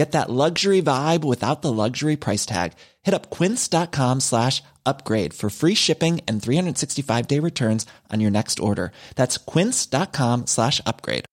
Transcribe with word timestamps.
Get 0.00 0.12
that 0.12 0.30
luxury 0.30 0.82
vibe 0.82 1.24
without 1.24 1.60
the 1.60 1.72
luxury 1.72 2.16
price 2.16 2.46
tag. 2.46 2.72
Hit 3.02 3.12
up 3.12 3.28
quince.com 3.38 4.20
slash 4.20 4.62
upgrade 4.86 5.34
for 5.34 5.50
free 5.50 5.74
shipping 5.74 6.20
and 6.26 6.42
365 6.42 7.26
day 7.26 7.38
returns 7.38 7.86
on 8.10 8.20
your 8.20 8.30
next 8.30 8.60
order. 8.60 8.92
That's 9.16 9.36
quince.com 9.36 10.46
slash 10.46 10.80
upgrade. 10.86 11.24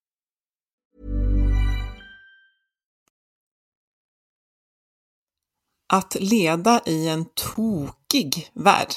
Att 5.94 6.16
leda 6.20 6.82
i 6.86 7.08
en 7.08 7.26
tokig 7.26 8.50
värld. 8.54 8.94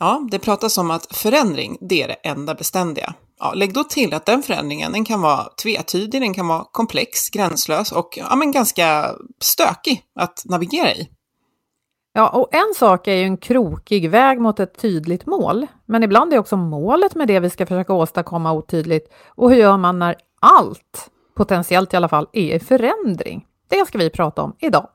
Ja, 0.00 0.28
det 0.30 0.38
pratas 0.38 0.78
om 0.78 0.90
att 0.90 1.16
förändring, 1.16 1.78
det 1.80 2.02
är 2.02 2.08
det 2.08 2.14
enda 2.14 2.54
beständiga. 2.54 3.14
Ja, 3.44 3.52
lägg 3.54 3.74
då 3.74 3.84
till 3.84 4.14
att 4.14 4.26
den 4.26 4.42
förändringen 4.42 4.92
den 4.92 5.04
kan 5.04 5.22
vara 5.22 5.44
tvetydig, 5.62 6.20
den 6.20 6.34
kan 6.34 6.48
vara 6.48 6.64
komplex, 6.72 7.30
gränslös 7.30 7.92
och 7.92 8.08
ja, 8.16 8.36
men 8.36 8.52
ganska 8.52 9.14
stökig 9.40 10.02
att 10.14 10.42
navigera 10.44 10.92
i. 10.92 11.08
Ja, 12.12 12.28
och 12.28 12.54
en 12.54 12.74
sak 12.76 13.08
är 13.08 13.14
ju 13.14 13.24
en 13.24 13.36
krokig 13.36 14.10
väg 14.10 14.40
mot 14.40 14.60
ett 14.60 14.78
tydligt 14.78 15.26
mål, 15.26 15.66
men 15.86 16.02
ibland 16.02 16.34
är 16.34 16.38
också 16.38 16.56
målet 16.56 17.14
med 17.14 17.28
det 17.28 17.40
vi 17.40 17.50
ska 17.50 17.66
försöka 17.66 17.92
åstadkomma 17.92 18.52
otydligt. 18.52 19.12
Och 19.26 19.50
hur 19.50 19.56
gör 19.56 19.76
man 19.76 19.98
när 19.98 20.16
allt, 20.40 21.10
potentiellt 21.36 21.94
i 21.94 21.96
alla 21.96 22.08
fall, 22.08 22.28
är 22.32 22.54
i 22.54 22.60
förändring? 22.60 23.46
Det 23.68 23.86
ska 23.86 23.98
vi 23.98 24.10
prata 24.10 24.42
om 24.42 24.56
idag. 24.58 24.88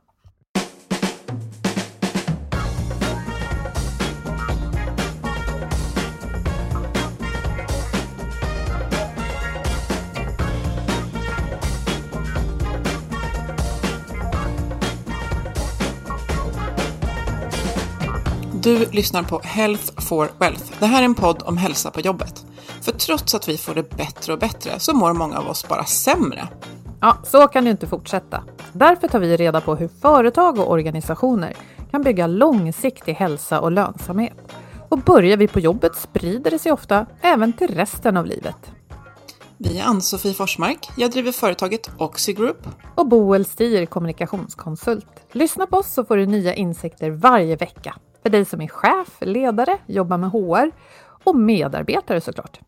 Du 18.67 18.85
lyssnar 18.91 19.23
på 19.23 19.39
Health 19.43 20.01
for 20.01 20.29
Wealth. 20.39 20.63
Det 20.79 20.85
här 20.85 21.01
är 21.01 21.05
en 21.05 21.15
podd 21.15 21.43
om 21.45 21.57
hälsa 21.57 21.91
på 21.91 21.99
jobbet. 21.99 22.45
För 22.81 22.91
trots 22.91 23.35
att 23.35 23.49
vi 23.49 23.57
får 23.57 23.75
det 23.75 23.89
bättre 23.89 24.33
och 24.33 24.39
bättre 24.39 24.79
så 24.79 24.93
mår 24.93 25.13
många 25.13 25.37
av 25.37 25.47
oss 25.47 25.67
bara 25.67 25.85
sämre. 25.85 26.47
Ja, 27.01 27.17
så 27.23 27.47
kan 27.47 27.63
det 27.63 27.69
inte 27.69 27.87
fortsätta. 27.87 28.43
Därför 28.73 29.07
tar 29.07 29.19
vi 29.19 29.37
reda 29.37 29.61
på 29.61 29.75
hur 29.75 29.87
företag 30.01 30.59
och 30.59 30.71
organisationer 30.71 31.53
kan 31.91 32.01
bygga 32.01 32.27
långsiktig 32.27 33.13
hälsa 33.13 33.59
och 33.59 33.71
lönsamhet. 33.71 34.37
Och 34.89 34.97
börjar 34.97 35.37
vi 35.37 35.47
på 35.47 35.59
jobbet 35.59 35.95
sprider 35.95 36.51
det 36.51 36.59
sig 36.59 36.71
ofta 36.71 37.05
även 37.21 37.53
till 37.53 37.75
resten 37.75 38.17
av 38.17 38.25
livet. 38.25 38.71
Vi 39.57 39.79
är 39.79 39.83
Ann-Sofie 39.83 40.33
Forsmark. 40.33 40.89
Jag 40.97 41.11
driver 41.11 41.31
företaget 41.31 41.89
Oxy 41.97 42.33
Group. 42.33 42.67
Och 42.95 43.07
Boel 43.07 43.45
Stier, 43.45 43.85
kommunikationskonsult. 43.85 45.07
Lyssna 45.31 45.67
på 45.67 45.77
oss 45.77 45.93
så 45.93 46.05
får 46.05 46.17
du 46.17 46.25
nya 46.25 46.55
insikter 46.55 47.09
varje 47.09 47.55
vecka. 47.55 47.95
För 48.27 48.31
dig 48.31 48.45
som 48.45 48.61
är 48.61 48.67
chef, 48.67 49.07
ledare, 49.21 49.77
jobbar 49.87 50.17
med 50.17 50.29
HR 50.29 50.71
och 51.23 51.35
medarbetare 51.35 52.21
såklart. 52.21 52.59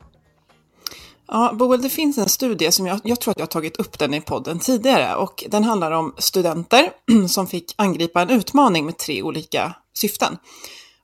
Ja, 1.27 1.53
Boel, 1.53 1.81
det 1.81 1.89
finns 1.89 2.17
en 2.17 2.29
studie 2.29 2.71
som 2.71 2.87
jag, 2.87 2.99
jag 3.03 3.21
tror 3.21 3.31
att 3.31 3.39
jag 3.39 3.43
har 3.43 3.49
tagit 3.49 3.77
upp 3.77 3.99
den 3.99 4.13
i 4.13 4.21
podden 4.21 4.59
tidigare 4.59 5.15
och 5.15 5.43
den 5.47 5.63
handlar 5.63 5.91
om 5.91 6.13
studenter 6.17 6.89
som 7.27 7.47
fick 7.47 7.75
angripa 7.77 8.21
en 8.21 8.29
utmaning 8.29 8.85
med 8.85 8.97
tre 8.97 9.23
olika 9.23 9.75
syften. 9.93 10.37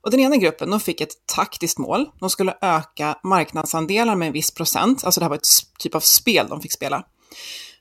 Och 0.00 0.10
den 0.10 0.20
ena 0.20 0.36
gruppen 0.36 0.70
de 0.70 0.80
fick 0.80 1.00
ett 1.00 1.26
taktiskt 1.34 1.78
mål. 1.78 2.06
De 2.20 2.30
skulle 2.30 2.54
öka 2.60 3.18
marknadsandelar 3.22 4.16
med 4.16 4.26
en 4.26 4.32
viss 4.32 4.50
procent, 4.50 5.04
alltså 5.04 5.20
det 5.20 5.24
här 5.24 5.30
var 5.30 5.36
ett 5.36 5.78
typ 5.78 5.94
av 5.94 6.00
spel 6.00 6.46
de 6.48 6.60
fick 6.60 6.72
spela. 6.72 7.04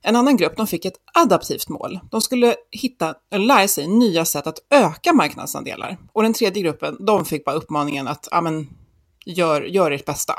En 0.08 0.16
annan 0.16 0.38
grupp 0.38 0.58
de 0.58 0.68
fick 0.68 0.86
ett 0.86 0.94
adaptivt 1.14 1.70
mål. 1.70 2.00
De 2.12 2.22
skulle 2.22 2.56
hitta, 2.72 3.16
eller 3.32 3.46
lära 3.46 3.68
sig 3.68 3.88
nya 3.88 4.26
sätt 4.26 4.48
att 4.48 4.60
öka 4.70 5.14
marknadsandelar. 5.14 5.98
Och 6.14 6.24
den 6.24 6.34
tredje 6.34 6.64
gruppen 6.64 6.98
de 7.06 7.26
fick 7.26 7.46
bara 7.46 7.56
uppmaningen 7.56 8.08
att 8.08 8.28
ja, 8.32 8.42
men, 8.42 8.68
gör, 9.26 9.62
gör 9.62 9.92
ert 9.92 10.06
bästa. 10.06 10.34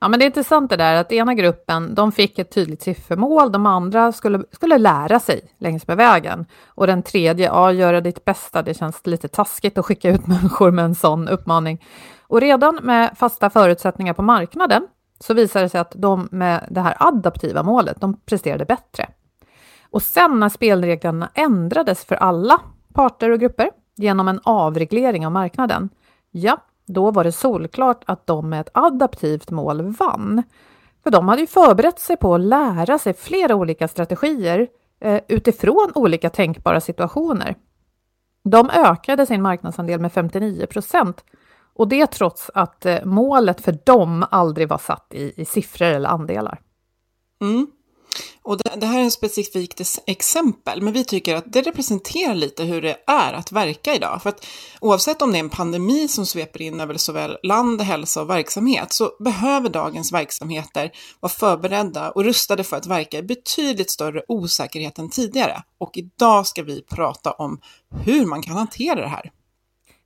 Ja, 0.00 0.08
men 0.08 0.18
det 0.18 0.24
är 0.24 0.26
intressant 0.26 0.70
det 0.70 0.76
där 0.76 0.94
att 0.94 1.12
ena 1.12 1.34
gruppen, 1.34 1.94
de 1.94 2.12
fick 2.12 2.38
ett 2.38 2.50
tydligt 2.50 2.82
siffermål, 2.82 3.52
de 3.52 3.66
andra 3.66 4.12
skulle, 4.12 4.44
skulle 4.52 4.78
lära 4.78 5.20
sig 5.20 5.40
längs 5.58 5.86
med 5.86 5.96
vägen. 5.96 6.46
Och 6.66 6.86
den 6.86 7.02
tredje, 7.02 7.46
ja, 7.46 7.72
göra 7.72 8.00
ditt 8.00 8.24
bästa, 8.24 8.62
det 8.62 8.74
känns 8.74 9.06
lite 9.06 9.28
taskigt 9.28 9.78
att 9.78 9.84
skicka 9.86 10.10
ut 10.10 10.26
människor 10.26 10.70
med 10.70 10.84
en 10.84 10.94
sån 10.94 11.28
uppmaning. 11.28 11.84
Och 12.22 12.40
redan 12.40 12.80
med 12.82 13.10
fasta 13.16 13.50
förutsättningar 13.50 14.14
på 14.14 14.22
marknaden 14.22 14.86
så 15.20 15.34
visade 15.34 15.64
det 15.64 15.68
sig 15.68 15.80
att 15.80 15.94
de 15.96 16.28
med 16.30 16.68
det 16.70 16.80
här 16.80 16.96
adaptiva 17.00 17.62
målet, 17.62 18.00
de 18.00 18.16
presterade 18.16 18.64
bättre. 18.64 19.08
Och 19.90 20.02
sen 20.02 20.40
när 20.40 20.48
spelreglerna 20.48 21.30
ändrades 21.34 22.04
för 22.04 22.14
alla 22.14 22.60
parter 22.92 23.30
och 23.30 23.40
grupper 23.40 23.70
genom 23.96 24.28
en 24.28 24.40
avreglering 24.44 25.26
av 25.26 25.32
marknaden, 25.32 25.88
ja, 26.30 26.58
då 26.86 27.10
var 27.10 27.24
det 27.24 27.32
solklart 27.32 28.02
att 28.06 28.26
de 28.26 28.48
med 28.48 28.60
ett 28.60 28.70
adaptivt 28.74 29.50
mål 29.50 29.82
vann. 29.82 30.42
För 31.02 31.10
de 31.10 31.28
hade 31.28 31.40
ju 31.40 31.46
förberett 31.46 31.98
sig 31.98 32.16
på 32.16 32.34
att 32.34 32.40
lära 32.40 32.98
sig 32.98 33.14
flera 33.14 33.54
olika 33.54 33.88
strategier 33.88 34.68
eh, 35.00 35.20
utifrån 35.28 35.92
olika 35.94 36.30
tänkbara 36.30 36.80
situationer. 36.80 37.54
De 38.44 38.70
ökade 38.70 39.26
sin 39.26 39.42
marknadsandel 39.42 40.00
med 40.00 40.12
59 40.12 40.66
procent 40.66 41.24
och 41.74 41.88
det 41.88 42.06
trots 42.06 42.50
att 42.54 42.86
eh, 42.86 43.04
målet 43.04 43.60
för 43.60 43.78
dem 43.84 44.26
aldrig 44.30 44.68
var 44.68 44.78
satt 44.78 45.06
i, 45.14 45.32
i 45.36 45.44
siffror 45.44 45.86
eller 45.86 46.08
andelar. 46.08 46.60
Mm. 47.42 47.66
Och 48.42 48.58
det, 48.58 48.70
det, 48.76 48.86
här 48.86 49.00
är 49.00 49.06
ett 49.06 49.12
specifikt 49.12 49.80
exempel, 50.06 50.82
men 50.82 50.92
vi 50.92 51.04
tycker 51.04 51.34
att 51.34 51.52
det 51.52 51.62
representerar 51.62 52.34
lite 52.34 52.64
hur 52.64 52.82
det 52.82 52.96
är 53.06 53.32
att 53.32 53.52
verka 53.52 53.94
idag. 53.94 54.22
För 54.22 54.28
att 54.28 54.46
oavsett 54.80 55.22
om 55.22 55.32
det 55.32 55.38
är 55.38 55.40
en 55.40 55.50
pandemi 55.50 56.08
som 56.08 56.26
sveper 56.26 56.62
in 56.62 56.80
över 56.80 56.96
såväl 56.96 57.36
land, 57.42 57.80
hälsa 57.80 58.22
och 58.22 58.30
verksamhet, 58.30 58.92
så 58.92 59.10
behöver 59.20 59.68
dagens 59.68 60.12
verksamheter 60.12 60.90
vara 61.20 61.32
förberedda 61.32 62.10
och 62.10 62.24
rustade 62.24 62.64
för 62.64 62.76
att 62.76 62.86
verka 62.86 63.18
i 63.18 63.22
betydligt 63.22 63.90
större 63.90 64.22
osäkerhet 64.28 64.98
än 64.98 65.10
tidigare. 65.10 65.62
Och 65.78 65.96
idag 65.96 66.46
ska 66.46 66.62
vi 66.62 66.82
prata 66.82 67.32
om 67.32 67.60
hur 68.04 68.26
man 68.26 68.42
kan 68.42 68.56
hantera 68.56 69.00
det 69.00 69.08
här. 69.08 69.30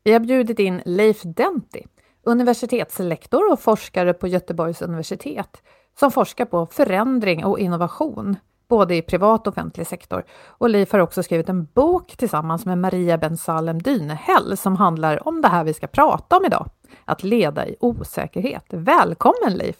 Vi 0.08 0.12
har 0.12 0.20
bjudit 0.20 0.58
in 0.58 0.82
Leif 0.84 1.22
Denti, 1.22 1.86
universitetslektor 2.22 3.52
och 3.52 3.60
forskare 3.60 4.14
på 4.14 4.28
Göteborgs 4.28 4.82
universitet, 4.82 5.62
som 6.00 6.10
forskar 6.10 6.44
på 6.44 6.66
förändring 6.66 7.44
och 7.44 7.58
innovation, 7.58 8.36
både 8.68 8.96
i 8.96 9.02
privat 9.02 9.46
och 9.46 9.52
offentlig 9.52 9.86
sektor. 9.86 10.24
Och 10.46 10.68
Leif 10.68 10.92
har 10.92 10.98
också 10.98 11.22
skrivit 11.22 11.48
en 11.48 11.64
bok 11.64 12.16
tillsammans 12.16 12.66
med 12.66 12.78
Maria 12.78 13.18
Ben 13.18 13.36
Salem 13.36 13.82
Dynehäll 13.82 14.56
som 14.56 14.76
handlar 14.76 15.28
om 15.28 15.42
det 15.42 15.48
här 15.48 15.64
vi 15.64 15.74
ska 15.74 15.86
prata 15.86 16.36
om 16.36 16.44
idag, 16.44 16.70
att 17.04 17.22
leda 17.22 17.66
i 17.66 17.76
osäkerhet. 17.80 18.64
Välkommen 18.68 19.54
Leif! 19.56 19.76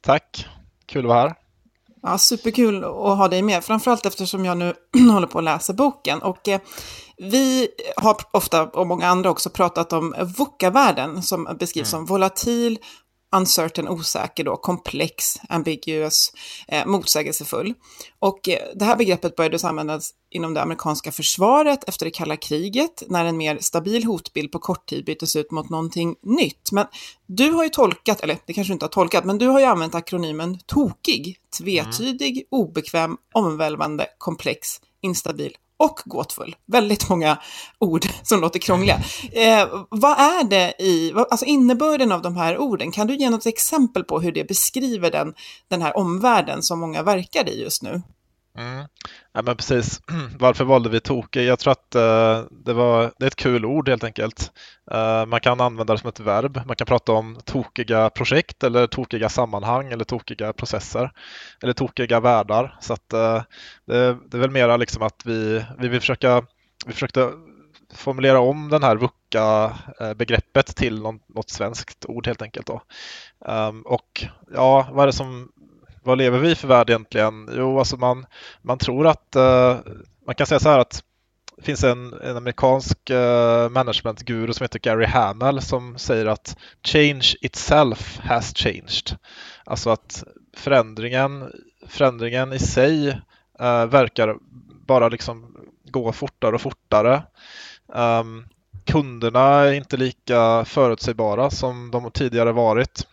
Tack, 0.00 0.48
kul 0.86 1.04
att 1.04 1.08
vara 1.08 1.20
här. 1.20 1.45
Ja, 2.06 2.18
superkul 2.18 2.84
att 2.84 2.90
ha 2.90 3.28
dig 3.28 3.42
med, 3.42 3.64
framförallt 3.64 4.06
eftersom 4.06 4.44
jag 4.44 4.58
nu 4.58 4.74
håller 5.12 5.26
på 5.26 5.38
att 5.38 5.44
läsa 5.44 5.72
boken. 5.72 6.22
Och 6.22 6.48
eh, 6.48 6.60
vi 7.16 7.68
har 7.96 8.16
ofta, 8.30 8.62
och 8.62 8.86
många 8.86 9.08
andra 9.08 9.30
också, 9.30 9.50
pratat 9.50 9.92
om 9.92 10.14
VUCA-världen 10.38 11.22
som 11.22 11.44
beskrivs 11.58 11.92
mm. 11.94 12.06
som 12.06 12.06
volatil, 12.06 12.78
uncertain, 13.36 13.88
osäker, 13.88 14.44
då, 14.44 14.56
komplex, 14.56 15.36
ambiguous, 15.48 16.32
eh, 16.68 16.86
motsägelsefull. 16.86 17.74
Och 18.18 18.48
eh, 18.48 18.58
det 18.74 18.84
här 18.84 18.96
begreppet 18.96 19.36
började 19.36 19.68
användas 19.68 20.10
inom 20.30 20.54
det 20.54 20.62
amerikanska 20.62 21.12
försvaret 21.12 21.88
efter 21.88 22.06
det 22.06 22.10
kalla 22.10 22.36
kriget, 22.36 23.02
när 23.08 23.24
en 23.24 23.36
mer 23.36 23.58
stabil 23.60 24.04
hotbild 24.04 24.52
på 24.52 24.58
kort 24.58 24.86
tid 24.86 25.04
byttes 25.04 25.36
ut 25.36 25.50
mot 25.50 25.70
någonting 25.70 26.16
nytt. 26.22 26.72
Men 26.72 26.86
du 27.26 27.50
har 27.50 27.64
ju 27.64 27.70
tolkat, 27.70 28.20
eller 28.20 28.38
det 28.46 28.52
kanske 28.52 28.70
du 28.70 28.72
inte 28.72 28.84
har 28.84 28.90
tolkat, 28.90 29.24
men 29.24 29.38
du 29.38 29.46
har 29.46 29.60
ju 29.60 29.66
använt 29.66 29.94
akronymen 29.94 30.58
TOKIG, 30.66 31.36
tvetydig, 31.58 32.36
mm. 32.36 32.46
obekväm, 32.50 33.16
omvälvande, 33.34 34.06
komplex, 34.18 34.68
instabil 35.02 35.56
och 35.78 36.00
gåtfull. 36.04 36.56
Väldigt 36.66 37.08
många 37.08 37.38
ord 37.78 38.06
som 38.22 38.40
låter 38.40 38.58
krångliga. 38.58 39.00
Eh, 39.32 39.68
vad 39.90 40.18
är 40.18 40.44
det 40.44 40.74
i, 40.78 41.12
alltså 41.30 41.46
innebörden 41.46 42.12
av 42.12 42.22
de 42.22 42.36
här 42.36 42.58
orden? 42.58 42.92
Kan 42.92 43.06
du 43.06 43.16
ge 43.16 43.30
något 43.30 43.46
exempel 43.46 44.04
på 44.04 44.20
hur 44.20 44.32
det 44.32 44.44
beskriver 44.44 45.10
den, 45.10 45.34
den 45.68 45.82
här 45.82 45.96
omvärlden 45.96 46.62
som 46.62 46.80
många 46.80 47.02
verkar 47.02 47.48
i 47.48 47.62
just 47.62 47.82
nu? 47.82 48.02
Mm. 48.58 48.86
Ja, 49.32 49.42
men 49.42 49.56
precis. 49.56 50.00
Varför 50.38 50.64
valde 50.64 50.88
vi 50.88 51.00
tokig? 51.00 51.44
Jag 51.44 51.58
tror 51.58 51.72
att 51.72 51.94
uh, 51.96 52.46
det, 52.64 52.72
var, 52.72 53.12
det 53.18 53.24
är 53.24 53.26
ett 53.26 53.36
kul 53.36 53.64
ord 53.64 53.88
helt 53.88 54.04
enkelt. 54.04 54.52
Uh, 54.92 55.26
man 55.26 55.40
kan 55.40 55.60
använda 55.60 55.94
det 55.94 55.98
som 55.98 56.08
ett 56.08 56.20
verb. 56.20 56.60
Man 56.66 56.76
kan 56.76 56.86
prata 56.86 57.12
om 57.12 57.38
tokiga 57.44 58.10
projekt 58.10 58.64
eller 58.64 58.86
tokiga 58.86 59.28
sammanhang 59.28 59.92
eller 59.92 60.04
tokiga 60.04 60.52
processer 60.52 61.10
eller 61.62 61.72
tokiga 61.72 62.20
världar. 62.20 62.76
Så 62.80 62.92
att, 62.92 63.14
uh, 63.14 63.42
det, 63.86 64.18
det, 64.30 64.36
är 64.36 64.40
väl 64.40 64.50
mera 64.50 64.76
liksom 64.76 65.02
att 65.02 65.22
vi, 65.24 65.64
vi 65.78 65.88
vill 65.88 66.00
försöka 66.00 66.42
vi 66.86 66.92
försökte 66.92 67.32
formulera 67.94 68.40
om 68.40 68.68
den 68.68 68.82
här 68.82 68.96
VUCA-begreppet 68.96 70.76
till 70.76 71.02
något, 71.02 71.28
något 71.28 71.50
svenskt 71.50 72.06
ord 72.08 72.26
helt 72.26 72.42
enkelt. 72.42 72.66
Då. 72.66 72.82
Um, 73.38 73.82
och 73.82 74.24
ja, 74.54 74.88
vad 74.92 75.02
är 75.02 75.06
det 75.06 75.12
som 75.12 75.52
vad 76.06 76.18
lever 76.18 76.38
vi 76.38 76.54
för 76.54 76.68
värld 76.68 76.90
egentligen? 76.90 77.50
Jo, 77.52 77.78
alltså 77.78 77.96
man, 77.96 78.26
man 78.62 78.78
tror 78.78 79.06
att, 79.06 79.36
uh, 79.36 79.76
man 80.26 80.34
kan 80.34 80.46
säga 80.46 80.60
så 80.60 80.68
här 80.68 80.78
att 80.78 81.02
det 81.56 81.62
finns 81.62 81.84
en, 81.84 82.12
en 82.12 82.36
amerikansk 82.36 83.10
uh, 83.10 83.68
managementguru 83.68 84.52
som 84.52 84.64
heter 84.64 84.78
Gary 84.78 85.06
Hamel 85.06 85.62
som 85.62 85.98
säger 85.98 86.26
att 86.26 86.56
change 86.82 87.34
itself 87.40 88.18
has 88.18 88.54
changed. 88.54 89.16
Alltså 89.64 89.90
att 89.90 90.24
förändringen, 90.56 91.52
förändringen 91.86 92.52
i 92.52 92.58
sig 92.58 93.08
uh, 93.60 93.86
verkar 93.86 94.36
bara 94.86 95.08
liksom 95.08 95.56
gå 95.84 96.12
fortare 96.12 96.54
och 96.54 96.60
fortare. 96.60 97.22
Um, 97.86 98.46
kunderna 98.84 99.40
är 99.40 99.72
inte 99.72 99.96
lika 99.96 100.64
förutsägbara 100.64 101.50
som 101.50 101.90
de 101.90 102.10
tidigare 102.10 102.52
varit. 102.52 103.06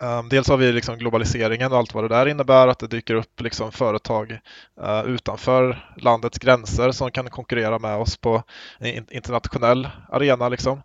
Um, 0.00 0.28
dels 0.28 0.48
har 0.48 0.56
vi 0.56 0.72
liksom 0.72 0.98
globaliseringen 0.98 1.72
och 1.72 1.78
allt 1.78 1.94
vad 1.94 2.04
det 2.04 2.08
där 2.08 2.26
innebär, 2.26 2.68
att 2.68 2.78
det 2.78 2.86
dyker 2.86 3.14
upp 3.14 3.40
liksom 3.40 3.72
företag 3.72 4.38
uh, 4.82 5.04
utanför 5.06 5.90
landets 5.96 6.38
gränser 6.38 6.92
som 6.92 7.10
kan 7.10 7.30
konkurrera 7.30 7.78
med 7.78 7.96
oss 7.96 8.16
på 8.16 8.42
en 8.78 9.06
internationell 9.10 9.88
arena. 10.08 10.48
Liksom. 10.48 10.82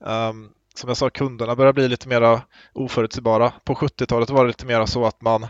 Um, 0.00 0.50
som 0.74 0.88
jag 0.88 0.96
sa, 0.96 1.10
kunderna 1.10 1.56
börjar 1.56 1.72
bli 1.72 1.88
lite 1.88 2.08
mer 2.08 2.40
oförutsägbara. 2.72 3.52
På 3.64 3.74
70-talet 3.74 4.30
var 4.30 4.44
det 4.44 4.48
lite 4.48 4.66
mer 4.66 4.86
så 4.86 5.06
att 5.06 5.22
man, 5.22 5.42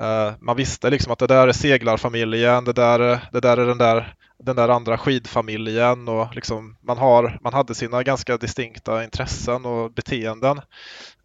eh, 0.00 0.32
man 0.40 0.56
visste 0.56 0.90
liksom 0.90 1.12
att 1.12 1.18
det 1.18 1.26
där 1.26 1.48
är 1.48 1.52
seglarfamiljen, 1.52 2.64
det 2.64 2.72
där, 2.72 2.98
det 3.32 3.40
där 3.40 3.56
är 3.56 3.66
den 3.66 3.78
där 3.78 4.14
den 4.42 4.56
där 4.56 4.68
andra 4.68 4.98
skidfamiljen 4.98 6.08
och 6.08 6.34
liksom 6.34 6.76
man, 6.80 6.98
har, 6.98 7.38
man 7.42 7.54
hade 7.54 7.74
sina 7.74 8.02
ganska 8.02 8.36
distinkta 8.36 9.04
intressen 9.04 9.66
och 9.66 9.92
beteenden. 9.92 10.60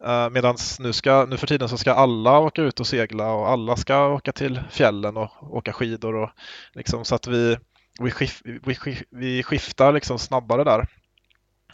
Eh, 0.04 0.30
Medan 0.30 0.56
nu, 0.78 0.92
nu 1.28 1.36
för 1.36 1.46
tiden 1.46 1.68
så 1.68 1.78
ska 1.78 1.92
alla 1.92 2.38
åka 2.38 2.62
ut 2.62 2.80
och 2.80 2.86
segla 2.86 3.32
och 3.32 3.48
alla 3.48 3.76
ska 3.76 4.06
åka 4.06 4.32
till 4.32 4.60
fjällen 4.70 5.16
och 5.16 5.30
åka 5.56 5.72
skidor. 5.72 6.14
Och 6.14 6.30
liksom, 6.74 7.04
så 7.04 7.14
att 7.14 7.26
vi, 7.26 7.56
vi, 8.00 8.10
skif, 8.10 8.42
vi, 8.44 8.76
vi 9.10 9.42
skiftar 9.42 9.92
liksom 9.92 10.18
snabbare 10.18 10.64
där. 10.64 10.86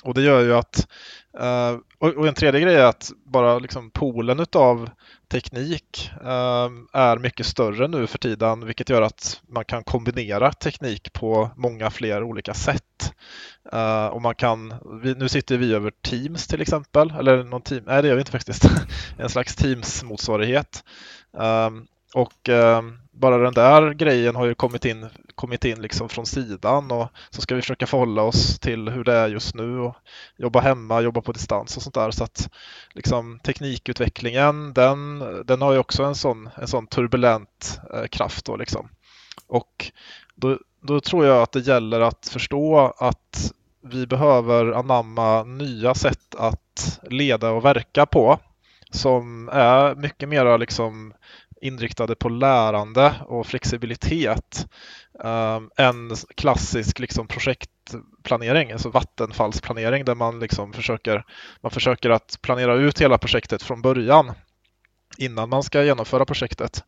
Och 0.03 0.15
det 0.15 0.23
gör 0.23 0.41
ju 0.41 0.55
att, 0.55 0.89
uh, 1.41 1.81
och, 1.99 2.29
en 2.29 2.35
tredje 2.35 2.61
grej 2.61 2.75
är 2.75 2.85
att 2.85 3.11
bara 3.25 3.59
liksom 3.59 3.91
poolen 3.91 4.41
utav 4.41 4.91
teknik 5.29 6.11
uh, 6.21 6.69
är 6.93 7.19
mycket 7.19 7.47
större 7.47 7.89
nu 7.89 8.07
för 8.07 8.19
tiden, 8.19 8.67
vilket 8.67 8.89
gör 8.89 9.03
att 9.03 9.41
man 9.49 9.65
kan 9.65 9.85
kombinera 9.85 10.53
teknik 10.53 11.13
på 11.13 11.51
många 11.57 11.91
fler 11.91 12.23
olika 12.23 12.55
sätt. 12.55 13.15
Uh, 13.75 14.07
och 14.07 14.23
man 14.23 14.35
kan, 14.35 14.75
vi, 15.03 15.15
nu 15.15 15.29
sitter 15.29 15.59
vi 15.59 15.75
över 15.75 15.93
Teams 16.03 16.47
till 16.47 16.61
exempel, 16.61 17.11
eller 17.19 17.45
någon 17.45 17.63
team, 17.63 17.85
nej 17.87 18.03
det 18.03 18.09
gör 18.09 18.15
vi 18.15 18.21
inte 18.21 18.33
faktiskt, 18.33 18.65
en 19.19 19.29
slags 19.29 19.57
Teams-motsvarighet. 19.57 20.85
Och 22.15 22.49
bara 23.13 23.39
den 23.39 23.55
där 23.55 23.93
grejen 23.93 24.37
har 24.37 24.47
ju 24.47 24.55
kommit 24.55 24.85
in, 24.85 25.09
kommit 25.35 25.65
in 25.65 25.83
liksom 25.83 26.09
från 26.09 26.27
sidan 26.27 26.91
och 26.91 27.09
så 27.31 27.41
ska 27.41 27.55
vi 27.55 27.61
försöka 27.61 27.87
förhålla 27.87 28.23
oss 28.23 28.59
till 28.59 28.89
hur 28.89 29.05
det 29.05 29.13
är 29.13 29.29
just 29.29 29.55
nu 29.55 29.79
och 29.79 29.97
jobba 30.37 30.61
hemma, 30.61 31.01
jobba 31.01 31.21
på 31.21 31.33
distans 31.33 31.77
och 31.77 31.83
sånt 31.83 31.95
där. 31.95 32.11
Så 32.11 32.25
att 32.25 32.51
liksom, 32.93 33.39
teknikutvecklingen 33.39 34.73
den, 34.73 35.19
den 35.47 35.63
har 35.63 35.73
ju 35.73 35.79
också 35.79 36.05
en 36.05 36.15
sån, 36.15 36.51
en 36.57 36.69
sån 36.69 36.87
turbulent 36.87 37.81
eh, 37.95 38.07
kraft. 38.07 38.45
Då, 38.45 38.57
liksom. 38.57 38.89
Och 39.47 39.93
då, 40.35 40.59
då 40.81 41.01
tror 41.01 41.27
jag 41.27 41.43
att 41.43 41.53
det 41.53 41.67
gäller 41.67 42.01
att 42.01 42.29
förstå 42.29 42.95
att 42.99 43.53
vi 43.83 44.07
behöver 44.07 44.73
anamma 44.73 45.43
nya 45.43 45.95
sätt 45.95 46.35
att 46.35 47.01
leda 47.11 47.51
och 47.51 47.65
verka 47.65 48.07
på 48.07 48.39
som 48.91 49.49
är 49.53 49.95
mycket 49.95 50.29
mer 50.29 50.59
liksom 50.59 51.15
inriktade 51.63 52.15
på 52.15 52.29
lärande 52.29 53.15
och 53.27 53.47
flexibilitet 53.47 54.67
um, 55.25 55.71
än 55.77 56.11
klassisk 56.37 56.99
liksom, 56.99 57.27
projektplanering, 57.27 58.73
alltså 58.73 58.91
vattenfallsplanering 58.91 60.05
där 60.05 60.15
man 60.15 60.41
liksom 60.41 60.73
försöker, 60.73 61.25
man 61.61 61.71
försöker 61.71 62.11
att 62.11 62.39
planera 62.43 62.75
ut 62.75 63.01
hela 63.01 63.19
projektet 63.19 63.63
från 63.63 63.83
början 63.83 64.33
innan 65.19 65.49
man 65.49 65.63
ska 65.63 65.83
genomföra 65.83 66.25
projektet. 66.25 66.85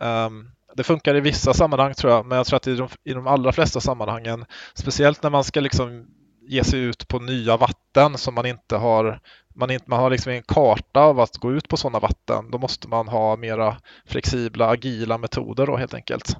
Um, 0.00 0.50
det 0.74 0.84
funkar 0.84 1.14
i 1.14 1.20
vissa 1.20 1.54
sammanhang 1.54 1.94
tror 1.94 2.12
jag, 2.12 2.26
men 2.26 2.36
jag 2.36 2.46
tror 2.46 2.56
att 2.56 2.66
i 2.66 2.74
de, 2.74 2.88
i 3.04 3.12
de 3.12 3.26
allra 3.26 3.52
flesta 3.52 3.80
sammanhangen, 3.80 4.44
speciellt 4.74 5.22
när 5.22 5.30
man 5.30 5.44
ska 5.44 5.60
liksom 5.60 6.06
ge 6.48 6.64
sig 6.64 6.80
ut 6.80 7.08
på 7.08 7.18
nya 7.18 7.56
vatten 7.56 8.18
som 8.18 8.34
man 8.34 8.46
inte 8.46 8.76
har 8.76 9.20
man, 9.54 9.70
inte, 9.70 9.84
man 9.90 10.00
har 10.00 10.10
liksom 10.10 10.32
en 10.32 10.42
karta 10.42 11.00
av 11.00 11.20
att 11.20 11.36
gå 11.36 11.52
ut 11.52 11.68
på 11.68 11.76
sådana 11.76 11.98
vatten. 11.98 12.50
Då 12.50 12.58
måste 12.58 12.88
man 12.88 13.08
ha 13.08 13.36
mera 13.36 13.76
flexibla, 14.06 14.68
agila 14.68 15.18
metoder 15.18 15.66
då 15.66 15.76
helt 15.76 15.94
enkelt. 15.94 16.36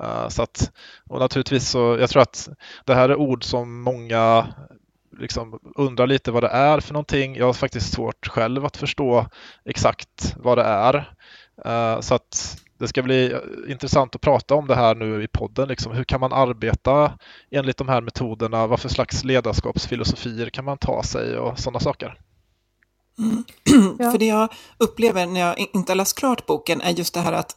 Uh, 0.00 0.28
så 0.28 0.42
att, 0.42 0.72
och 1.08 1.18
naturligtvis 1.18 1.68
så, 1.68 1.96
jag 2.00 2.10
tror 2.10 2.22
att 2.22 2.48
det 2.84 2.94
här 2.94 3.08
är 3.08 3.16
ord 3.16 3.44
som 3.44 3.82
många 3.82 4.46
liksom 5.18 5.58
undrar 5.76 6.06
lite 6.06 6.30
vad 6.30 6.42
det 6.42 6.48
är 6.48 6.80
för 6.80 6.92
någonting. 6.92 7.36
Jag 7.36 7.46
har 7.46 7.52
faktiskt 7.52 7.92
svårt 7.92 8.26
själv 8.26 8.64
att 8.64 8.76
förstå 8.76 9.26
exakt 9.64 10.34
vad 10.36 10.58
det 10.58 10.64
är. 10.64 10.94
Uh, 11.66 12.00
så 12.00 12.14
att 12.14 12.60
det 12.78 12.88
ska 12.88 13.02
bli 13.02 13.36
intressant 13.68 14.14
att 14.14 14.20
prata 14.20 14.54
om 14.54 14.66
det 14.66 14.74
här 14.74 14.94
nu 14.94 15.22
i 15.22 15.28
podden. 15.28 15.68
Liksom. 15.68 15.92
Hur 15.92 16.04
kan 16.04 16.20
man 16.20 16.32
arbeta 16.32 17.12
enligt 17.50 17.76
de 17.76 17.88
här 17.88 18.00
metoderna? 18.00 18.66
Vad 18.66 18.80
för 18.80 18.88
slags 18.88 19.24
ledarskapsfilosofier 19.24 20.50
kan 20.50 20.64
man 20.64 20.78
ta 20.78 21.02
sig 21.02 21.38
och 21.38 21.58
sådana 21.58 21.80
saker? 21.80 22.18
Mm. 23.20 23.44
Ja. 23.98 24.10
För 24.10 24.18
det 24.18 24.26
jag 24.26 24.48
upplever 24.78 25.26
när 25.26 25.40
jag 25.40 25.66
inte 25.72 25.92
har 25.92 25.96
läst 25.96 26.18
klart 26.18 26.46
boken 26.46 26.80
är 26.80 26.90
just 26.90 27.14
det 27.14 27.20
här 27.20 27.32
att, 27.32 27.54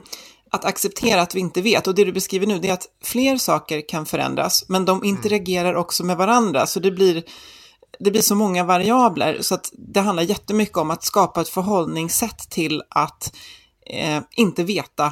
att 0.50 0.64
acceptera 0.64 1.22
att 1.22 1.34
vi 1.34 1.40
inte 1.40 1.62
vet. 1.62 1.86
Och 1.86 1.94
det 1.94 2.04
du 2.04 2.12
beskriver 2.12 2.46
nu 2.46 2.58
det 2.58 2.68
är 2.68 2.72
att 2.72 2.86
fler 3.04 3.36
saker 3.36 3.88
kan 3.88 4.06
förändras, 4.06 4.64
men 4.68 4.84
de 4.84 4.98
mm. 4.98 5.08
interagerar 5.08 5.74
också 5.74 6.04
med 6.04 6.16
varandra. 6.16 6.66
Så 6.66 6.80
det 6.80 6.90
blir, 6.90 7.22
det 7.98 8.10
blir 8.10 8.22
så 8.22 8.34
många 8.34 8.64
variabler, 8.64 9.38
så 9.40 9.54
att 9.54 9.72
det 9.72 10.00
handlar 10.00 10.22
jättemycket 10.22 10.76
om 10.76 10.90
att 10.90 11.04
skapa 11.04 11.40
ett 11.40 11.48
förhållningssätt 11.48 12.50
till 12.50 12.82
att 12.90 13.34
eh, 13.86 14.20
inte 14.36 14.64
veta 14.64 15.06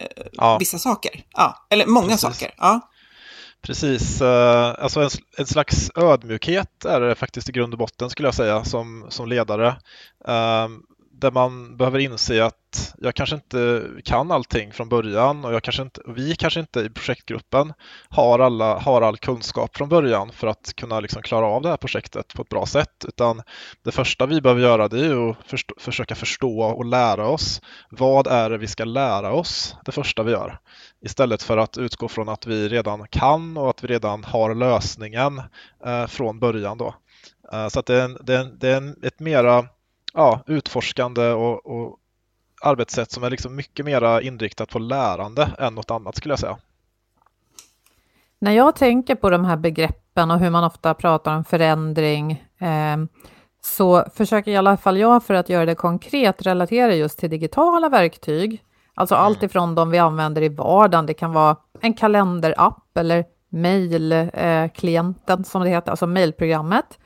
eh, 0.00 0.26
ja. 0.32 0.58
vissa 0.58 0.78
saker. 0.78 1.24
Ja, 1.32 1.66
eller 1.70 1.86
många 1.86 2.06
Precis. 2.06 2.20
saker. 2.20 2.54
Ja. 2.58 2.80
Precis, 3.62 4.20
eh, 4.20 4.74
alltså 4.78 5.00
en, 5.00 5.10
en, 5.38 5.46
slags 5.46 5.90
ödmjukhet 5.94 6.84
är 6.84 7.00
det 7.00 7.14
faktiskt 7.14 7.48
i 7.48 7.52
grund 7.52 7.74
och 7.74 7.78
botten 7.78 8.10
skulle 8.10 8.28
jag 8.28 8.34
säga 8.34 8.64
som, 8.64 9.06
som 9.08 9.28
ledare. 9.28 9.76
Ehm, 10.28 10.82
där 11.22 11.30
man 11.30 11.76
behöver 11.76 11.98
inse 11.98 12.44
att 12.44 12.94
jag 12.98 13.14
kanske 13.14 13.36
inte 13.36 13.90
kan 14.04 14.30
allting 14.30 14.72
från 14.72 14.88
början 14.88 15.44
och 15.44 15.54
jag 15.54 15.62
kanske 15.62 15.82
inte, 15.82 16.00
vi 16.06 16.34
kanske 16.34 16.60
inte 16.60 16.80
i 16.80 16.90
projektgruppen 16.90 17.72
har, 18.08 18.38
alla, 18.38 18.78
har 18.78 19.02
all 19.02 19.16
kunskap 19.16 19.76
från 19.76 19.88
början 19.88 20.32
för 20.32 20.46
att 20.46 20.72
kunna 20.76 21.00
liksom 21.00 21.22
klara 21.22 21.46
av 21.46 21.62
det 21.62 21.68
här 21.68 21.76
projektet 21.76 22.34
på 22.34 22.42
ett 22.42 22.48
bra 22.48 22.66
sätt. 22.66 23.04
Utan 23.08 23.42
det 23.82 23.92
första 23.92 24.26
vi 24.26 24.40
behöver 24.40 24.62
göra 24.62 24.88
det 24.88 25.06
är 25.06 25.30
att 25.30 25.36
först, 25.46 25.72
försöka 25.78 26.14
förstå 26.14 26.62
och 26.62 26.84
lära 26.84 27.28
oss. 27.28 27.60
Vad 27.90 28.26
är 28.26 28.50
det 28.50 28.58
vi 28.58 28.66
ska 28.66 28.84
lära 28.84 29.32
oss 29.32 29.76
det 29.84 29.92
första 29.92 30.22
vi 30.22 30.32
gör? 30.32 30.58
Istället 31.04 31.42
för 31.42 31.56
att 31.56 31.78
utgå 31.78 32.08
från 32.08 32.28
att 32.28 32.46
vi 32.46 32.68
redan 32.68 33.06
kan 33.10 33.56
och 33.56 33.70
att 33.70 33.84
vi 33.84 33.88
redan 33.88 34.24
har 34.24 34.54
lösningen 34.54 35.42
eh, 35.86 36.06
från 36.06 36.38
början. 36.38 36.78
Då. 36.78 36.94
Eh, 37.52 37.68
så 37.68 37.80
att 37.80 37.86
det 37.86 37.96
är, 37.96 38.04
en, 38.04 38.18
det 38.20 38.34
är, 38.34 38.40
en, 38.40 38.58
det 38.58 38.68
är 38.68 38.76
en, 38.76 38.96
ett 39.02 39.20
mera 39.20 39.68
ja, 40.14 40.40
utforskande 40.46 41.28
och, 41.28 41.66
och 41.66 41.98
arbetssätt 42.62 43.10
som 43.10 43.24
är 43.24 43.30
liksom 43.30 43.56
mycket 43.56 43.84
mer 43.86 44.20
inriktat 44.20 44.68
på 44.68 44.78
lärande 44.78 45.50
än 45.58 45.74
något 45.74 45.90
annat 45.90 46.16
skulle 46.16 46.32
jag 46.32 46.38
säga. 46.38 46.58
När 48.38 48.52
jag 48.52 48.76
tänker 48.76 49.14
på 49.14 49.30
de 49.30 49.44
här 49.44 49.56
begreppen 49.56 50.30
och 50.30 50.38
hur 50.38 50.50
man 50.50 50.64
ofta 50.64 50.94
pratar 50.94 51.36
om 51.36 51.44
förändring 51.44 52.44
eh, 52.58 52.96
så 53.64 54.04
försöker 54.14 54.50
i 54.50 54.56
alla 54.56 54.76
fall 54.76 54.98
jag 54.98 55.24
för 55.24 55.34
att 55.34 55.48
göra 55.48 55.66
det 55.66 55.74
konkret 55.74 56.42
relatera 56.42 56.94
just 56.94 57.18
till 57.18 57.30
digitala 57.30 57.88
verktyg. 57.88 58.64
Alltså 58.94 59.14
mm. 59.14 59.24
allt 59.24 59.42
ifrån 59.42 59.74
de 59.74 59.90
vi 59.90 59.98
använder 59.98 60.42
i 60.42 60.48
vardagen, 60.48 61.06
det 61.06 61.14
kan 61.14 61.32
vara 61.32 61.56
en 61.80 61.94
kalenderapp 61.94 62.96
eller 62.96 63.24
mejlklienten 63.48 65.38
eh, 65.38 65.44
som 65.44 65.62
det 65.62 65.68
heter, 65.68 65.90
alltså 65.90 66.06
mejlprogrammet, 66.06 66.98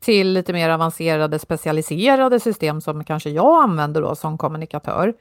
till 0.00 0.32
lite 0.32 0.52
mer 0.52 0.70
avancerade 0.70 1.38
specialiserade 1.38 2.40
system 2.40 2.80
som 2.80 3.04
kanske 3.04 3.30
jag 3.30 3.62
använder 3.62 4.02
då 4.02 4.14
som 4.14 4.38
kommunikatör. 4.38 5.14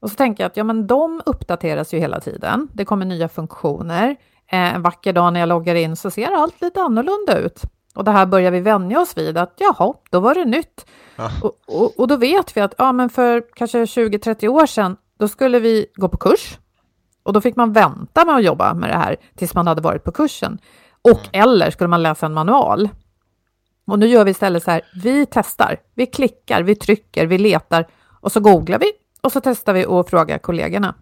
Och 0.00 0.10
så 0.10 0.16
tänker 0.16 0.44
jag 0.44 0.50
att 0.50 0.56
ja, 0.56 0.64
men 0.64 0.86
de 0.86 1.22
uppdateras 1.26 1.94
ju 1.94 1.98
hela 1.98 2.20
tiden. 2.20 2.68
Det 2.72 2.84
kommer 2.84 3.06
nya 3.06 3.28
funktioner. 3.28 4.16
Eh, 4.46 4.74
en 4.74 4.82
vacker 4.82 5.12
dag 5.12 5.32
när 5.32 5.40
jag 5.40 5.48
loggar 5.48 5.74
in 5.74 5.96
så 5.96 6.10
ser 6.10 6.30
allt 6.30 6.60
lite 6.60 6.80
annorlunda 6.80 7.38
ut. 7.38 7.62
Och 7.94 8.04
det 8.04 8.10
här 8.10 8.26
börjar 8.26 8.50
vi 8.50 8.60
vänja 8.60 9.00
oss 9.00 9.16
vid 9.16 9.38
att 9.38 9.54
jaha, 9.56 9.94
då 10.10 10.20
var 10.20 10.34
det 10.34 10.44
nytt. 10.44 10.86
Ja. 11.16 11.30
Och, 11.42 11.52
och, 11.66 12.00
och, 12.00 12.08
då 12.08 12.16
vet 12.16 12.56
vi 12.56 12.60
att 12.60 12.74
ja, 12.78 12.92
men 12.92 13.08
för 13.08 13.44
kanske 13.54 13.84
20-30 13.84 14.48
år 14.48 14.66
sedan, 14.66 14.96
då 15.18 15.28
skulle 15.28 15.60
vi 15.60 15.86
gå 15.94 16.08
på 16.08 16.16
kurs. 16.16 16.58
Och 17.22 17.32
då 17.32 17.40
fick 17.40 17.56
man 17.56 17.72
vänta 17.72 18.24
med 18.24 18.34
att 18.34 18.44
jobba 18.44 18.74
med 18.74 18.90
det 18.90 18.96
här 18.96 19.16
tills 19.36 19.54
man 19.54 19.66
hade 19.66 19.80
varit 19.80 20.04
på 20.04 20.12
kursen. 20.12 20.58
Och 21.02 21.28
mm. 21.32 21.42
eller 21.42 21.70
skulle 21.70 21.88
man 21.88 22.02
läsa 22.02 22.26
en 22.26 22.32
manual. 22.32 22.88
Och 23.86 23.98
nu 23.98 24.06
gör 24.06 24.24
vi 24.24 24.30
istället 24.30 24.62
så 24.62 24.70
här, 24.70 24.82
vi 25.02 25.26
testar, 25.30 25.80
vi 25.94 26.06
klickar, 26.06 26.62
vi 26.62 26.74
trycker, 26.74 27.26
vi 27.26 27.38
letar 27.38 27.88
och 28.20 28.32
så 28.32 28.40
googlar 28.40 28.78
vi 28.78 28.92
och 29.20 29.32
så 29.32 29.40
testar 29.40 29.72
vi 29.72 29.86
och 29.86 30.08
frågar 30.08 30.38
kollegorna. 30.38 30.94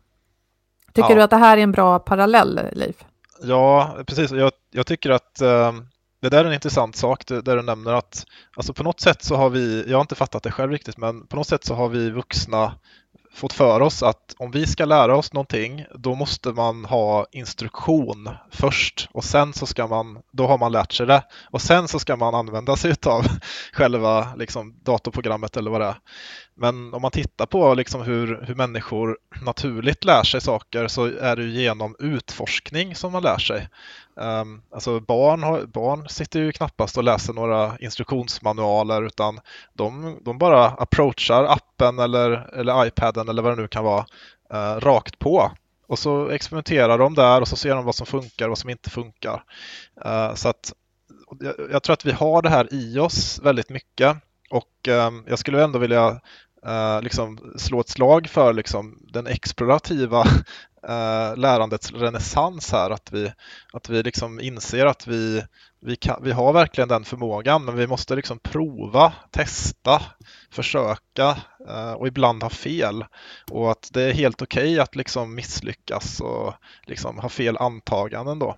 Tycker 0.95 1.11
ja. 1.11 1.17
du 1.17 1.23
att 1.23 1.31
det 1.31 1.37
här 1.37 1.57
är 1.57 1.63
en 1.63 1.73
bra 1.73 1.99
parallell, 1.99 2.61
Liv? 2.73 2.97
Ja, 3.43 3.97
precis. 4.07 4.31
Jag, 4.31 4.53
jag 4.71 4.87
tycker 4.87 5.11
att 5.11 5.41
eh, 5.41 5.73
det 6.23 6.29
där 6.29 6.45
är 6.45 6.49
en 6.49 6.55
intressant 6.55 6.97
sak 6.97 7.27
där 7.27 7.57
du 7.57 7.63
nämner 7.63 7.93
att 7.93 8.27
alltså 8.57 8.73
på 8.73 8.83
något 8.83 9.01
sätt 9.01 9.23
så 9.23 9.37
har 9.37 9.51
vi, 9.51 9.85
jag 9.89 9.97
har 9.97 10.01
inte 10.01 10.15
fattat 10.15 10.43
det 10.43 10.53
själv 10.53 10.73
riktigt, 10.73 10.97
men 10.97 11.27
på 11.27 11.37
något 11.37 11.47
sätt 11.47 11.65
så 11.65 11.75
har 11.75 11.89
vi 11.89 12.11
vuxna 12.11 12.75
fått 13.33 13.53
för 13.53 13.81
oss 13.81 14.03
att 14.03 14.35
om 14.39 14.51
vi 14.51 14.67
ska 14.67 14.85
lära 14.85 15.17
oss 15.17 15.33
någonting, 15.33 15.85
då 15.95 16.15
måste 16.15 16.49
man 16.53 16.85
ha 16.85 17.27
instruktion 17.33 18.31
först 18.51 19.09
och 19.13 19.25
sen 19.25 19.53
så 19.53 19.67
ska 19.67 19.87
man, 19.87 20.19
då 20.33 20.47
har 20.47 20.59
man 20.59 20.73
lärt 20.73 20.93
sig 20.93 21.07
det 21.07 21.23
och 21.51 21.63
sen 21.63 21.89
så 21.89 21.99
ska 21.99 22.17
man 22.17 22.35
använda 22.35 22.77
sig 22.77 22.95
av 23.07 23.27
själva 23.73 24.35
liksom, 24.37 24.75
datorprogrammet 24.83 25.57
eller 25.57 25.71
vad 25.71 25.81
det 25.81 25.87
är. 25.87 25.97
Men 26.55 26.95
om 26.95 27.03
man 27.03 27.11
tittar 27.11 27.47
på 27.47 27.75
liksom 27.75 28.03
hur, 28.03 28.45
hur 28.47 28.55
människor 28.55 29.19
naturligt 29.43 30.05
lär 30.05 30.23
sig 30.23 30.41
saker 30.41 30.89
så 30.89 31.05
är 31.05 31.37
det 31.37 31.45
genom 31.45 31.97
utforskning 31.99 32.95
som 32.95 33.13
man 33.13 33.23
lär 33.23 33.39
sig. 33.39 33.69
Um, 34.21 34.63
alltså 34.71 35.01
barn, 35.01 35.43
har, 35.43 35.63
barn 35.67 36.09
sitter 36.09 36.41
ju 36.41 36.53
knappast 36.53 36.97
och 36.97 37.05
läser 37.05 37.33
några 37.33 37.79
instruktionsmanualer 37.79 39.03
utan 39.07 39.41
de, 39.73 40.19
de 40.25 40.39
bara 40.39 40.67
approachar 40.67 41.45
appen 41.45 41.99
eller, 41.99 42.31
eller 42.55 42.87
iPaden 42.87 43.29
eller 43.29 43.43
vad 43.43 43.57
det 43.57 43.63
nu 43.63 43.69
kan 43.69 43.85
vara 43.85 44.07
uh, 44.55 44.81
rakt 44.81 45.19
på. 45.19 45.53
Och 45.87 45.99
så 45.99 46.29
experimenterar 46.29 46.99
de 46.99 47.15
där 47.15 47.41
och 47.41 47.49
så 47.49 47.57
ser 47.57 47.75
de 47.75 47.85
vad 47.85 47.95
som 47.95 48.07
funkar 48.07 48.45
och 48.45 48.51
vad 48.51 48.59
som 48.59 48.71
inte 48.71 48.91
funkar. 48.91 49.45
Uh, 50.07 50.35
så 50.35 50.49
att 50.49 50.73
jag, 51.41 51.55
jag, 51.73 51.83
tror 51.83 51.95
att 51.95 52.05
vi 52.05 52.13
har 52.13 52.43
det 52.43 52.51
här 52.51 52.75
i 52.75 52.99
oss 52.99 53.41
väldigt 53.43 53.69
mycket 53.69 54.17
och 54.51 54.89
um, 54.89 55.25
jag 55.29 55.39
skulle 55.39 55.65
ändå 55.65 55.79
vilja 55.79 56.21
eh, 56.67 57.03
liksom 57.03 57.55
slå 57.57 57.81
ett 57.81 57.89
slag 57.89 58.29
för 58.29 58.53
liksom, 58.53 58.99
den 59.13 59.27
explorativa 59.27 60.21
eh, 60.89 61.37
lärandets 61.37 61.93
renässans 61.93 62.73
här. 62.73 62.91
Att 62.91 63.13
vi, 63.13 63.33
att 63.73 63.89
vi 63.89 64.03
liksom 64.03 64.41
inser 64.41 64.87
att 64.87 65.07
vi, 65.07 65.43
vi, 65.81 65.97
kan, 65.97 66.21
vi 66.23 66.33
har 66.33 66.53
verkligen 66.53 66.89
den 66.89 67.05
förmågan 67.05 67.65
men 67.65 67.77
vi 67.77 67.87
måste 67.87 68.17
liksom 68.17 68.39
prova, 68.39 69.13
testa, 69.31 70.03
försöka 70.51 71.37
eh, 71.69 71.93
och 71.93 72.09
ibland 72.09 72.43
ha 72.43 72.51
fel. 72.51 73.05
Och 73.51 73.71
att 73.71 73.91
det 73.93 74.03
är 74.03 74.13
helt 74.13 74.43
okej 74.43 74.63
okay 74.63 74.79
att 74.79 74.97
liksom 74.97 75.35
misslyckas 75.35 76.21
och 76.21 76.55
liksom 76.87 77.19
ha 77.19 77.29
fel 77.29 77.57
antaganden 77.57 78.39
då. 78.39 78.57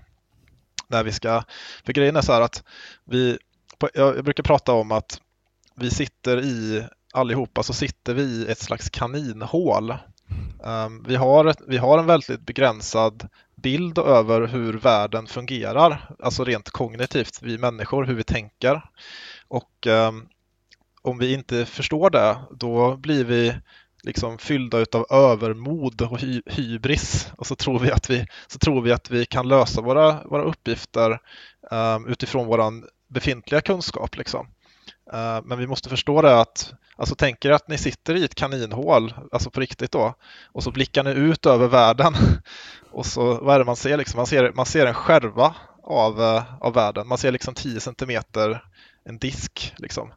När 0.88 1.04
vi 1.04 1.12
ska, 1.12 1.42
för 1.84 1.92
grejen 1.92 2.16
är 2.16 2.20
så 2.20 2.32
här 2.32 2.40
att 2.40 2.64
vi, 3.04 3.38
jag 3.94 4.24
brukar 4.24 4.42
prata 4.42 4.72
om 4.72 4.92
att 4.92 5.20
vi 5.74 5.90
sitter 5.90 6.40
i 6.40 6.86
allihopa 7.12 7.62
så 7.62 7.72
sitter 7.72 8.14
vi 8.14 8.22
i 8.22 8.46
ett 8.50 8.58
slags 8.58 8.90
kaninhål. 8.90 9.94
Um, 10.64 11.04
vi, 11.08 11.16
har 11.16 11.44
ett, 11.44 11.60
vi 11.66 11.76
har 11.76 11.98
en 11.98 12.06
väldigt 12.06 12.40
begränsad 12.40 13.28
bild 13.54 13.98
över 13.98 14.46
hur 14.46 14.72
världen 14.72 15.26
fungerar, 15.26 16.14
alltså 16.18 16.44
rent 16.44 16.70
kognitivt, 16.70 17.42
vi 17.42 17.58
människor, 17.58 18.04
hur 18.04 18.14
vi 18.14 18.24
tänker. 18.24 18.82
Och 19.48 19.86
um, 19.86 20.28
om 21.02 21.18
vi 21.18 21.34
inte 21.34 21.66
förstår 21.66 22.10
det, 22.10 22.36
då 22.50 22.96
blir 22.96 23.24
vi 23.24 23.54
liksom 24.02 24.38
fyllda 24.38 24.78
utav 24.78 25.06
övermod 25.10 26.02
och 26.02 26.20
hy 26.20 26.42
hybris 26.46 27.32
och 27.36 27.46
så 27.46 27.54
tror 27.54 27.78
vi 27.78 27.90
att 27.90 28.10
vi, 28.10 28.26
så 28.46 28.58
tror 28.58 28.82
vi, 28.82 28.92
att 28.92 29.10
vi 29.10 29.26
kan 29.26 29.48
lösa 29.48 29.80
våra, 29.80 30.24
våra 30.24 30.42
uppgifter 30.42 31.18
um, 31.70 32.06
utifrån 32.06 32.46
vår 32.46 32.84
befintliga 33.08 33.60
kunskap. 33.60 34.16
Liksom. 34.16 34.46
Eh, 35.12 35.40
men 35.44 35.58
vi 35.58 35.66
måste 35.66 35.88
förstå 35.88 36.22
det 36.22 36.40
att 36.40 36.74
Alltså 36.96 37.14
tänk 37.14 37.44
er 37.44 37.50
att 37.50 37.68
ni 37.68 37.78
sitter 37.78 38.14
i 38.14 38.24
ett 38.24 38.34
kaninhål, 38.34 39.14
alltså 39.32 39.50
på 39.50 39.60
riktigt 39.60 39.92
då, 39.92 40.14
och 40.52 40.62
så 40.62 40.70
blickar 40.70 41.04
ni 41.04 41.10
ut 41.10 41.46
över 41.46 41.68
världen. 41.68 42.14
Och 42.90 43.06
så, 43.06 43.34
vad 43.34 43.54
är 43.54 43.58
det 43.58 43.64
man 43.64 43.76
ser 43.76 43.96
liksom? 43.96 44.16
Man 44.18 44.26
ser, 44.26 44.52
man 44.52 44.66
ser 44.66 44.86
en 44.86 44.94
skärva 44.94 45.54
av, 45.82 46.22
eh, 46.22 46.42
av 46.60 46.74
världen. 46.74 47.08
Man 47.08 47.18
ser 47.18 47.32
liksom 47.32 47.54
10 47.54 47.80
centimeter, 47.80 48.64
en 49.04 49.18
disk 49.18 49.74
liksom. 49.76 50.12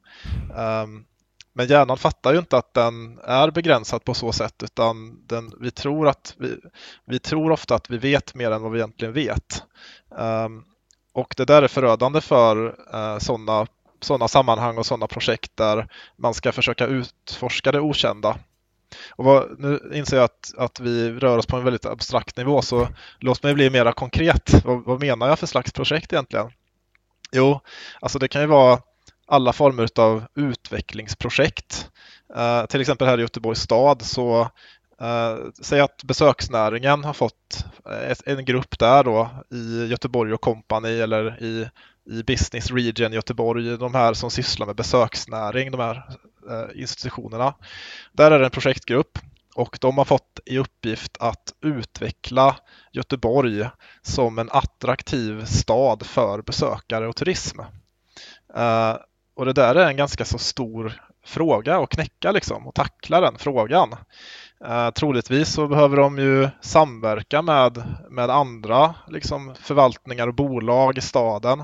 Ehm, 0.58 1.06
men 1.54 1.68
hjärnan 1.68 1.98
fattar 1.98 2.34
ju 2.34 2.40
inte 2.40 2.58
att 2.58 2.74
den 2.74 3.20
är 3.24 3.52
begränsad 3.52 4.04
på 4.04 4.14
så 4.14 4.32
sätt 4.32 4.64
utan 4.64 5.26
den, 5.28 5.52
vi, 5.60 5.72
tror 5.72 6.08
att 6.08 6.36
vi, 6.38 6.58
vi 7.06 7.20
tror 7.20 7.52
ofta 7.52 7.76
att 7.76 7.90
vi 7.90 7.98
vet 7.98 8.36
mer 8.36 8.52
än 8.52 8.62
vad 8.62 8.72
vi 8.72 8.80
egentligen 8.80 9.14
vet. 9.14 9.64
Ehm, 10.18 10.64
och 11.14 11.34
det 11.38 11.46
där 11.46 11.62
är 11.62 11.68
förödande 11.68 12.22
för 12.22 12.76
eh, 12.94 13.18
sådana 13.18 13.68
sådana 14.02 14.28
sammanhang 14.28 14.78
och 14.78 14.86
sådana 14.86 15.08
projekt 15.08 15.58
där 15.58 15.88
man 16.18 16.34
ska 16.34 16.52
försöka 16.52 16.86
utforska 16.86 17.72
det 17.72 17.80
okända. 17.80 18.38
Och 19.10 19.26
vad, 19.26 19.60
nu 19.60 19.92
inser 19.94 20.18
jag 20.18 20.24
att, 20.24 20.54
att 20.58 20.80
vi 20.80 21.12
rör 21.12 21.38
oss 21.38 21.46
på 21.46 21.58
en 21.58 21.64
väldigt 21.64 21.86
abstrakt 21.86 22.38
nivå 22.38 22.62
så 22.62 22.88
låt 23.20 23.44
mig 23.44 23.54
bli 23.54 23.70
mera 23.70 23.94
konkret. 23.94 24.66
Vad, 24.66 24.86
vad 24.86 25.00
menar 25.00 25.28
jag 25.28 25.40
för 25.40 25.48
slags 25.48 25.72
projekt 25.72 26.14
egentligen? 26.14 26.52
Jo, 27.32 27.60
alltså 28.00 28.20
det 28.20 28.28
kan 28.28 28.42
ju 28.42 28.48
vara 28.48 28.80
alla 29.28 29.54
former 29.54 29.90
av 29.96 30.24
utvecklingsprojekt. 30.36 31.90
Uh, 32.38 32.66
till 32.66 32.82
exempel 32.82 33.08
här 33.08 33.18
i 33.18 33.22
Göteborgs 33.22 33.60
stad 33.60 34.02
så 34.02 34.42
uh, 35.02 35.52
säg 35.62 35.80
att 35.80 36.04
besöksnäringen 36.04 37.04
har 37.04 37.14
fått 37.14 37.66
ett, 38.10 38.28
en 38.28 38.46
grupp 38.46 38.80
där 38.80 39.04
då 39.04 39.30
i 39.52 39.86
Göteborg 39.86 40.34
och 40.34 40.42
kompani 40.42 41.00
eller 41.02 41.44
i 41.44 41.70
i 42.06 42.24
Business 42.24 42.72
Region 42.72 43.14
Göteborg, 43.14 43.78
de 43.78 43.94
här 43.94 44.14
som 44.14 44.32
sysslar 44.32 44.66
med 44.66 44.76
besöksnäring, 44.76 45.72
de 45.72 45.80
här 45.80 46.04
eh, 46.50 46.82
institutionerna. 46.82 47.54
Där 48.12 48.32
är 48.32 48.40
det 48.40 48.46
en 48.46 48.52
projektgrupp 48.52 49.20
och 49.56 49.78
de 49.82 49.98
har 49.98 50.06
fått 50.06 50.40
i 50.46 50.58
uppgift 50.58 51.18
att 51.20 51.54
utveckla 51.62 52.56
Göteborg 52.92 53.70
som 54.02 54.40
en 54.40 54.50
attraktiv 54.52 55.46
stad 55.46 56.06
för 56.06 56.42
besökare 56.42 57.08
och 57.08 57.16
turism. 57.16 57.60
Eh, 58.56 58.96
och 59.36 59.46
det 59.46 59.54
där 59.54 59.76
är 59.76 59.88
en 59.88 59.98
ganska 59.98 60.26
så 60.26 60.38
stor 60.38 61.02
fråga 61.26 61.78
att 61.78 61.90
knäcka 61.90 62.32
liksom 62.32 62.68
och 62.68 62.76
tackla 62.76 63.22
den 63.22 63.38
frågan. 63.38 63.96
Eh, 64.64 64.92
troligtvis 64.92 65.54
så 65.54 65.68
behöver 65.68 65.98
de 65.98 66.18
ju 66.18 66.50
samverka 66.62 67.42
med, 67.42 67.84
med 68.10 68.30
andra 68.30 68.96
liksom, 69.08 69.56
förvaltningar 69.56 70.28
och 70.28 70.36
bolag 70.36 70.98
i 70.98 71.02
staden. 71.02 71.64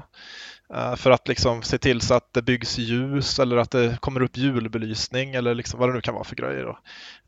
eh, 0.74 0.96
för 0.96 1.12
att 1.12 1.28
liksom 1.28 1.62
se 1.62 1.78
till 1.78 2.02
så 2.02 2.14
att 2.14 2.34
det 2.34 2.42
byggs 2.42 2.78
ljus 2.78 3.40
eller 3.40 3.58
att 3.58 3.72
det 3.72 3.98
kommer 4.02 4.22
upp 4.22 4.38
julbelysning 4.38 5.34
eller 5.36 5.56
liksom 5.56 5.80
vad 5.80 5.90
det 5.90 5.94
nu 5.94 6.02
kan 6.02 6.14
vara 6.14 6.24
för 6.24 6.36
grejer. 6.36 6.64
Då. 6.64 6.80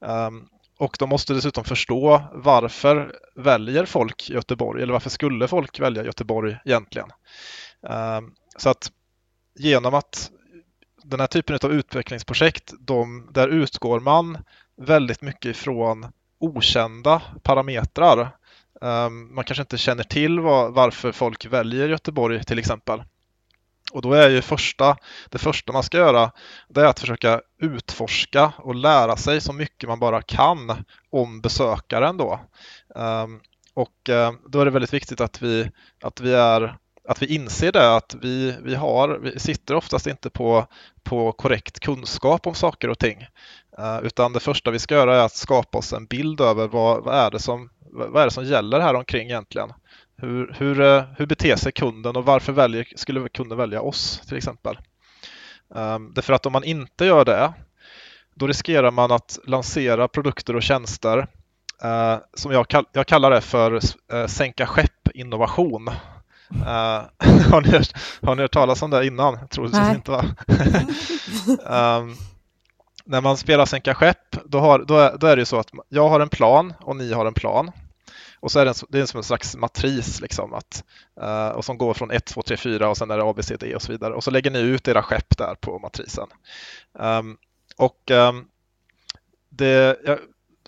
Ehm, 0.07 0.45
och 0.77 0.95
de 0.99 1.09
måste 1.09 1.33
dessutom 1.33 1.63
förstå 1.63 2.21
varför 2.33 3.15
väljer 3.35 3.85
folk 3.85 4.29
Göteborg 4.29 4.83
eller 4.83 4.93
varför 4.93 5.09
skulle 5.09 5.47
folk 5.47 5.79
välja 5.79 6.03
Göteborg 6.03 6.57
egentligen? 6.65 7.09
Ehm, 7.89 8.31
så 8.57 8.69
att 8.69 8.91
genom 9.59 9.93
att 9.93 10.31
den 11.03 11.19
här 11.19 11.27
typen 11.27 11.59
av 11.63 11.73
utvecklingsprojekt, 11.73 12.73
de, 12.79 13.29
där 13.33 13.47
utgår 13.47 13.99
man 13.99 14.37
väldigt 14.77 15.21
mycket 15.21 15.45
ifrån 15.45 16.11
okända 16.39 17.21
parametrar. 17.43 18.29
Um, 18.81 19.35
man 19.35 19.43
kanske 19.43 19.61
inte 19.61 19.77
känner 19.77 20.03
till 20.03 20.39
var, 20.39 20.69
varför 20.69 21.11
folk 21.11 21.45
väljer 21.45 21.89
Göteborg 21.89 22.43
till 22.43 22.59
exempel. 22.59 23.03
Och 23.91 24.01
då 24.01 24.13
är 24.13 24.29
ju 24.29 24.41
första, 24.41 24.97
det 25.29 25.37
första 25.37 25.73
man 25.73 25.83
ska 25.83 25.97
göra 25.97 26.31
det 26.69 26.81
är 26.81 26.85
att 26.85 26.99
försöka 26.99 27.41
utforska 27.61 28.53
och 28.57 28.75
lära 28.75 29.17
sig 29.17 29.41
så 29.41 29.53
mycket 29.53 29.89
man 29.89 29.99
bara 29.99 30.21
kan 30.21 30.85
om 31.09 31.41
besökaren 31.41 32.17
då. 32.17 32.39
Um, 32.95 33.41
och 33.73 34.09
eh, 34.09 34.33
då 34.47 34.59
är 34.59 34.65
det 34.65 34.71
väldigt 34.71 34.93
viktigt 34.93 35.21
att 35.21 35.41
vi, 35.41 35.71
att 36.01 36.21
vi 36.21 36.33
är 36.33 36.77
att 37.07 37.21
vi 37.21 37.35
inser 37.35 37.71
det 37.71 37.95
att 37.95 38.15
vi, 38.21 38.55
vi, 38.63 38.75
har, 38.75 39.09
vi 39.09 39.39
sitter 39.39 39.75
oftast 39.75 40.07
inte 40.07 40.29
på, 40.29 40.67
på 41.03 41.31
korrekt 41.31 41.79
kunskap 41.79 42.47
om 42.47 42.55
saker 42.55 42.89
och 42.89 42.99
ting. 42.99 43.27
Eh, 43.77 43.99
utan 44.03 44.33
det 44.33 44.39
första 44.39 44.71
vi 44.71 44.79
ska 44.79 44.95
göra 44.95 45.15
är 45.15 45.25
att 45.25 45.35
skapa 45.35 45.77
oss 45.77 45.93
en 45.93 46.05
bild 46.05 46.41
över 46.41 46.67
vad, 46.67 47.03
vad, 47.03 47.15
är, 47.15 47.31
det 47.31 47.39
som, 47.39 47.69
vad 47.91 48.21
är 48.21 48.25
det 48.25 48.31
som 48.31 48.45
gäller 48.45 48.79
här 48.79 48.93
omkring 48.93 49.27
egentligen. 49.27 49.73
Hur, 50.17 50.55
hur, 50.57 50.81
eh, 50.81 51.03
hur 51.17 51.25
beter 51.25 51.55
sig 51.55 51.71
kunden 51.71 52.15
och 52.15 52.25
varför 52.25 52.53
väljer, 52.53 52.87
skulle 52.95 53.29
kunden 53.29 53.57
välja 53.57 53.81
oss 53.81 54.21
till 54.27 54.37
exempel? 54.37 54.77
Eh, 55.75 55.99
därför 55.99 56.33
att 56.33 56.45
om 56.45 56.53
man 56.53 56.63
inte 56.63 57.05
gör 57.05 57.25
det, 57.25 57.53
då 58.35 58.47
riskerar 58.47 58.91
man 58.91 59.11
att 59.11 59.39
lansera 59.43 60.07
produkter 60.07 60.55
och 60.55 60.63
tjänster 60.63 61.27
som 62.33 62.51
jag, 62.51 62.65
jag 62.91 63.07
kallar 63.07 63.31
det 63.31 63.41
för 63.41 63.79
sänka 64.27 64.65
skepp-innovation. 64.65 65.89
Uh, 66.55 67.27
har, 67.51 67.61
ni 67.61 67.69
hört, 67.69 67.93
har 68.21 68.35
ni 68.35 68.41
hört 68.41 68.53
talas 68.53 68.81
om 68.81 68.89
det 68.89 69.07
innan? 69.07 69.47
Troligtvis 69.47 69.89
inte 69.89 70.11
va? 70.11 70.25
um, 71.99 72.15
när 73.05 73.21
man 73.21 73.37
spelar 73.37 73.65
sänka 73.65 73.95
skepp, 73.95 74.35
då, 74.45 74.59
har, 74.59 74.79
då, 74.79 74.97
är, 74.97 75.17
då 75.17 75.27
är 75.27 75.35
det 75.35 75.41
ju 75.41 75.45
så 75.45 75.59
att 75.59 75.69
jag 75.89 76.09
har 76.09 76.19
en 76.19 76.29
plan 76.29 76.73
och 76.79 76.95
ni 76.95 77.13
har 77.13 77.25
en 77.25 77.33
plan. 77.33 77.71
Och 78.39 78.51
så 78.51 78.59
är 78.59 78.65
det, 78.65 78.71
en, 78.71 78.87
det 78.89 78.99
är 78.99 79.05
som 79.05 79.17
en 79.17 79.23
slags 79.23 79.55
matris 79.55 80.21
liksom 80.21 80.53
att, 80.53 80.83
uh, 81.21 81.47
och 81.47 81.65
som 81.65 81.77
går 81.77 81.93
från 81.93 82.11
1, 82.11 82.25
2, 82.25 82.41
3, 82.41 82.57
4 82.57 82.89
och 82.89 82.97
sen 82.97 83.11
är 83.11 83.17
det 83.17 83.23
A, 83.23 83.33
B, 83.35 83.43
C, 83.43 83.55
D 83.59 83.75
och 83.75 83.81
så 83.81 83.91
vidare. 83.91 84.13
Och 84.13 84.23
så 84.23 84.31
lägger 84.31 84.51
ni 84.51 84.59
ut 84.59 84.87
era 84.87 85.03
skepp 85.03 85.37
där 85.37 85.55
på 85.55 85.79
matrisen. 85.79 86.27
Um, 86.99 87.37
och 87.77 88.11
um, 88.11 88.45
det, 89.49 89.99
jag, 90.05 90.19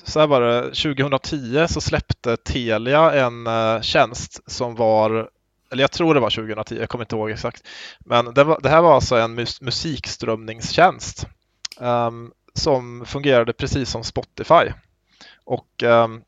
så 0.04 0.20
här 0.20 0.27
var 0.27 0.42
det, 0.42 0.62
2010 0.62 1.65
så 1.70 1.82
släppte 1.82 2.38
Telia 2.38 3.13
en 3.13 3.48
uh, 3.48 3.82
tjänst 3.82 4.51
som 4.51 4.75
var 4.75 5.30
eller 5.72 5.84
jag 5.84 5.92
tror 5.92 6.14
det 6.14 6.20
var 6.20 6.30
2010, 6.30 6.78
jag 6.80 6.90
kommer 6.90 7.04
inte 7.04 7.16
ihåg 7.16 7.32
exakt. 7.32 7.68
Men 8.00 8.34
det, 8.34 8.44
var, 8.44 8.60
det 8.64 8.70
här 8.70 8.82
var 8.82 8.96
alltså 8.96 9.16
en 9.16 9.36
mus 9.36 9.62
musikströmningstjänst 9.62 11.28
um, 11.80 12.32
som 12.54 13.06
fungerade 13.06 13.54
precis 13.54 13.90
som 13.90 14.04
Spotify. 14.04 14.72
Och 15.44 15.84
um, 15.84 16.24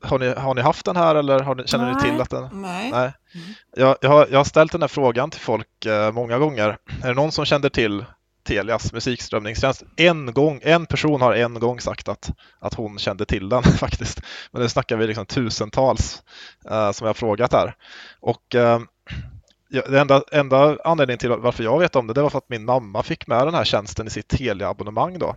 har 0.00 0.18
ni, 0.18 0.34
har 0.34 0.54
ni 0.54 0.60
haft 0.60 0.84
den 0.84 0.96
här 0.96 1.14
eller 1.14 1.54
ni, 1.54 1.66
känner 1.66 1.84
Nej. 1.84 1.94
ni 1.94 2.00
till 2.00 2.20
att 2.20 2.30
den? 2.30 2.48
Nej. 2.52 2.90
Nej. 2.90 3.12
Jag, 3.76 3.96
jag, 4.00 4.10
har, 4.10 4.28
jag 4.30 4.38
har 4.38 4.44
ställt 4.44 4.72
den 4.72 4.80
här 4.80 4.88
frågan 4.88 5.30
till 5.30 5.40
folk 5.40 5.86
uh, 5.86 6.12
många 6.12 6.38
gånger. 6.38 6.78
Är 7.02 7.08
det 7.08 7.14
någon 7.14 7.32
som 7.32 7.44
kände 7.44 7.70
till 7.70 8.04
Telias 8.44 8.92
musikströmningstjänst. 8.92 9.82
En, 9.96 10.32
gång, 10.32 10.60
en 10.62 10.86
person 10.86 11.20
har 11.20 11.32
en 11.32 11.54
gång 11.54 11.80
sagt 11.80 12.08
att, 12.08 12.30
att 12.58 12.74
hon 12.74 12.98
kände 12.98 13.24
till 13.24 13.48
den 13.48 13.62
faktiskt. 13.78 14.20
Men 14.52 14.62
nu 14.62 14.68
snackar 14.68 14.96
vi 14.96 15.06
liksom 15.06 15.26
tusentals 15.26 16.22
eh, 16.70 16.92
som 16.92 17.04
jag 17.04 17.08
har 17.08 17.14
frågat 17.14 17.52
här. 17.52 17.76
Och 18.20 18.54
eh, 18.54 18.80
det 19.68 20.00
enda, 20.00 20.22
enda 20.32 20.78
anledningen 20.84 21.18
till 21.18 21.30
varför 21.30 21.64
jag 21.64 21.78
vet 21.78 21.96
om 21.96 22.06
det, 22.06 22.12
det 22.12 22.22
var 22.22 22.30
för 22.30 22.38
att 22.38 22.48
min 22.48 22.64
mamma 22.64 23.02
fick 23.02 23.26
med 23.26 23.46
den 23.46 23.54
här 23.54 23.64
tjänsten 23.64 24.06
i 24.06 24.10
sitt 24.10 24.28
Telia-abonnemang 24.28 25.18
då. 25.18 25.36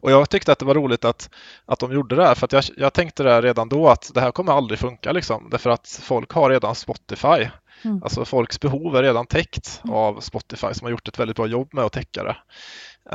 Och 0.00 0.10
jag 0.10 0.30
tyckte 0.30 0.52
att 0.52 0.58
det 0.58 0.64
var 0.64 0.74
roligt 0.74 1.04
att, 1.04 1.30
att 1.66 1.78
de 1.78 1.92
gjorde 1.92 2.16
det 2.16 2.24
här 2.24 2.34
för 2.34 2.44
att 2.44 2.52
jag, 2.52 2.64
jag 2.76 2.92
tänkte 2.92 3.22
det 3.22 3.42
redan 3.42 3.68
då 3.68 3.88
att 3.88 4.10
det 4.14 4.20
här 4.20 4.30
kommer 4.30 4.52
aldrig 4.52 4.78
funka 4.78 5.12
liksom 5.12 5.48
därför 5.50 5.70
att 5.70 6.00
folk 6.02 6.32
har 6.32 6.50
redan 6.50 6.74
Spotify. 6.74 7.48
Mm. 7.82 8.02
Alltså 8.02 8.24
folks 8.24 8.60
behov 8.60 8.96
är 8.96 9.02
redan 9.02 9.26
täckt 9.26 9.80
mm. 9.84 9.96
av 9.96 10.20
Spotify 10.20 10.74
som 10.74 10.84
har 10.84 10.90
gjort 10.90 11.08
ett 11.08 11.18
väldigt 11.18 11.36
bra 11.36 11.46
jobb 11.46 11.68
med 11.74 11.84
att 11.84 11.92
täcka 11.92 12.24
det. 12.24 12.36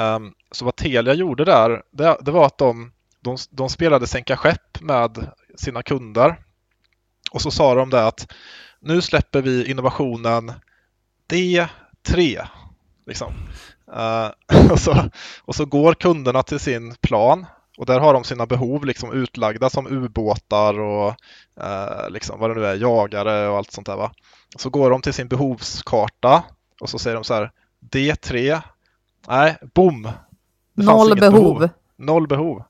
Um, 0.01 0.33
så 0.51 0.65
vad 0.65 0.75
Telia 0.75 1.13
gjorde 1.13 1.45
där, 1.45 1.83
det, 1.91 2.17
det 2.21 2.31
var 2.31 2.45
att 2.45 2.57
de, 2.57 2.91
de, 3.21 3.37
de, 3.49 3.69
spelade 3.69 4.07
sänka 4.07 4.37
skepp 4.37 4.81
med 4.81 5.31
sina 5.55 5.83
kunder. 5.83 6.39
Och 7.31 7.41
så 7.41 7.51
sa 7.51 7.75
de 7.75 7.89
det 7.89 8.07
att 8.07 8.33
nu 8.79 9.01
släpper 9.01 9.41
vi 9.41 9.71
innovationen 9.71 10.51
D3. 11.27 12.47
Liksom. 13.05 13.33
Uh, 13.95 14.71
och, 14.71 14.79
så, 14.79 15.09
och 15.41 15.55
så 15.55 15.65
går 15.65 15.93
kunderna 15.93 16.43
till 16.43 16.59
sin 16.59 16.95
plan 17.01 17.45
och 17.77 17.85
där 17.85 17.99
har 17.99 18.13
de 18.13 18.23
sina 18.23 18.45
behov 18.45 18.85
liksom 18.85 19.13
utlagda 19.13 19.69
som 19.69 19.87
ubåtar 19.87 20.79
och 20.79 21.15
uh, 21.61 22.09
liksom 22.09 22.39
vad 22.39 22.49
det 22.49 22.53
nu 22.53 22.65
är, 22.65 22.75
jagare 22.75 23.47
och 23.47 23.57
allt 23.57 23.71
sånt 23.71 23.87
där. 23.87 23.95
Va? 23.95 24.11
Så 24.57 24.69
går 24.69 24.89
de 24.89 25.01
till 25.01 25.13
sin 25.13 25.27
behovskarta 25.27 26.43
och 26.81 26.89
så 26.89 26.99
säger 26.99 27.15
de 27.15 27.23
så 27.23 27.33
här 27.33 27.51
D3. 27.91 28.61
Nej, 29.27 29.57
bom! 29.73 30.09
Noll 30.73 31.15
behov. 31.15 31.59
behov. 31.59 31.69
Noll 31.97 32.27
behov. 32.27 32.63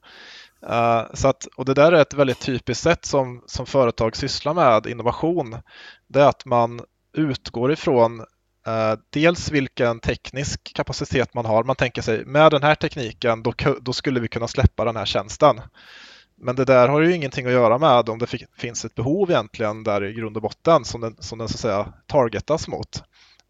Uh, 0.69 1.03
så 1.13 1.27
att, 1.27 1.45
och 1.45 1.65
det 1.65 1.73
där 1.73 1.91
är 1.91 2.01
ett 2.01 2.13
väldigt 2.13 2.39
typiskt 2.39 2.83
sätt 2.83 3.05
som, 3.05 3.43
som 3.45 3.65
företag 3.65 4.15
sysslar 4.15 4.53
med 4.53 4.85
innovation. 4.85 5.57
Det 6.07 6.21
är 6.21 6.27
att 6.27 6.45
man 6.45 6.81
utgår 7.13 7.71
ifrån 7.71 8.25
dels 9.09 9.51
vilken 9.51 9.99
teknisk 9.99 10.73
kapacitet 10.75 11.33
man 11.33 11.45
har. 11.45 11.63
Man 11.63 11.75
tänker 11.75 12.01
sig 12.01 12.25
med 12.25 12.51
den 12.51 12.63
här 12.63 12.75
tekniken 12.75 13.43
då, 13.43 13.53
då 13.81 13.93
skulle 13.93 14.19
vi 14.19 14.27
kunna 14.27 14.47
släppa 14.47 14.85
den 14.85 14.95
här 14.95 15.05
tjänsten. 15.05 15.61
Men 16.35 16.55
det 16.55 16.65
där 16.65 16.87
har 16.87 17.01
ju 17.01 17.15
ingenting 17.15 17.45
att 17.45 17.51
göra 17.51 17.77
med 17.77 18.09
om 18.09 18.19
det 18.19 18.27
finns 18.57 18.85
ett 18.85 18.95
behov 18.95 19.31
egentligen 19.31 19.83
där 19.83 20.03
i 20.03 20.13
grund 20.13 20.35
och 20.35 20.41
botten 20.41 20.85
som 20.85 21.01
den, 21.01 21.15
som 21.19 21.39
den 21.39 21.47
så 21.47 21.53
att 21.53 21.59
säga 21.59 21.93
targetas 22.07 22.67
mot. 22.67 23.03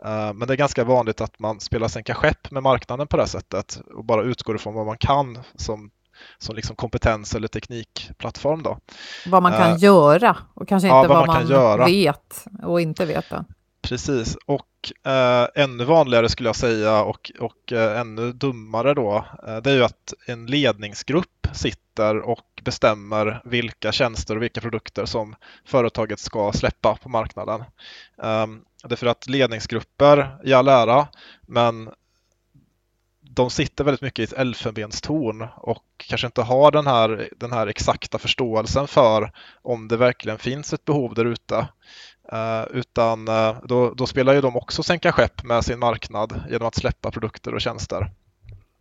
Uh, 0.05 0.33
men 0.33 0.47
det 0.47 0.53
är 0.53 0.57
ganska 0.57 0.83
vanligt 0.83 1.21
att 1.21 1.39
man 1.39 1.59
spelar 1.59 1.87
sänka 1.87 2.13
skepp 2.13 2.51
med 2.51 2.63
marknaden 2.63 3.07
på 3.07 3.17
det 3.17 3.27
sättet 3.27 3.81
och 3.95 4.05
bara 4.05 4.23
utgår 4.23 4.55
ifrån 4.55 4.73
vad 4.73 4.85
man 4.85 4.97
kan 4.97 5.39
som, 5.55 5.91
som 6.37 6.55
liksom 6.55 6.75
kompetens 6.75 7.35
eller 7.35 7.47
teknikplattform. 7.47 8.63
Då. 8.63 8.77
Vad 9.25 9.43
man 9.43 9.51
kan 9.51 9.71
uh, 9.71 9.83
göra 9.83 10.37
och 10.53 10.67
kanske 10.67 10.87
inte 10.87 10.95
ja, 10.95 11.07
vad, 11.07 11.27
vad, 11.27 11.27
man, 11.27 11.77
man 11.77 11.85
vet 11.85 12.45
och 12.63 12.81
inte 12.81 13.05
veta. 13.05 13.45
Precis, 13.83 14.37
och 14.45 14.91
eh, 15.11 15.47
ännu 15.55 15.83
vanligare 15.83 16.29
skulle 16.29 16.49
jag 16.49 16.55
säga 16.55 17.03
och, 17.03 17.31
och 17.39 17.71
eh, 17.73 17.99
ännu 17.99 18.31
dummare 18.31 18.93
då, 18.93 19.25
eh, 19.47 19.57
det 19.57 19.71
är 19.71 19.75
ju 19.75 19.83
att 19.83 20.13
en 20.27 20.45
ledningsgrupp 20.45 21.47
sitter 21.53 22.19
och 22.19 22.61
bestämmer 22.63 23.41
vilka 23.45 23.91
tjänster 23.91 24.35
och 24.35 24.41
vilka 24.41 24.61
produkter 24.61 25.05
som 25.05 25.35
företaget 25.65 26.19
ska 26.19 26.51
släppa 26.51 26.95
på 26.95 27.09
marknaden. 27.09 27.61
Eh, 28.23 28.47
det 28.83 28.91
är 28.91 28.95
för 28.95 29.07
att 29.07 29.27
ledningsgrupper 29.27 30.37
i 30.43 30.53
all 30.53 30.67
ära, 30.67 31.07
men 31.41 31.89
de 33.21 33.49
sitter 33.49 33.83
väldigt 33.83 34.01
mycket 34.01 34.19
i 34.19 34.23
ett 34.23 34.39
elfenbenstorn 34.39 35.47
och 35.55 35.83
kanske 35.97 36.27
inte 36.27 36.41
har 36.41 36.71
den 36.71 36.87
här, 36.87 37.29
den 37.37 37.51
här 37.51 37.67
exakta 37.67 38.19
förståelsen 38.19 38.87
för 38.87 39.31
om 39.61 39.87
det 39.87 39.97
verkligen 39.97 40.37
finns 40.37 40.73
ett 40.73 40.85
behov 40.85 41.13
där 41.13 41.25
ute. 41.25 41.67
Uh, 42.31 42.77
utan 42.77 43.27
uh, 43.27 43.55
då, 43.63 43.93
då, 43.93 44.07
spelar 44.07 44.33
ju 44.33 44.41
de 44.41 44.55
också 44.55 44.83
sänka 44.83 45.11
skepp 45.11 45.43
med 45.43 45.65
sin 45.65 45.79
marknad 45.79 46.43
genom 46.49 46.67
att 46.67 46.75
släppa 46.75 47.11
produkter 47.11 47.53
och 47.53 47.61
tjänster. 47.61 48.11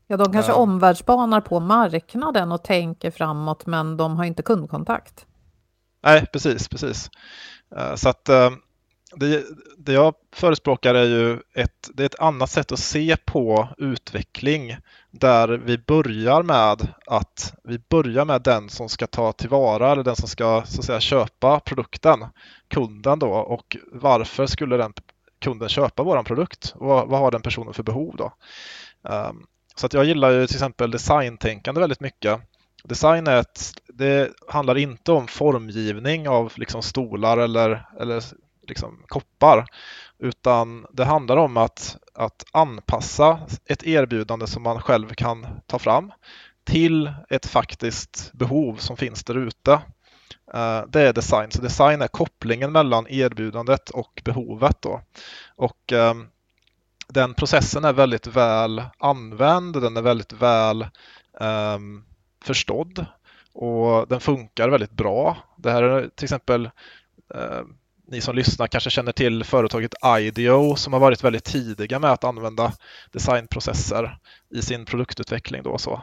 Ja, 0.06 0.16
de 0.16 0.32
kanske 0.32 0.52
uh, 0.52 0.58
omvärldsbanar 0.58 1.40
på 1.40 1.60
marknaden 1.60 2.52
och 2.52 2.64
tänker 2.64 3.10
framåt, 3.10 3.66
men 3.66 3.96
de 3.96 4.16
har 4.16 4.24
inte 4.24 4.42
kundkontakt. 4.42 5.26
Nej, 6.02 6.26
precis, 6.32 6.68
precis. 6.68 7.10
så 7.96 8.08
att 8.08 8.28
det, 9.16 9.44
det, 9.78 9.92
jag 9.92 10.14
förespråkar 10.32 10.94
är 10.94 11.04
ju 11.04 11.38
ett, 11.54 11.90
det 11.94 12.02
är 12.02 12.06
ett 12.06 12.20
annat 12.20 12.50
sätt 12.50 12.72
att 12.72 12.78
se 12.78 13.16
på 13.16 13.68
utveckling 13.78 14.76
där 15.10 15.48
vi 15.48 15.78
börjar 15.78 16.42
med 16.42 16.88
att 17.06 17.54
vi 17.64 17.78
börjar 17.78 18.24
med 18.24 18.42
den 18.42 18.68
som 18.68 18.88
ska 18.88 19.06
ta 19.06 19.32
tillvara 19.32 19.92
eller 19.92 20.02
den 20.02 20.16
som 20.16 20.28
ska 20.28 20.62
så 20.66 20.80
att 20.80 20.86
säga, 20.86 21.00
köpa 21.00 21.60
produkten, 21.60 22.24
kunden 22.68 23.18
då 23.18 23.30
och 23.30 23.76
varför 23.92 24.46
skulle 24.46 24.76
den 24.76 24.92
kunden 25.38 25.68
köpa 25.68 26.02
våran 26.02 26.24
produkt? 26.24 26.72
Vad, 26.76 27.08
vad 27.08 27.20
har 27.20 27.30
den 27.30 27.42
personen 27.42 27.74
för 27.74 27.82
behov 27.82 28.14
då? 28.16 28.32
Um, 29.02 29.46
så 29.74 29.86
att 29.86 29.92
jag 29.92 30.04
gillar 30.04 30.30
ju 30.30 30.46
till 30.46 30.56
exempel 30.56 30.90
designtänkande 30.90 31.80
väldigt 31.80 32.00
mycket. 32.00 32.40
Design 32.84 33.26
är 33.26 33.36
ett, 33.36 33.72
det 33.86 34.30
handlar 34.48 34.78
inte 34.78 35.12
om 35.12 35.26
formgivning 35.26 36.28
av 36.28 36.52
liksom 36.56 36.82
stolar 36.82 37.38
eller, 37.38 37.86
eller 38.00 38.22
liksom, 38.72 39.04
koppar. 39.08 39.66
Utan 40.18 40.86
det 40.92 41.04
handlar 41.04 41.36
om 41.36 41.56
att, 41.56 41.96
att 42.14 42.44
anpassa 42.52 43.40
ett 43.66 43.86
erbjudande 43.86 44.46
som 44.46 44.62
man 44.62 44.80
själv 44.80 45.14
kan 45.14 45.46
ta 45.66 45.78
fram 45.78 46.12
till 46.64 47.12
ett 47.28 47.46
faktiskt 47.46 48.30
behov 48.32 48.76
som 48.76 48.96
finns 48.96 49.24
där 49.24 49.36
ute. 49.38 49.72
Eh, 50.54 50.82
det 50.88 51.00
är 51.00 51.12
design. 51.12 51.50
Så 51.50 51.62
design 51.62 52.02
är 52.02 52.08
kopplingen 52.08 52.72
mellan 52.72 53.06
erbjudandet 53.08 53.90
och 53.90 54.22
behovet. 54.24 54.82
Då. 54.82 55.00
Och 55.56 55.92
ehm, 55.92 56.28
den 57.08 57.34
processen 57.34 57.84
är 57.84 57.92
väldigt 57.92 58.26
väl 58.26 58.82
använd, 58.98 59.82
den 59.82 59.96
är 59.96 60.02
väldigt 60.02 60.32
väl 60.32 60.86
um, 61.40 62.04
förstådd 62.44 63.06
och 63.52 64.08
den 64.08 64.20
funkar 64.20 64.68
väldigt 64.68 64.90
bra. 64.90 65.36
Det 65.56 65.70
här 65.70 65.82
är 65.82 66.08
till 66.08 66.24
exempel 66.24 66.70
ehm, 67.34 67.76
ni 68.12 68.20
som 68.20 68.36
lyssnar 68.36 68.66
kanske 68.66 68.90
känner 68.90 69.12
till 69.12 69.44
företaget 69.44 69.94
IDEO 70.18 70.76
som 70.76 70.92
har 70.92 71.00
varit 71.00 71.24
väldigt 71.24 71.44
tidiga 71.44 71.98
med 71.98 72.12
att 72.12 72.24
använda 72.24 72.72
designprocesser 73.12 74.18
i 74.54 74.62
sin 74.62 74.84
produktutveckling. 74.84 75.62
Då 75.62 75.78
så. 75.78 76.02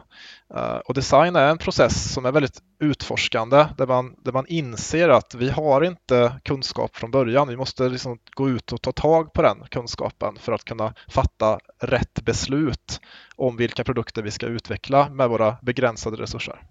Eh, 0.54 0.76
och 0.76 0.94
design 0.94 1.36
är 1.36 1.50
en 1.50 1.58
process 1.58 2.12
som 2.12 2.26
är 2.26 2.32
väldigt 2.32 2.62
utforskande 2.80 3.66
där 3.76 3.86
man, 3.86 4.14
där 4.24 4.32
man 4.32 4.46
inser 4.46 5.08
att 5.08 5.34
vi 5.34 5.50
har 5.50 5.84
inte 5.84 6.40
kunskap 6.44 6.96
från 6.96 7.10
början. 7.10 7.48
Vi 7.48 7.56
måste 7.56 7.88
liksom 7.88 8.18
gå 8.34 8.48
ut 8.48 8.72
och 8.72 8.82
ta 8.82 8.92
tag 8.92 9.32
på 9.32 9.42
den 9.42 9.64
kunskapen 9.70 10.36
för 10.40 10.52
att 10.52 10.64
kunna 10.64 10.94
fatta 11.08 11.58
rätt 11.78 12.24
beslut 12.24 13.00
om 13.36 13.56
vilka 13.56 13.84
produkter 13.84 14.22
vi 14.22 14.30
ska 14.30 14.46
utveckla 14.46 15.08
med 15.08 15.28
våra 15.28 15.56
begränsade 15.62 16.16
resurser. 16.16 16.62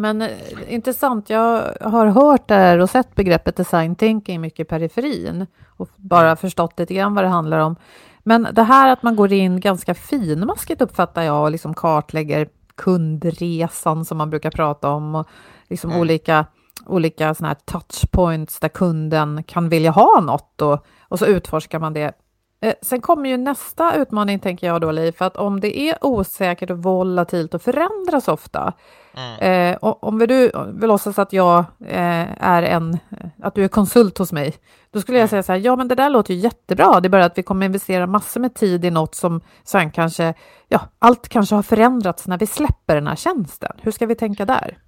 Men 0.00 0.22
eh, 0.22 0.28
intressant, 0.68 1.30
jag 1.30 1.74
har 1.80 2.06
hört 2.06 2.48
det 2.48 2.54
här 2.54 2.78
och 2.78 2.90
sett 2.90 3.14
begreppet 3.14 3.56
design 3.56 3.94
thinking 3.94 4.40
mycket 4.40 4.60
i 4.60 4.64
periferin 4.64 5.46
och 5.76 5.88
bara 5.96 6.36
förstått 6.36 6.78
lite 6.78 6.94
grann 6.94 7.14
vad 7.14 7.24
det 7.24 7.28
handlar 7.28 7.58
om. 7.58 7.76
Men 8.22 8.48
det 8.52 8.62
här 8.62 8.92
att 8.92 9.02
man 9.02 9.16
går 9.16 9.32
in 9.32 9.60
ganska 9.60 9.94
finmaskigt 9.94 10.82
uppfattar 10.82 11.22
jag 11.22 11.42
och 11.42 11.50
liksom 11.50 11.74
kartlägger 11.74 12.48
kundresan 12.74 14.04
som 14.04 14.18
man 14.18 14.30
brukar 14.30 14.50
prata 14.50 14.90
om 14.90 15.14
och 15.14 15.28
liksom 15.68 15.90
mm. 15.90 16.00
olika, 16.00 16.46
olika 16.86 17.34
såna 17.34 17.48
här 17.48 17.56
touchpoints 17.64 18.60
där 18.60 18.68
kunden 18.68 19.42
kan 19.42 19.68
vilja 19.68 19.90
ha 19.90 20.20
något 20.20 20.62
och, 20.62 20.86
och 21.08 21.18
så 21.18 21.26
utforskar 21.26 21.78
man 21.78 21.92
det. 21.92 22.12
Eh, 22.60 22.74
sen 22.82 23.00
kommer 23.00 23.28
ju 23.28 23.36
nästa 23.36 23.96
utmaning, 23.96 24.38
tänker 24.38 24.66
jag 24.66 24.80
då, 24.80 24.90
Liv, 24.90 25.14
att 25.18 25.36
om 25.36 25.60
det 25.60 25.78
är 25.78 26.04
osäkert 26.04 26.70
och 26.70 26.82
volatilt 26.82 27.54
och 27.54 27.62
förändras 27.62 28.28
ofta, 28.28 28.72
mm. 29.16 29.72
eh, 29.72 29.78
om 29.80 30.18
vi, 30.18 30.26
du 30.26 30.52
vill 30.74 30.88
låtsas 30.88 31.18
att 31.18 31.32
jag 31.32 31.58
eh, 31.86 32.44
är 32.44 32.62
en, 32.62 32.98
att 33.42 33.54
du 33.54 33.64
är 33.64 33.68
konsult 33.68 34.18
hos 34.18 34.32
mig, 34.32 34.54
då 34.90 35.00
skulle 35.00 35.18
jag 35.18 35.22
mm. 35.22 35.28
säga 35.28 35.42
så 35.42 35.52
här, 35.52 35.58
ja 35.58 35.76
men 35.76 35.88
det 35.88 35.94
där 35.94 36.10
låter 36.10 36.34
ju 36.34 36.40
jättebra, 36.40 37.00
det 37.00 37.06
är 37.06 37.10
bara 37.10 37.24
att 37.24 37.38
vi 37.38 37.42
kommer 37.42 37.66
investera 37.66 38.06
massor 38.06 38.40
med 38.40 38.54
tid 38.54 38.84
i 38.84 38.90
något 38.90 39.14
som 39.14 39.40
sen 39.64 39.90
kanske, 39.90 40.34
ja, 40.68 40.80
allt 40.98 41.28
kanske 41.28 41.54
har 41.54 41.62
förändrats 41.62 42.26
när 42.26 42.38
vi 42.38 42.46
släpper 42.46 42.94
den 42.94 43.06
här 43.06 43.16
tjänsten. 43.16 43.72
Hur 43.82 43.92
ska 43.92 44.06
vi 44.06 44.14
tänka 44.14 44.44
där? 44.44 44.78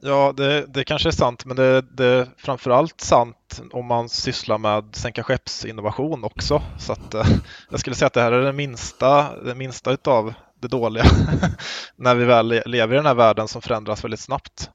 Ja, 0.00 0.32
det, 0.36 0.66
det 0.66 0.84
kanske 0.84 1.08
är 1.08 1.12
sant, 1.12 1.44
men 1.44 1.56
det, 1.56 1.80
det 1.80 2.04
är 2.04 2.26
framförallt 2.36 3.00
sant 3.00 3.62
om 3.72 3.86
man 3.86 4.08
sysslar 4.08 4.58
med 4.58 4.84
sänka 4.92 5.22
skeppsinnovation 5.22 6.24
också. 6.24 6.62
Så 6.78 6.92
att, 6.92 7.14
eh, 7.14 7.26
jag 7.70 7.80
skulle 7.80 7.96
säga 7.96 8.06
att 8.06 8.12
det 8.12 8.20
här 8.20 8.32
är 8.32 8.42
det 8.42 8.52
minsta, 8.52 9.40
det 9.44 9.54
minsta 9.54 9.92
utav 9.92 10.34
det 10.60 10.68
dåliga 10.68 11.04
när 11.96 12.14
vi 12.14 12.24
väl 12.24 12.62
lever 12.66 12.94
i 12.94 12.96
den 12.96 13.06
här 13.06 13.14
världen 13.14 13.48
som 13.48 13.62
förändras 13.62 14.04
väldigt 14.04 14.20
snabbt. 14.20 14.70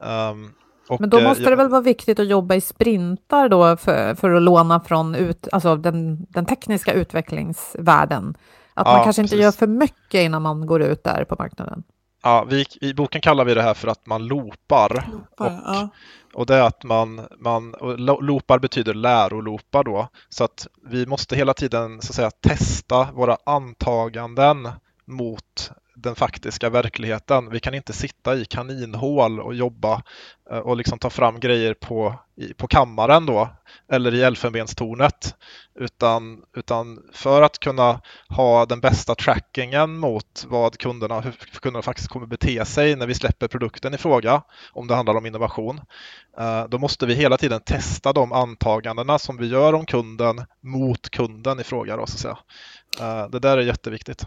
Um, 0.00 0.52
och, 0.88 1.00
men 1.00 1.10
då 1.10 1.20
måste 1.20 1.44
eh, 1.44 1.50
det 1.50 1.56
väl 1.56 1.68
vara 1.68 1.80
viktigt 1.80 2.20
att 2.20 2.26
jobba 2.26 2.54
i 2.54 2.60
sprintar 2.60 3.48
då 3.48 3.76
för, 3.76 4.14
för 4.14 4.30
att 4.30 4.42
låna 4.42 4.80
från 4.80 5.14
ut, 5.14 5.48
alltså 5.52 5.76
den, 5.76 6.26
den 6.28 6.46
tekniska 6.46 6.92
utvecklingsvärlden? 6.92 8.36
Att 8.74 8.86
ja, 8.86 8.92
man 8.92 9.04
kanske 9.04 9.22
inte 9.22 9.36
gör 9.36 9.52
för 9.52 9.66
mycket 9.66 10.22
innan 10.22 10.42
man 10.42 10.66
går 10.66 10.82
ut 10.82 11.04
där 11.04 11.24
på 11.24 11.36
marknaden? 11.38 11.82
Ja, 12.22 12.46
vi, 12.50 12.64
I 12.80 12.94
boken 12.94 13.20
kallar 13.20 13.44
vi 13.44 13.54
det 13.54 13.62
här 13.62 13.74
för 13.74 13.88
att 13.88 14.06
man 14.06 14.26
loopar. 14.26 15.08
loopar 15.12 15.46
och, 15.46 15.52
ja. 15.64 15.88
och 16.34 16.46
det 16.46 16.54
är 16.54 16.62
att 16.62 16.84
man, 16.84 17.26
man 17.38 17.74
loopar 18.20 18.58
betyder 18.58 18.94
läroloopar 18.94 19.84
då. 19.84 20.08
Så 20.28 20.44
att 20.44 20.66
vi 20.90 21.06
måste 21.06 21.36
hela 21.36 21.54
tiden 21.54 22.02
så 22.02 22.10
att 22.10 22.14
säga, 22.14 22.30
testa 22.30 23.08
våra 23.12 23.36
antaganden 23.46 24.68
mot 25.06 25.70
den 25.96 26.14
faktiska 26.14 26.70
verkligheten. 26.70 27.50
Vi 27.50 27.60
kan 27.60 27.74
inte 27.74 27.92
sitta 27.92 28.36
i 28.36 28.44
kaninhål 28.44 29.40
och 29.40 29.54
jobba 29.54 30.02
eh, 30.50 30.58
och 30.58 30.76
liksom 30.76 30.98
ta 30.98 31.10
fram 31.10 31.40
grejer 31.40 31.74
på, 31.74 32.14
på 32.56 32.68
kammaren 32.68 33.26
då 33.26 33.48
eller 33.92 34.14
i 34.14 34.22
elfenbenstornet. 34.22 35.34
Utan, 35.80 36.42
utan 36.56 37.02
för 37.12 37.42
att 37.42 37.58
kunna 37.58 38.00
ha 38.28 38.66
den 38.66 38.80
bästa 38.80 39.14
trackingen 39.14 39.98
mot 39.98 40.44
vad 40.48 40.78
kunderna, 40.78 41.20
hur 41.20 41.32
kunderna 41.60 41.82
faktiskt 41.82 42.08
kommer 42.08 42.26
bete 42.26 42.64
sig 42.64 42.96
när 42.96 43.06
vi 43.06 43.14
släpper 43.14 43.48
produkten 43.48 43.94
i 43.94 43.98
fråga, 43.98 44.42
om 44.72 44.86
det 44.86 44.94
handlar 44.94 45.14
om 45.14 45.26
innovation, 45.26 45.80
eh, 46.38 46.64
då 46.68 46.78
måste 46.78 47.06
vi 47.06 47.14
hela 47.14 47.36
tiden 47.36 47.60
testa 47.60 48.12
de 48.12 48.32
antagandena 48.32 49.18
som 49.18 49.36
vi 49.36 49.46
gör 49.46 49.72
om 49.72 49.86
kunden 49.86 50.44
mot 50.60 51.10
kunden 51.10 51.60
i 51.60 51.64
fråga. 51.64 51.96
Då, 51.96 52.06
så 52.06 52.14
att 52.14 52.20
säga. 52.20 52.38
Eh, 53.00 53.28
det 53.30 53.38
där 53.38 53.58
är 53.58 53.62
jätteviktigt. 53.62 54.26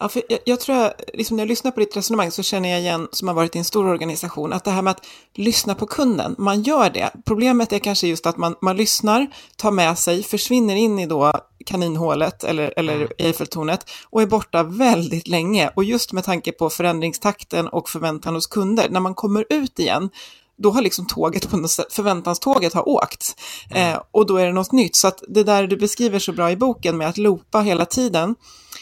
Ja, 0.00 0.08
för 0.08 0.22
jag, 0.28 0.38
jag 0.44 0.60
tror, 0.60 0.76
att 0.76 1.00
liksom 1.14 1.36
när 1.36 1.44
jag 1.44 1.48
lyssnar 1.48 1.70
på 1.70 1.80
ditt 1.80 1.96
resonemang 1.96 2.30
så 2.30 2.42
känner 2.42 2.68
jag 2.68 2.80
igen, 2.80 3.08
som 3.12 3.28
har 3.28 3.34
varit 3.34 3.56
i 3.56 3.58
en 3.58 3.64
stor 3.64 3.86
organisation, 3.86 4.52
att 4.52 4.64
det 4.64 4.70
här 4.70 4.82
med 4.82 4.90
att 4.90 5.06
lyssna 5.34 5.74
på 5.74 5.86
kunden, 5.86 6.34
man 6.38 6.62
gör 6.62 6.90
det. 6.90 7.10
Problemet 7.24 7.72
är 7.72 7.78
kanske 7.78 8.06
just 8.06 8.26
att 8.26 8.36
man, 8.36 8.56
man 8.60 8.76
lyssnar, 8.76 9.26
tar 9.56 9.70
med 9.70 9.98
sig, 9.98 10.22
försvinner 10.22 10.76
in 10.76 10.98
i 10.98 11.06
då 11.06 11.32
kaninhålet 11.66 12.44
eller, 12.44 12.74
eller 12.76 12.94
mm. 12.94 13.08
Eiffeltornet 13.18 13.90
och 14.10 14.22
är 14.22 14.26
borta 14.26 14.62
väldigt 14.62 15.28
länge. 15.28 15.70
Och 15.76 15.84
just 15.84 16.12
med 16.12 16.24
tanke 16.24 16.52
på 16.52 16.70
förändringstakten 16.70 17.68
och 17.68 17.88
förväntan 17.88 18.34
hos 18.34 18.46
kunder, 18.46 18.88
när 18.90 19.00
man 19.00 19.14
kommer 19.14 19.44
ut 19.48 19.78
igen, 19.78 20.10
då 20.56 20.70
har 20.70 20.82
liksom 20.82 21.06
tåget 21.06 21.50
på 21.50 21.56
något 21.56 21.70
sätt, 21.70 21.92
förväntanståget 21.92 22.74
har 22.74 22.88
åkt. 22.88 23.40
Mm. 23.70 23.92
Eh, 23.92 24.00
och 24.10 24.26
då 24.26 24.36
är 24.36 24.46
det 24.46 24.52
något 24.52 24.72
nytt. 24.72 24.96
Så 24.96 25.08
att 25.08 25.22
det 25.28 25.44
där 25.44 25.66
du 25.66 25.76
beskriver 25.76 26.18
så 26.18 26.32
bra 26.32 26.50
i 26.50 26.56
boken 26.56 26.96
med 26.96 27.08
att 27.08 27.18
loopa 27.18 27.60
hela 27.60 27.84
tiden, 27.84 28.34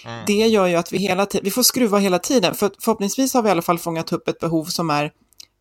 mm. 0.05 0.25
det 0.27 0.33
gör 0.49 0.67
ju 0.67 0.75
att 0.75 0.93
vi 0.93 0.99
hela 0.99 1.27
tiden, 1.27 1.45
vi 1.45 1.51
får 1.51 1.62
skruva 1.62 1.99
hela 1.99 2.19
tiden. 2.19 2.55
För 2.55 2.71
förhoppningsvis 2.79 3.35
har 3.35 3.43
vi 3.43 3.49
i 3.49 3.53
alla 3.53 3.62
fall 3.62 3.79
fångat 3.79 4.12
upp 4.12 4.29
ett 4.29 4.38
behov 4.38 4.65
som 4.65 4.91
är, 4.91 5.12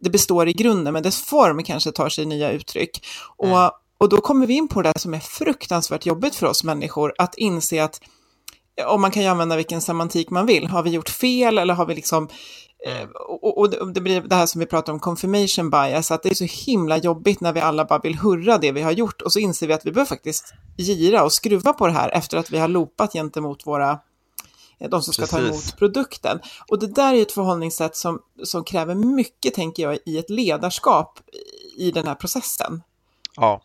det 0.03 0.09
består 0.09 0.47
i 0.47 0.53
grunden, 0.53 0.93
men 0.93 1.03
dess 1.03 1.21
form 1.21 1.63
kanske 1.63 1.91
tar 1.91 2.09
sig 2.09 2.25
nya 2.25 2.51
uttryck. 2.51 3.07
Mm. 3.43 3.53
Och, 3.53 3.71
och 3.97 4.09
då 4.09 4.21
kommer 4.21 4.47
vi 4.47 4.53
in 4.53 4.67
på 4.67 4.81
det 4.81 4.93
som 4.99 5.13
är 5.13 5.19
fruktansvärt 5.19 6.05
jobbigt 6.05 6.35
för 6.35 6.47
oss 6.47 6.63
människor, 6.63 7.13
att 7.17 7.35
inse 7.37 7.83
att 7.83 8.01
om 8.87 9.01
man 9.01 9.11
kan 9.11 9.23
ju 9.23 9.29
använda 9.29 9.55
vilken 9.55 9.81
semantik 9.81 10.29
man 10.29 10.45
vill. 10.45 10.67
Har 10.67 10.83
vi 10.83 10.89
gjort 10.89 11.09
fel 11.09 11.57
eller 11.57 11.73
har 11.73 11.85
vi 11.85 11.95
liksom 11.95 12.29
Mm. 12.87 13.09
Och, 13.27 13.57
och, 13.57 13.93
det 13.93 14.01
blir 14.01 14.21
det 14.21 14.35
här 14.35 14.45
som 14.45 14.59
vi 14.59 14.65
pratar 14.65 14.93
om, 14.93 14.99
confirmation 14.99 15.69
bias, 15.69 16.11
att 16.11 16.23
det 16.23 16.29
är 16.29 16.33
så 16.33 16.71
himla 16.71 16.97
jobbigt 16.97 17.41
när 17.41 17.53
vi 17.53 17.59
alla 17.59 17.85
bara 17.85 17.99
vill 17.99 18.15
hurra 18.15 18.57
det 18.57 18.71
vi 18.71 18.81
har 18.81 18.91
gjort 18.91 19.21
och 19.21 19.33
så 19.33 19.39
inser 19.39 19.67
vi 19.67 19.73
att 19.73 19.85
vi 19.85 19.91
behöver 19.91 20.09
faktiskt 20.09 20.53
gira 20.77 21.23
och 21.23 21.33
skruva 21.33 21.73
på 21.73 21.87
det 21.87 21.93
här 21.93 22.09
efter 22.09 22.37
att 22.37 22.51
vi 22.51 22.59
har 22.59 22.67
loopat 22.67 23.13
gentemot 23.13 23.67
våra, 23.67 23.91
eh, 23.91 23.97
de 24.89 25.01
som 25.01 25.13
ska 25.13 25.21
Precis. 25.21 25.31
ta 25.31 25.39
emot 25.39 25.77
produkten. 25.77 26.39
Och 26.67 26.79
det 26.79 26.87
där 26.87 27.13
är 27.13 27.21
ett 27.21 27.31
förhållningssätt 27.31 27.95
som, 27.95 28.21
som 28.43 28.63
kräver 28.63 28.95
mycket, 28.95 29.53
tänker 29.53 29.83
jag, 29.83 29.97
i 30.05 30.17
ett 30.17 30.29
ledarskap 30.29 31.19
i 31.77 31.91
den 31.91 32.07
här 32.07 32.15
processen. 32.15 32.81
Ja, 33.35 33.61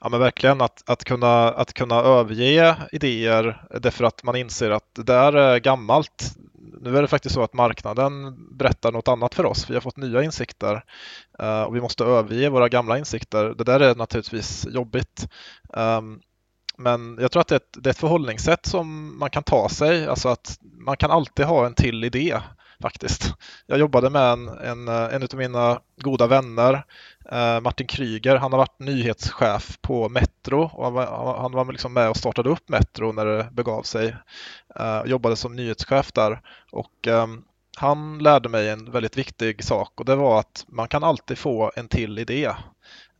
Ja 0.00 0.08
men 0.08 0.20
verkligen 0.20 0.60
att, 0.60 0.90
att, 0.90 1.04
kunna, 1.04 1.48
att 1.48 1.72
kunna 1.72 1.94
överge 1.94 2.76
idéer 2.92 3.66
därför 3.80 4.04
att 4.04 4.22
man 4.22 4.36
inser 4.36 4.70
att 4.70 4.94
det 4.94 5.02
där 5.02 5.32
är 5.32 5.58
gammalt 5.58 6.36
nu 6.80 6.96
är 6.96 7.02
det 7.02 7.08
faktiskt 7.08 7.34
så 7.34 7.42
att 7.42 7.54
marknaden 7.54 8.36
berättar 8.56 8.92
något 8.92 9.08
annat 9.08 9.34
för 9.34 9.46
oss. 9.46 9.70
Vi 9.70 9.74
har 9.74 9.80
fått 9.80 9.96
nya 9.96 10.22
insikter 10.22 10.84
uh, 11.42 11.62
och 11.62 11.76
vi 11.76 11.80
måste 11.80 12.04
överge 12.04 12.48
våra 12.48 12.68
gamla 12.68 12.98
insikter. 12.98 13.54
Det 13.58 13.64
där 13.64 13.80
är 13.80 13.94
naturligtvis 13.94 14.66
jobbigt. 14.70 15.28
Men 16.78 17.18
jag 17.20 17.32
tror 17.32 17.40
att 17.40 17.48
det 17.48 17.54
är, 17.54 17.56
ett, 17.56 17.76
det 17.82 17.88
är 17.88 17.90
ett 17.90 17.98
förhållningssätt 17.98 18.66
som 18.66 19.18
man 19.18 19.30
kan 19.30 19.42
ta 19.42 19.68
sig, 19.68 20.06
alltså 20.06 20.28
att 20.28 20.58
man 20.62 20.96
kan 20.96 21.10
alltid 21.10 21.46
ha 21.46 21.66
en 21.66 21.74
till 21.74 22.04
idé 22.04 22.40
faktiskt. 22.82 23.34
Jag 23.66 23.78
jobbade 23.78 24.10
med 24.10 24.32
en, 24.32 24.48
en, 24.48 24.88
eh, 24.88 25.14
en 25.14 25.22
av 25.22 25.34
mina 25.34 25.80
goda 26.00 26.26
vänner, 26.26 26.84
eh, 27.32 27.60
Martin 27.60 27.86
Kryger. 27.86 28.36
Han 28.36 28.52
har 28.52 28.58
varit 28.58 28.78
nyhetschef 28.78 29.78
på 29.80 30.08
Metro 30.08 30.62
och 30.62 30.84
han 30.84 30.92
var, 30.92 31.38
han 31.38 31.52
var 31.52 31.72
liksom 31.72 31.92
med 31.92 32.10
och 32.10 32.16
startade 32.16 32.50
upp 32.50 32.68
Metro 32.68 33.12
när 33.12 33.26
det 33.26 33.48
begav 33.52 33.82
sig. 33.82 34.16
Eh, 34.74 35.02
jobbade 35.06 35.36
som 35.36 35.56
nyhetschef 35.56 36.12
där 36.12 36.40
och 36.72 37.06
eh, 37.06 37.26
han 37.76 38.18
lärde 38.18 38.48
mig 38.48 38.68
en 38.68 38.90
väldigt 38.90 39.18
viktig 39.18 39.64
sak 39.64 39.92
och 40.00 40.04
det 40.04 40.16
var 40.16 40.40
att 40.40 40.64
man 40.68 40.88
kan 40.88 41.04
alltid 41.04 41.38
få 41.38 41.72
en 41.76 41.88
till 41.88 42.18
idé. 42.18 42.52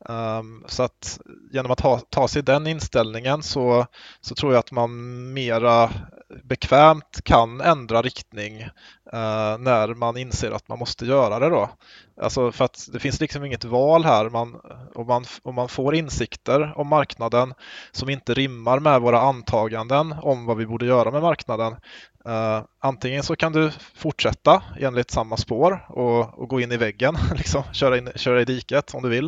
Um, 0.00 0.64
så 0.68 0.82
att 0.82 1.20
genom 1.52 1.72
att 1.72 1.80
ha, 1.80 2.00
ta 2.10 2.28
sig 2.28 2.42
den 2.42 2.66
inställningen 2.66 3.42
så, 3.42 3.86
så 4.20 4.34
tror 4.34 4.52
jag 4.52 4.60
att 4.60 4.72
man 4.72 5.32
mera 5.32 5.90
bekvämt 6.44 7.20
kan 7.24 7.60
ändra 7.60 8.02
riktning 8.02 8.62
uh, 8.62 9.58
när 9.58 9.94
man 9.94 10.16
inser 10.16 10.50
att 10.50 10.68
man 10.68 10.78
måste 10.78 11.06
göra 11.06 11.38
det 11.38 11.48
då. 11.48 11.70
Alltså 12.20 12.52
för 12.52 12.64
att 12.64 12.88
det 12.92 12.98
finns 12.98 13.20
liksom 13.20 13.44
inget 13.44 13.64
val 13.64 14.04
här. 14.04 14.28
Man, 14.30 14.60
om, 14.94 15.06
man, 15.06 15.24
om 15.42 15.54
man 15.54 15.68
får 15.68 15.94
insikter 15.94 16.72
om 16.76 16.88
marknaden 16.88 17.54
som 17.92 18.08
inte 18.08 18.34
rimmar 18.34 18.78
med 18.80 19.00
våra 19.00 19.20
antaganden 19.20 20.14
om 20.22 20.46
vad 20.46 20.56
vi 20.56 20.66
borde 20.66 20.86
göra 20.86 21.10
med 21.10 21.22
marknaden. 21.22 21.76
Uh, 22.28 22.64
antingen 22.80 23.22
så 23.22 23.36
kan 23.36 23.52
du 23.52 23.70
fortsätta 23.94 24.62
enligt 24.80 25.10
samma 25.10 25.36
spår 25.36 25.86
och, 25.88 26.38
och 26.38 26.48
gå 26.48 26.60
in 26.60 26.72
i 26.72 26.76
väggen, 26.76 27.16
liksom, 27.36 27.62
köra, 27.72 27.98
in, 27.98 28.10
köra 28.14 28.40
i 28.40 28.44
diket 28.44 28.94
om 28.94 29.02
du 29.02 29.08
vill. 29.08 29.26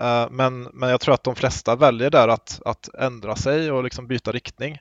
Uh, 0.00 0.26
men, 0.30 0.62
men 0.62 0.90
jag 0.90 1.00
tror 1.00 1.14
att 1.14 1.24
de 1.24 1.34
flesta 1.34 1.76
väljer 1.76 2.10
där 2.10 2.28
att, 2.28 2.60
att 2.64 2.94
ändra 2.94 3.36
sig 3.36 3.72
och 3.72 3.84
liksom 3.84 4.06
byta 4.06 4.32
riktning. 4.32 4.78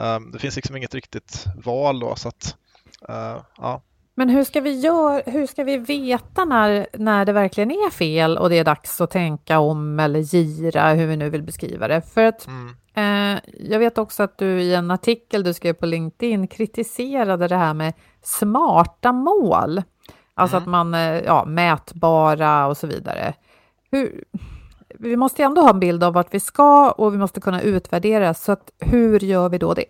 Uh, 0.00 0.20
det 0.32 0.38
finns 0.38 0.56
liksom 0.56 0.76
inget 0.76 0.94
riktigt 0.94 1.44
val 1.64 2.00
då. 2.00 2.16
Så 2.16 2.28
att, 2.28 2.56
ja. 3.56 3.82
Men 4.14 4.28
hur 4.28 4.44
ska 4.44 4.60
vi, 4.60 4.80
göra, 4.80 5.22
hur 5.26 5.46
ska 5.46 5.64
vi 5.64 5.76
veta 5.76 6.44
när, 6.44 6.86
när 6.92 7.24
det 7.24 7.32
verkligen 7.32 7.70
är 7.70 7.90
fel 7.90 8.38
och 8.38 8.50
det 8.50 8.58
är 8.58 8.64
dags 8.64 9.00
att 9.00 9.10
tänka 9.10 9.58
om 9.58 10.00
eller 10.00 10.20
gira, 10.20 10.92
hur 10.92 11.06
vi 11.06 11.16
nu 11.16 11.30
vill 11.30 11.42
beskriva 11.42 11.88
det? 11.88 12.02
För 12.02 12.24
att 12.24 12.46
mm. 12.46 12.76
Eh, 13.00 13.38
jag 13.58 13.78
vet 13.78 13.98
också 13.98 14.22
att 14.22 14.38
du 14.38 14.62
i 14.62 14.74
en 14.74 14.90
artikel 14.90 15.42
du 15.42 15.54
skrev 15.54 15.72
på 15.72 15.86
LinkedIn 15.86 16.48
kritiserade 16.48 17.48
det 17.48 17.56
här 17.56 17.74
med 17.74 17.94
smarta 18.22 19.12
mål. 19.12 19.82
Alltså 20.34 20.56
mm. 20.56 20.62
att 20.62 20.70
man, 20.70 20.94
eh, 20.94 21.20
ja, 21.20 21.44
mätbara 21.44 22.66
och 22.66 22.76
så 22.76 22.86
vidare. 22.86 23.34
Hur, 23.90 24.24
vi 24.98 25.16
måste 25.16 25.42
ändå 25.42 25.62
ha 25.62 25.70
en 25.70 25.80
bild 25.80 26.04
av 26.04 26.12
vart 26.12 26.34
vi 26.34 26.40
ska 26.40 26.90
och 26.90 27.14
vi 27.14 27.18
måste 27.18 27.40
kunna 27.40 27.62
utvärdera, 27.62 28.34
så 28.34 28.52
att 28.52 28.70
hur 28.78 29.20
gör 29.20 29.48
vi 29.48 29.58
då 29.58 29.74
det? 29.74 29.84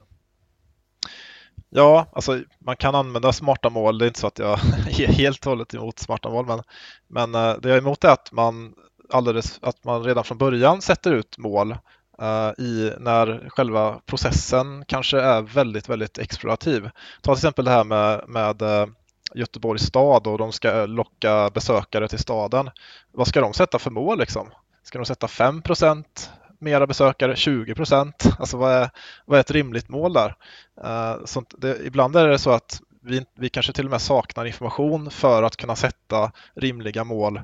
Ja, 1.68 2.06
alltså 2.12 2.40
man 2.58 2.76
kan 2.76 2.94
använda 2.94 3.32
smarta 3.32 3.70
mål. 3.70 3.98
Det 3.98 4.04
är 4.04 4.06
inte 4.06 4.20
så 4.20 4.26
att 4.26 4.38
jag 4.38 4.52
är 5.00 5.06
helt 5.06 5.46
och 5.46 5.50
hållet 5.50 5.74
emot 5.74 5.98
smarta 5.98 6.30
mål, 6.30 6.46
men, 6.46 6.62
men 7.08 7.34
eh, 7.34 7.60
det 7.60 7.68
jag 7.68 7.76
är 7.76 7.82
emot 7.82 8.04
är 8.04 8.12
att 8.12 8.32
man, 8.32 8.74
alldeles, 9.12 9.58
att 9.62 9.84
man 9.84 10.04
redan 10.04 10.24
från 10.24 10.38
början 10.38 10.82
sätter 10.82 11.12
ut 11.12 11.38
mål 11.38 11.76
Eh, 12.20 12.64
i 12.64 12.92
när 12.98 13.48
själva 13.48 14.00
processen 14.06 14.84
kanske 14.86 15.20
är 15.20 15.42
väldigt, 15.42 15.88
väldigt 15.88 16.18
explorativ. 16.18 16.90
Ta 17.22 17.34
till 17.34 17.38
exempel 17.38 17.64
det 17.64 17.70
här 17.70 17.84
med, 17.84 18.24
med 18.28 18.62
eh, 18.62 18.86
Göteborgs 19.34 19.82
stad 19.82 20.26
och 20.26 20.38
de 20.38 20.52
ska 20.52 20.80
eh, 20.80 20.88
locka 20.88 21.50
besökare 21.54 22.08
till 22.08 22.18
staden. 22.18 22.70
Vad 23.12 23.26
ska 23.26 23.40
de 23.40 23.52
sätta 23.52 23.78
för 23.78 23.90
mål 23.90 24.18
liksom? 24.18 24.50
Ska 24.82 24.98
de 24.98 25.04
sätta 25.04 25.26
5% 25.26 26.04
mera 26.58 26.86
besökare, 26.86 27.36
20 27.36 27.74
procent. 27.74 28.24
Alltså 28.38 28.56
vad 28.56 28.72
är, 28.72 28.90
vad 29.24 29.36
är 29.36 29.40
ett 29.40 29.50
rimligt 29.50 29.88
mål 29.88 30.12
där? 30.12 30.34
Uh, 30.84 31.24
sånt, 31.24 31.54
det, 31.58 31.86
ibland 31.86 32.16
är 32.16 32.28
det 32.28 32.38
så 32.38 32.50
att 32.50 32.80
vi, 33.02 33.24
vi 33.38 33.48
kanske 33.48 33.72
till 33.72 33.84
och 33.84 33.90
med 33.90 34.00
saknar 34.00 34.44
information 34.44 35.10
för 35.10 35.42
att 35.42 35.56
kunna 35.56 35.76
sätta 35.76 36.32
rimliga 36.54 37.04
mål 37.04 37.40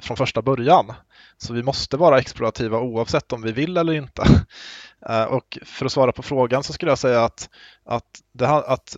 från 0.00 0.16
första 0.16 0.42
början. 0.42 0.92
Så 1.38 1.52
vi 1.52 1.62
måste 1.62 1.96
vara 1.96 2.18
explorativa 2.18 2.80
oavsett 2.80 3.32
om 3.32 3.42
vi 3.42 3.52
vill 3.52 3.76
eller 3.76 3.92
inte. 3.92 4.22
Eh, 5.08 5.24
och 5.24 5.58
för 5.64 5.86
att 5.86 5.92
svara 5.92 6.12
på 6.12 6.22
frågan 6.22 6.62
så 6.62 6.72
skulle 6.72 6.90
jag 6.90 6.98
säga 6.98 7.24
att, 7.24 7.48
att, 7.84 8.20
det, 8.32 8.48
att 8.48 8.96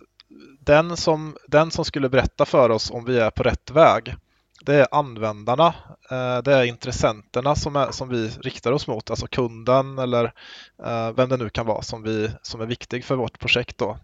den, 0.59 0.97
som, 0.97 1.37
den 1.47 1.71
som 1.71 1.85
skulle 1.85 2.09
berätta 2.09 2.45
för 2.45 2.69
oss 2.69 2.91
om 2.91 3.05
vi 3.05 3.19
är 3.19 3.29
på 3.29 3.43
rätt 3.43 3.71
väg, 3.71 4.15
det 4.61 4.75
är 4.75 4.87
användarna, 4.91 5.67
eh, 6.11 6.37
det 6.37 6.53
är 6.53 6.63
intressenterna 6.63 7.55
som, 7.55 7.75
är, 7.75 7.91
som 7.91 8.09
vi 8.09 8.27
riktar 8.27 8.71
oss 8.71 8.87
mot, 8.87 9.09
alltså 9.09 9.27
kunden 9.27 9.99
eller 9.99 10.33
eh, 10.85 11.11
vem 11.11 11.29
det 11.29 11.37
nu 11.37 11.49
kan 11.49 11.65
vara 11.65 11.81
som, 11.81 12.03
vi, 12.03 12.31
som 12.41 12.61
är 12.61 12.65
viktig 12.65 13.05
för 13.05 13.15
vårt 13.15 13.39
projekt. 13.39 13.77
Då. 13.77 13.97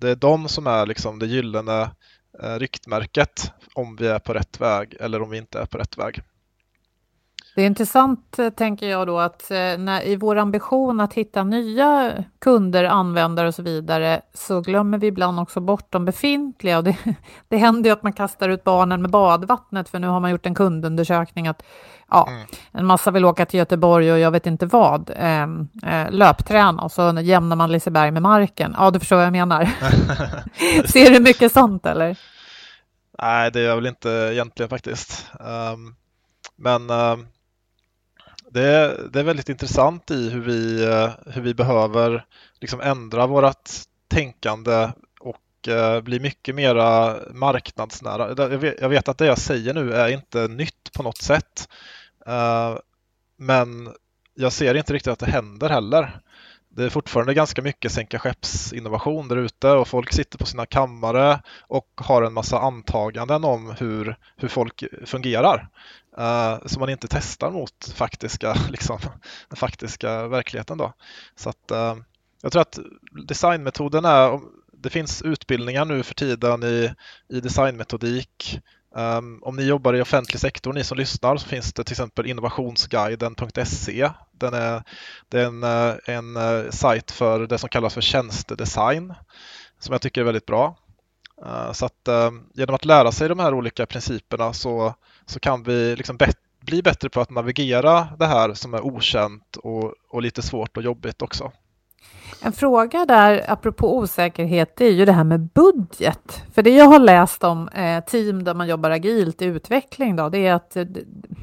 Det 0.00 0.10
är 0.10 0.16
de 0.16 0.48
som 0.48 0.66
är 0.66 0.86
liksom 0.86 1.18
det 1.18 1.26
gyllene 1.26 1.90
Eh, 2.42 2.58
ryktmärket 2.58 3.52
om 3.74 3.96
vi 3.96 4.08
är 4.08 4.18
på 4.18 4.34
rätt 4.34 4.60
väg 4.60 4.96
eller 5.00 5.22
om 5.22 5.30
vi 5.30 5.38
inte 5.38 5.60
är 5.60 5.66
på 5.66 5.78
rätt 5.78 5.98
väg. 5.98 6.22
Det 7.54 7.62
är 7.62 7.66
intressant, 7.66 8.38
eh, 8.38 8.50
tänker 8.50 8.88
jag 8.88 9.06
då, 9.06 9.18
att 9.18 9.50
eh, 9.50 9.78
när, 9.78 10.06
i 10.06 10.16
vår 10.16 10.36
ambition 10.36 11.00
att 11.00 11.14
hitta 11.14 11.44
nya 11.44 12.12
kunder, 12.40 12.84
användare 12.84 13.48
och 13.48 13.54
så 13.54 13.62
vidare, 13.62 14.20
så 14.34 14.60
glömmer 14.60 14.98
vi 14.98 15.06
ibland 15.06 15.40
också 15.40 15.60
bort 15.60 15.86
de 15.90 16.04
befintliga. 16.04 16.78
Och 16.78 16.84
det, 16.84 16.96
det 17.48 17.56
händer 17.56 17.90
ju 17.90 17.92
att 17.92 18.02
man 18.02 18.12
kastar 18.12 18.48
ut 18.48 18.64
barnen 18.64 19.02
med 19.02 19.10
badvattnet, 19.10 19.88
för 19.88 19.98
nu 19.98 20.06
har 20.06 20.20
man 20.20 20.30
gjort 20.30 20.46
en 20.46 20.54
kundundersökning 20.54 21.48
att 21.48 21.62
ja, 22.10 22.28
mm. 22.28 22.46
en 22.72 22.86
massa 22.86 23.10
vill 23.10 23.24
åka 23.24 23.46
till 23.46 23.58
Göteborg 23.58 24.12
och 24.12 24.18
jag 24.18 24.30
vet 24.30 24.46
inte 24.46 24.66
vad, 24.66 25.10
eh, 25.10 25.42
eh, 25.92 26.10
löpträna 26.10 26.82
och 26.82 26.92
så 26.92 27.18
jämnar 27.22 27.56
man 27.56 27.72
Liseberg 27.72 28.10
med 28.10 28.22
marken. 28.22 28.74
Ja, 28.78 28.90
du 28.90 28.98
förstår 28.98 29.16
vad 29.16 29.26
jag 29.26 29.32
menar. 29.32 29.64
Ser 30.86 31.10
du 31.10 31.20
mycket 31.20 31.52
sånt 31.52 31.86
eller? 31.86 32.18
Nej, 33.22 33.50
det 33.50 33.60
är 33.60 33.64
jag 33.64 33.76
väl 33.76 33.86
inte 33.86 34.08
egentligen 34.32 34.70
faktiskt. 34.70 35.26
Um, 35.40 35.96
men 36.56 36.90
um 36.90 37.26
det 38.54 38.62
är, 38.62 39.08
det 39.12 39.20
är 39.20 39.24
väldigt 39.24 39.48
intressant 39.48 40.10
i 40.10 40.30
hur 40.30 40.40
vi, 40.40 40.84
eh, 40.84 41.10
hur 41.26 41.42
vi 41.42 41.54
behöver 41.54 42.26
liksom 42.60 42.80
ändra 42.80 43.26
vårt 43.26 43.70
tänkande 44.08 44.90
och 45.20 45.68
eh, 45.68 46.00
bli 46.00 46.20
mycket 46.20 46.54
mera 46.54 47.16
marknadsnära. 47.32 48.50
Jag 48.80 48.88
vet 48.88 49.08
att 49.08 49.18
det 49.18 49.26
jag 49.26 49.38
säger 49.38 49.74
nu 49.74 49.92
är 49.92 50.08
inte 50.08 50.48
nytt 50.48 50.92
på 50.92 51.02
något 51.02 51.18
sätt. 51.18 51.68
Eh, 52.26 52.76
men 53.36 53.92
jag 54.34 54.52
ser 54.52 54.74
inte 54.74 54.92
riktigt 54.92 55.12
att 55.12 55.18
det 55.18 55.30
händer 55.30 55.68
heller. 55.68 56.20
Det 56.76 56.84
är 56.84 56.90
fortfarande 56.90 57.34
ganska 57.34 57.62
mycket 57.62 57.92
sänka 57.92 58.18
skeppsinnovation 58.18 59.28
där 59.28 59.36
ute 59.36 59.70
och 59.70 59.88
folk 59.88 60.12
sitter 60.12 60.38
på 60.38 60.46
sina 60.46 60.66
kammare 60.66 61.42
och 61.60 61.88
har 61.96 62.22
en 62.22 62.32
massa 62.32 62.58
antaganden 62.58 63.44
om 63.44 63.74
hur, 63.78 64.16
hur 64.36 64.48
folk 64.48 64.84
fungerar 65.04 65.68
uh, 66.18 66.66
som 66.66 66.80
man 66.80 66.88
inte 66.88 67.08
testar 67.08 67.50
mot 67.50 67.92
faktiska, 67.94 68.56
liksom, 68.68 68.98
den 69.48 69.56
faktiska 69.56 70.28
verkligheten. 70.28 70.78
Då. 70.78 70.92
Så 71.36 71.48
att, 71.48 71.70
uh, 71.72 71.96
jag 72.42 72.52
tror 72.52 72.62
att 72.62 72.78
designmetoden 73.28 74.04
är, 74.04 74.40
det 74.72 74.90
finns 74.90 75.22
utbildningar 75.22 75.84
nu 75.84 76.02
för 76.02 76.14
tiden 76.14 76.62
i, 76.62 76.94
i 77.28 77.40
designmetodik. 77.40 78.60
Um, 78.96 79.42
om 79.42 79.56
ni 79.56 79.62
jobbar 79.62 79.94
i 79.94 80.02
offentlig 80.02 80.40
sektor, 80.40 80.72
ni 80.72 80.84
som 80.84 80.98
lyssnar, 80.98 81.36
så 81.36 81.48
finns 81.48 81.72
det 81.72 81.84
till 81.84 81.92
exempel 81.92 82.26
innovationsguiden.se. 82.26 84.10
Den 84.32 84.54
är, 84.54 84.82
det 85.28 85.40
är 85.40 85.46
en, 85.46 85.62
eh, 85.62 85.94
en 86.06 86.36
uh, 86.36 86.70
sajt 86.70 87.10
för 87.10 87.46
det 87.46 87.58
som 87.58 87.68
kallas 87.68 87.94
för 87.94 88.00
tjänstedesign 88.00 89.14
som 89.78 89.92
jag 89.92 90.02
tycker 90.02 90.20
är 90.20 90.24
väldigt 90.24 90.46
bra. 90.46 90.76
Uh, 91.42 91.72
så 91.72 91.86
att 91.86 92.08
uh, 92.08 92.30
genom 92.54 92.74
att 92.74 92.84
lära 92.84 93.12
sig 93.12 93.28
de 93.28 93.38
här 93.38 93.54
olika 93.54 93.86
principerna 93.86 94.52
så 94.52 94.94
så 95.26 95.40
kan 95.40 95.62
vi 95.62 95.96
liksom 95.96 96.16
bet 96.16 96.36
bli 96.60 96.82
bättre 96.82 97.08
på 97.08 97.20
att 97.20 97.30
navigera 97.30 98.08
det 98.18 98.26
här 98.26 98.54
som 98.54 98.74
är 98.74 98.86
okänt 98.86 99.56
och, 99.56 99.94
och 100.08 100.22
lite 100.22 100.42
svårt 100.42 100.76
och 100.76 100.82
jobbigt 100.82 101.22
också. 101.22 101.52
En 102.44 102.52
fråga 102.52 103.06
där, 103.06 103.44
apropå 103.48 103.96
osäkerhet, 103.96 104.76
det 104.76 104.84
är 104.84 104.92
ju 104.92 105.04
det 105.04 105.12
här 105.12 105.24
med 105.24 105.40
budget. 105.40 106.42
För 106.54 106.62
det 106.62 106.70
jag 106.70 106.84
har 106.84 106.98
läst 106.98 107.44
om 107.44 107.68
eh, 107.68 108.04
team 108.04 108.44
där 108.44 108.54
man 108.54 108.68
jobbar 108.68 108.90
agilt 108.90 109.42
i 109.42 109.44
utveckling, 109.44 110.16
då, 110.16 110.28
det 110.28 110.46
är 110.46 110.54
att, 110.54 110.76
eh, 110.76 110.84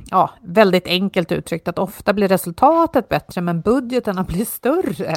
ja, 0.09 0.29
väldigt 0.41 0.87
enkelt 0.87 1.31
uttryckt, 1.31 1.67
att 1.67 1.79
ofta 1.79 2.13
blir 2.13 2.27
resultatet 2.27 3.09
bättre, 3.09 3.41
men 3.41 3.61
budgeterna 3.61 4.23
blir 4.29 4.45
större. 4.45 5.11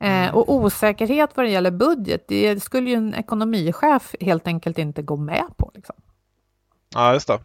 Eh, 0.00 0.22
mm. 0.22 0.34
och 0.34 0.54
osäkerhet 0.54 1.30
vad 1.34 1.46
det 1.46 1.50
gäller 1.50 1.70
budget, 1.70 2.24
det 2.28 2.62
skulle 2.62 2.90
ju 2.90 2.96
en 2.96 3.14
ekonomichef 3.14 4.14
helt 4.20 4.46
enkelt 4.46 4.78
inte 4.78 5.02
gå 5.02 5.16
med 5.16 5.46
på. 5.56 5.70
Liksom. 5.74 5.96
Ja, 6.94 7.12
just 7.12 7.28
det. 7.28 7.38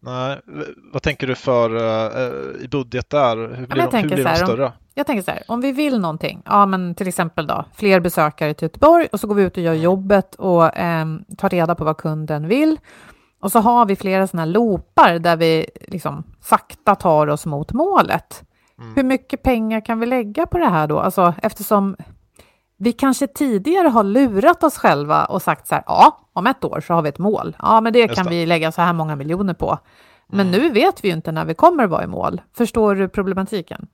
Nej, 0.00 0.40
vad 0.92 1.02
tänker 1.02 1.26
du 1.26 1.34
för 1.34 1.74
uh, 1.74 2.64
i 2.64 2.68
budget 2.68 3.10
där? 3.10 3.36
Hur 3.36 3.66
blir, 3.66 3.82
ja, 3.82 3.88
de, 3.90 3.96
hur 3.98 4.08
blir 4.08 4.24
de 4.24 4.36
större? 4.36 4.66
Om, 4.66 4.72
jag 4.94 5.06
tänker 5.06 5.22
så 5.22 5.30
här, 5.30 5.42
om 5.48 5.60
vi 5.60 5.72
vill 5.72 6.00
någonting, 6.00 6.42
ja 6.44 6.66
men 6.66 6.94
till 6.94 7.08
exempel 7.08 7.46
då, 7.46 7.64
fler 7.74 8.00
besökare 8.00 8.54
till 8.54 8.64
Göteborg 8.64 9.08
och 9.12 9.20
så 9.20 9.26
går 9.26 9.34
vi 9.34 9.42
ut 9.42 9.56
och 9.56 9.62
gör 9.62 9.74
jobbet 9.74 10.34
och 10.34 10.78
um, 10.78 11.24
tar 11.38 11.48
reda 11.48 11.74
på 11.74 11.84
vad 11.84 11.96
kunden 11.96 12.48
vill. 12.48 12.78
Och 13.40 13.52
så 13.52 13.58
har 13.58 13.86
vi 13.86 13.96
flera 13.96 14.26
sådana 14.26 14.44
loopar 14.44 15.18
där 15.18 15.36
vi 15.36 15.66
liksom 15.88 16.24
sakta 16.40 16.94
tar 16.94 17.26
oss 17.26 17.46
mot 17.46 17.72
målet. 17.72 18.44
Mm. 18.78 18.94
Hur 18.94 19.02
mycket 19.02 19.42
pengar 19.42 19.80
kan 19.80 20.00
vi 20.00 20.06
lägga 20.06 20.46
på 20.46 20.58
det 20.58 20.68
här 20.68 20.86
då? 20.86 21.00
Alltså 21.00 21.34
eftersom 21.42 21.96
vi 22.82 22.92
kanske 22.92 23.26
tidigare 23.26 23.88
har 23.88 24.04
lurat 24.04 24.62
oss 24.62 24.78
själva 24.78 25.24
och 25.24 25.42
sagt 25.42 25.66
så 25.66 25.74
här, 25.74 25.84
ja, 25.86 26.28
om 26.32 26.46
ett 26.46 26.64
år 26.64 26.80
så 26.86 26.94
har 26.94 27.02
vi 27.02 27.08
ett 27.08 27.18
mål. 27.18 27.56
Ja, 27.58 27.80
men 27.80 27.92
det 27.92 28.08
kan 28.08 28.24
det. 28.24 28.30
vi 28.30 28.46
lägga 28.46 28.72
så 28.72 28.82
här 28.82 28.92
många 28.92 29.16
miljoner 29.16 29.54
på. 29.54 29.78
Men 30.28 30.48
mm. 30.48 30.60
nu 30.60 30.70
vet 30.70 31.04
vi 31.04 31.08
ju 31.08 31.14
inte 31.14 31.32
när 31.32 31.44
vi 31.44 31.54
kommer 31.54 31.86
vara 31.86 32.04
i 32.04 32.06
mål. 32.06 32.40
Förstår 32.56 32.94
du 32.94 33.08
problematiken? 33.08 33.86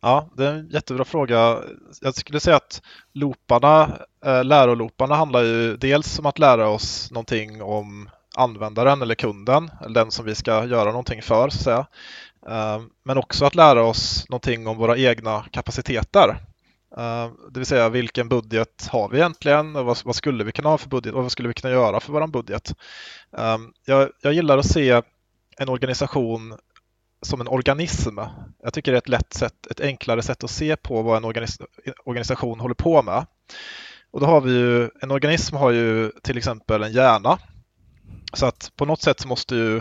Ja, 0.00 0.28
det 0.36 0.46
är 0.46 0.52
en 0.52 0.68
jättebra 0.68 1.04
fråga. 1.04 1.58
Jag 2.00 2.14
skulle 2.14 2.40
säga 2.40 2.56
att 2.56 2.82
looparna, 3.12 3.88
äh, 4.26 4.44
lärolooparna 4.44 5.14
handlar 5.14 5.42
ju 5.42 5.76
dels 5.76 6.18
om 6.18 6.26
att 6.26 6.38
lära 6.38 6.68
oss 6.68 7.10
någonting 7.10 7.62
om 7.62 8.10
användaren 8.36 9.02
eller 9.02 9.14
kunden, 9.14 9.70
eller 9.80 9.94
den 9.94 10.10
som 10.10 10.24
vi 10.24 10.34
ska 10.34 10.64
göra 10.64 10.90
någonting 10.90 11.22
för 11.22 11.48
så 11.48 11.58
att 11.58 11.64
säga. 11.64 11.86
Men 13.04 13.18
också 13.18 13.44
att 13.44 13.54
lära 13.54 13.82
oss 13.82 14.26
någonting 14.28 14.66
om 14.66 14.78
våra 14.78 14.96
egna 14.96 15.44
kapaciteter. 15.50 16.36
Eh, 16.96 17.30
det 17.50 17.60
vill 17.60 17.66
säga 17.66 17.88
vilken 17.88 18.28
budget 18.28 18.88
har 18.90 19.08
vi 19.08 19.18
egentligen 19.18 19.76
och 19.76 19.96
vad, 20.04 20.16
skulle 20.16 20.44
vi 20.44 20.52
kunna 20.52 20.68
ha 20.68 20.78
för 20.78 20.88
budget 20.88 21.14
och 21.14 21.22
vad 21.22 21.32
skulle 21.32 21.48
vi 21.48 21.54
kunna 21.54 21.72
göra 21.74 22.00
för 22.00 22.12
vår 22.12 22.26
budget? 22.26 22.74
Ehm, 23.36 23.72
jag, 23.84 24.10
jag 24.22 24.32
gillar 24.32 24.58
att 24.58 24.66
se 24.66 25.02
en 25.56 25.68
organisation 25.68 26.54
som 27.22 27.40
en 27.40 27.48
organism. 27.48 28.18
Jag 28.62 28.74
tycker 28.74 28.92
det 28.92 28.96
är 28.96 29.02
ett 29.02 29.08
lätt 29.08 29.32
sätt, 29.32 29.66
ett 29.70 29.80
enklare 29.80 30.22
sätt 30.22 30.44
att 30.44 30.50
se 30.50 30.76
på 30.76 31.02
vad 31.02 31.16
en 31.16 31.24
organis 31.24 31.58
organisation 32.04 32.60
håller 32.60 32.74
på 32.74 33.02
med. 33.02 33.26
Och 34.10 34.20
då 34.20 34.26
har 34.26 34.40
vi 34.40 34.52
ju, 34.52 34.90
en 35.00 35.10
organism 35.10 35.56
har 35.56 35.70
ju 35.70 36.12
till 36.22 36.38
exempel 36.38 36.82
en 36.82 36.92
hjärna. 36.92 37.38
Så 38.32 38.46
att 38.46 38.72
på 38.76 38.84
något 38.84 39.02
sätt 39.02 39.26
måste 39.26 39.54
ju 39.54 39.76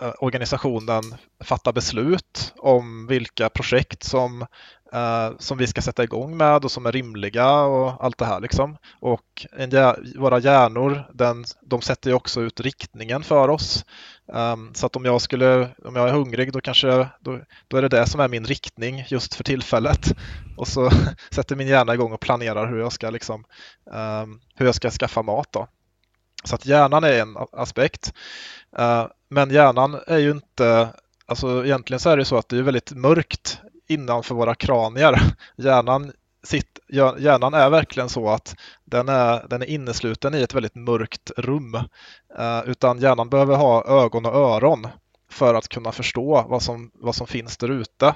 eh, 0.00 0.12
organisationen 0.18 1.02
fatta 1.44 1.72
beslut 1.72 2.52
om 2.56 3.06
vilka 3.06 3.48
projekt 3.48 4.02
som 4.02 4.46
eh, 4.92 5.30
som 5.38 5.58
vi 5.58 5.66
ska 5.66 5.82
sätta 5.82 6.04
igång 6.04 6.36
med 6.36 6.64
och 6.64 6.70
som 6.70 6.86
är 6.86 6.92
rimliga 6.92 7.60
och 7.62 8.04
allt 8.04 8.18
det 8.18 8.24
här. 8.24 8.40
Liksom. 8.40 8.76
Och 9.00 9.46
en, 9.52 9.70
våra 10.16 10.38
hjärnor, 10.38 11.10
den, 11.12 11.44
de 11.62 11.82
sätter 11.82 12.10
ju 12.10 12.16
också 12.16 12.40
ut 12.40 12.60
riktningen 12.60 13.22
för 13.22 13.48
oss. 13.48 13.84
Um, 14.26 14.74
så 14.74 14.86
att 14.86 14.96
om 14.96 15.04
jag, 15.04 15.20
skulle, 15.20 15.68
om 15.84 15.96
jag 15.96 16.08
är 16.08 16.12
hungrig 16.12 16.52
då 16.52 16.60
kanske 16.60 17.08
då, 17.20 17.40
då 17.68 17.76
är 17.76 17.82
det 17.82 17.88
det 17.88 18.06
som 18.06 18.20
är 18.20 18.28
min 18.28 18.44
riktning 18.44 19.04
just 19.08 19.34
för 19.34 19.44
tillfället. 19.44 20.12
Och 20.56 20.68
så 20.68 20.90
sätter 21.30 21.56
min 21.56 21.68
hjärna 21.68 21.94
igång 21.94 22.12
och 22.12 22.20
planerar 22.20 22.66
hur 22.66 22.78
jag 22.78 22.92
ska, 22.92 23.10
liksom, 23.10 23.44
um, 23.84 24.40
hur 24.54 24.66
jag 24.66 24.74
ska 24.74 24.90
skaffa 24.90 25.22
mat. 25.22 25.48
Då. 25.52 25.68
Så 26.44 26.54
att 26.54 26.66
hjärnan 26.66 27.04
är 27.04 27.20
en 27.20 27.36
aspekt. 27.52 28.12
Uh, 28.78 29.06
men 29.28 29.50
hjärnan 29.50 30.00
är 30.06 30.18
ju 30.18 30.30
inte, 30.30 30.88
alltså 31.26 31.64
egentligen 31.64 32.00
så 32.00 32.10
är 32.10 32.16
det 32.16 32.24
så 32.24 32.36
att 32.36 32.48
det 32.48 32.58
är 32.58 32.62
väldigt 32.62 32.92
mörkt 32.92 33.60
innanför 33.92 34.34
våra 34.34 34.54
kranier. 34.54 35.20
Hjärnan, 35.56 36.12
sitt, 36.44 36.78
hjärnan 37.18 37.54
är 37.54 37.70
verkligen 37.70 38.08
så 38.08 38.28
att 38.28 38.56
den 38.84 39.08
är, 39.08 39.46
den 39.48 39.62
är 39.62 39.66
innesluten 39.66 40.34
i 40.34 40.42
ett 40.42 40.54
väldigt 40.54 40.74
mörkt 40.74 41.30
rum. 41.36 41.74
Eh, 42.38 42.62
utan 42.66 42.98
hjärnan 42.98 43.28
behöver 43.28 43.56
ha 43.56 43.84
ögon 44.04 44.26
och 44.26 44.34
öron 44.34 44.88
för 45.30 45.54
att 45.54 45.68
kunna 45.68 45.92
förstå 45.92 46.46
vad 46.48 46.62
som, 46.62 46.90
vad 46.94 47.14
som 47.14 47.26
finns 47.26 47.56
där 47.56 47.70
ute. 47.70 48.14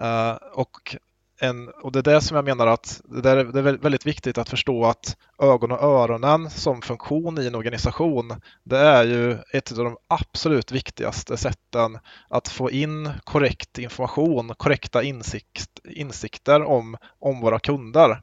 Eh, 0.00 0.32
och 0.52 0.96
en, 1.40 1.68
och 1.68 1.92
det 1.92 1.98
är 1.98 2.02
det 2.02 2.20
som 2.20 2.36
jag 2.36 2.44
menar 2.44 2.66
att 2.66 3.00
det 3.04 3.30
är, 3.30 3.44
det 3.44 3.58
är 3.58 3.62
väldigt 3.62 4.06
viktigt 4.06 4.38
att 4.38 4.48
förstå 4.48 4.84
att 4.84 5.16
ögon 5.42 5.72
och 5.72 5.82
öronen 5.82 6.50
som 6.50 6.82
funktion 6.82 7.38
i 7.38 7.46
en 7.46 7.54
organisation, 7.54 8.34
det 8.64 8.78
är 8.78 9.04
ju 9.04 9.38
ett 9.52 9.72
av 9.72 9.84
de 9.84 9.96
absolut 10.08 10.72
viktigaste 10.72 11.36
sätten 11.36 11.98
att 12.28 12.48
få 12.48 12.70
in 12.70 13.10
korrekt 13.24 13.78
information, 13.78 14.54
korrekta 14.56 15.02
insikt, 15.02 15.80
insikter 15.84 16.64
om, 16.64 16.96
om 17.18 17.40
våra 17.40 17.58
kunder. 17.58 18.20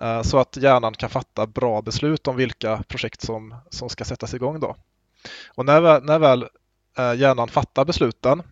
Eh, 0.00 0.22
så 0.22 0.38
att 0.38 0.56
hjärnan 0.56 0.94
kan 0.94 1.10
fatta 1.10 1.46
bra 1.46 1.82
beslut 1.82 2.28
om 2.28 2.36
vilka 2.36 2.82
projekt 2.88 3.20
som, 3.20 3.54
som 3.70 3.88
ska 3.88 4.04
sättas 4.04 4.34
igång. 4.34 4.60
Då. 4.60 4.76
Och 5.54 5.64
när, 5.64 6.00
när 6.00 6.18
väl 6.18 6.42
eh, 6.98 7.14
hjärnan 7.14 7.48
fattar 7.48 7.84
besluten 7.84 8.42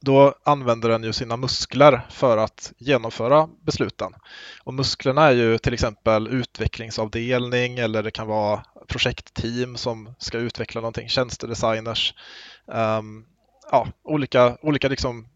då 0.00 0.34
använder 0.44 0.88
den 0.88 1.04
ju 1.04 1.12
sina 1.12 1.36
muskler 1.36 2.06
för 2.10 2.36
att 2.36 2.72
genomföra 2.78 3.48
besluten. 3.66 4.12
Och 4.64 4.74
musklerna 4.74 5.26
är 5.26 5.32
ju 5.32 5.58
till 5.58 5.74
exempel 5.74 6.28
utvecklingsavdelning 6.28 7.78
eller 7.78 8.02
det 8.02 8.10
kan 8.10 8.26
vara 8.26 8.64
projektteam 8.88 9.76
som 9.76 10.14
ska 10.18 10.38
utveckla 10.38 10.80
någonting, 10.80 11.08
tjänstedesigners, 11.08 12.14
um, 12.66 13.26
ja, 13.70 13.88
olika, 14.04 14.56
olika, 14.62 14.88
liksom, 14.88 15.28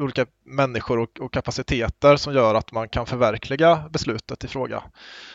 olika 0.00 0.26
människor 0.44 0.98
och, 0.98 1.20
och, 1.20 1.32
kapaciteter 1.32 2.16
som 2.16 2.34
gör 2.34 2.54
att 2.54 2.72
man 2.72 2.88
kan 2.88 3.06
förverkliga 3.06 3.88
beslutet 3.90 4.44
i 4.44 4.48
fråga. 4.48 4.82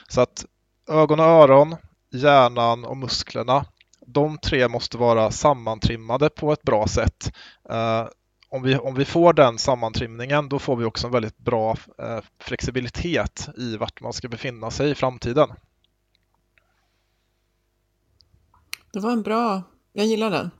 Så 0.08 0.22
att 0.22 0.46
ögon 0.90 1.20
och 1.20 1.26
öron, 1.26 1.76
hjärnan 2.12 2.86
och 2.86 2.98
musklerna 2.98 3.66
de 4.08 4.38
tre 4.38 4.68
måste 4.68 4.98
vara 4.98 5.32
sammantrimmade 5.32 6.30
på 6.30 6.54
ett 6.54 6.64
bra 6.64 6.88
sätt. 6.88 7.32
Eh, 7.70 8.06
om 8.54 8.64
vi, 8.64 8.78
om 8.78 8.96
vi 8.96 9.06
får 9.06 9.34
den 9.34 9.58
sammantrimningen 9.58 10.50
då 10.50 10.60
får 10.60 10.76
vi 10.76 10.86
också 10.86 11.08
en 11.08 11.14
väldigt 11.14 11.38
bra 11.38 11.78
eh, 12.00 12.20
flexibilitet 12.40 13.50
i 13.58 13.78
vart 13.78 14.02
man 14.02 14.14
ska 14.14 14.28
befinna 14.28 14.72
sig 14.72 14.92
i 14.92 14.96
framtiden. 14.96 15.50
Det 18.94 19.00
var 19.00 19.12
en 19.12 19.22
bra, 19.22 19.62
jag 19.94 20.06
gillar 20.06 20.32
den. 20.32 20.52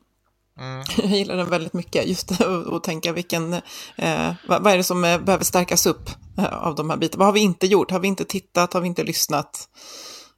Mm. 0.60 0.84
Jag 0.98 1.18
gillar 1.18 1.38
den 1.38 1.50
väldigt 1.50 1.74
mycket, 1.74 2.08
just 2.08 2.42
att 2.72 2.84
tänka 2.84 3.12
vilken, 3.12 3.54
eh, 3.96 4.34
vad, 4.48 4.64
vad, 4.64 4.74
är 4.74 4.78
det 4.78 4.84
som 4.84 5.04
eh, 5.04 5.22
behöver 5.22 5.44
stärkas 5.44 5.86
upp 5.86 6.10
eh, 6.38 6.54
av 6.68 6.76
de 6.76 6.90
här 6.90 6.98
bitarna? 6.98 7.20
Vad 7.20 7.28
har 7.28 7.34
vi 7.34 7.40
inte 7.40 7.68
gjort? 7.68 7.92
Har 7.92 8.00
vi 8.00 8.08
inte 8.08 8.26
tittat? 8.26 8.74
Har 8.74 8.82
vi 8.82 8.88
inte 8.88 9.04
lyssnat? 9.04 9.70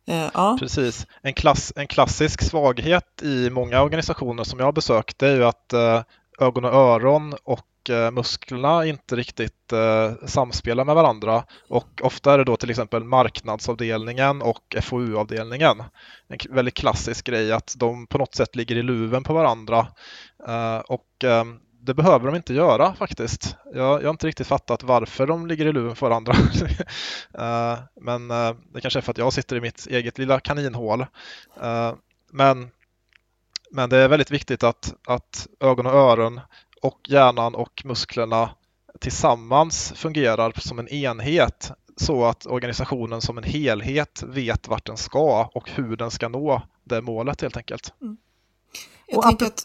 Eh, 0.07 0.29
ja. 0.33 0.57
Precis. 0.59 1.07
En, 1.21 1.33
klass, 1.33 1.73
en 1.75 1.87
klassisk 1.87 2.41
svaghet 2.41 3.21
i 3.21 3.49
många 3.49 3.81
organisationer 3.81 4.43
som 4.43 4.59
jag 4.59 4.65
har 4.65 4.73
besökt 4.73 5.23
är 5.23 5.35
ju 5.35 5.45
att 5.45 5.73
eh, 5.73 6.01
ögon 6.39 6.65
och 6.65 6.73
öron 6.73 7.33
och 7.43 7.89
eh, 7.89 8.11
musklerna 8.11 8.85
inte 8.85 9.15
riktigt 9.15 9.73
eh, 9.73 10.11
samspelar 10.25 10.85
med 10.85 10.95
varandra 10.95 11.43
och 11.69 12.01
ofta 12.01 12.33
är 12.33 12.37
det 12.37 12.43
då 12.43 12.57
till 12.57 12.69
exempel 12.69 13.03
marknadsavdelningen 13.03 14.41
och 14.41 14.75
FoU-avdelningen. 14.81 15.83
En 16.27 16.37
väldigt 16.49 16.73
klassisk 16.73 17.25
grej 17.25 17.51
att 17.51 17.75
de 17.77 18.07
på 18.07 18.17
något 18.17 18.35
sätt 18.35 18.55
ligger 18.55 18.75
i 18.75 18.83
luven 18.83 19.23
på 19.23 19.33
varandra 19.33 19.87
eh, 20.47 20.77
och 20.77 21.23
ehm, 21.23 21.59
det 21.81 21.93
behöver 21.93 22.25
de 22.25 22.35
inte 22.35 22.53
göra 22.53 22.93
faktiskt. 22.93 23.55
Jag, 23.73 24.01
jag 24.01 24.07
har 24.07 24.09
inte 24.09 24.27
riktigt 24.27 24.47
fattat 24.47 24.83
varför 24.83 25.27
de 25.27 25.47
ligger 25.47 25.65
i 25.65 25.73
luven 25.73 25.95
för 25.95 26.09
varandra. 26.09 26.33
Eh, 27.39 27.77
men 28.01 28.31
eh, 28.31 28.53
det 28.73 28.81
kanske 28.81 28.99
är 28.99 29.01
för 29.01 29.11
att 29.11 29.17
jag 29.17 29.33
sitter 29.33 29.55
i 29.55 29.61
mitt 29.61 29.87
eget 29.87 30.17
lilla 30.17 30.39
kaninhål. 30.39 31.05
Men 32.31 32.69
men 33.71 33.89
det 33.89 33.97
är 33.97 34.07
väldigt 34.07 34.31
viktigt 34.31 34.63
att, 34.63 34.93
att 35.07 35.47
ögon 35.59 35.85
och 35.85 35.93
öron 35.93 36.41
och 36.81 36.99
hjärnan 37.07 37.55
och 37.55 37.81
musklerna 37.85 38.49
tillsammans 38.99 39.93
fungerar 39.95 40.53
som 40.59 40.79
en 40.79 40.87
enhet 40.87 41.71
så 41.97 42.25
att 42.25 42.45
organisationen 42.45 43.21
som 43.21 43.37
en 43.37 43.43
helhet 43.43 44.23
vet 44.23 44.67
vart 44.67 44.85
den 44.85 44.97
ska 44.97 45.49
och 45.53 45.69
hur 45.69 45.95
den 45.95 46.11
ska 46.11 46.29
nå 46.29 46.61
det 46.83 47.01
målet 47.01 47.41
helt 47.41 47.57
enkelt. 47.57 47.93
Mm. 48.01 48.17
Jag 49.07 49.23
tänker 49.23 49.45
att 49.45 49.63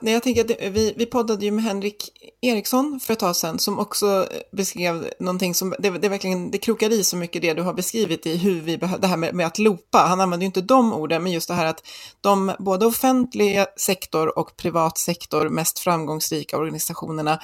Nej, 0.00 0.14
jag 0.14 0.22
tänker 0.22 0.44
att 0.44 0.72
vi, 0.72 0.94
vi 0.96 1.06
poddade 1.06 1.44
ju 1.44 1.50
med 1.50 1.64
Henrik 1.64 2.10
Eriksson 2.40 3.00
för 3.00 3.12
ett 3.12 3.18
tag 3.18 3.36
sedan 3.36 3.58
som 3.58 3.78
också 3.78 4.26
beskrev 4.52 5.10
någonting 5.18 5.54
som, 5.54 5.74
det, 5.78 5.90
det 5.90 6.08
verkligen, 6.08 6.50
det 6.50 6.58
krokar 6.58 6.92
i 6.92 7.04
så 7.04 7.16
mycket 7.16 7.42
det 7.42 7.54
du 7.54 7.62
har 7.62 7.74
beskrivit 7.74 8.26
i 8.26 8.36
hur 8.36 8.60
vi 8.60 8.78
behöver, 8.78 9.00
det 9.00 9.06
här 9.06 9.16
med, 9.16 9.34
med 9.34 9.46
att 9.46 9.58
loopa, 9.58 9.98
han 9.98 10.20
använder 10.20 10.44
ju 10.44 10.46
inte 10.46 10.60
de 10.60 10.92
orden, 10.92 11.22
men 11.22 11.32
just 11.32 11.48
det 11.48 11.54
här 11.54 11.66
att 11.66 11.86
de, 12.20 12.52
både 12.58 12.86
offentliga 12.86 13.66
sektor 13.76 14.38
och 14.38 14.56
privat 14.56 14.98
sektor, 14.98 15.48
mest 15.48 15.78
framgångsrika 15.78 16.58
organisationerna, 16.58 17.40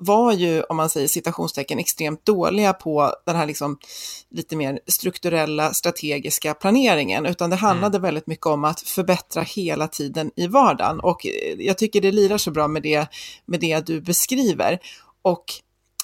var 0.00 0.32
ju, 0.32 0.62
om 0.62 0.76
man 0.76 0.90
säger 0.90 1.08
citationstecken, 1.08 1.78
extremt 1.78 2.24
dåliga 2.24 2.72
på 2.72 3.14
den 3.26 3.36
här 3.36 3.46
liksom 3.46 3.78
lite 4.30 4.56
mer 4.56 4.80
strukturella 4.86 5.74
strategiska 5.74 6.54
planeringen, 6.54 7.26
utan 7.26 7.50
det 7.50 7.56
handlade 7.56 7.96
mm. 7.96 8.02
väldigt 8.02 8.26
mycket 8.26 8.46
om 8.46 8.64
att 8.64 8.80
förbättra 8.80 9.42
hela 9.42 9.88
tiden 9.88 10.30
i 10.36 10.46
vardagen. 10.46 11.00
Och 11.00 11.26
jag 11.58 11.78
tycker 11.78 12.00
det 12.00 12.12
lirar 12.12 12.38
så 12.38 12.50
bra 12.50 12.68
med 12.68 12.82
det, 12.82 13.06
med 13.46 13.60
det 13.60 13.86
du 13.86 14.00
beskriver. 14.00 14.78
Och 15.22 15.44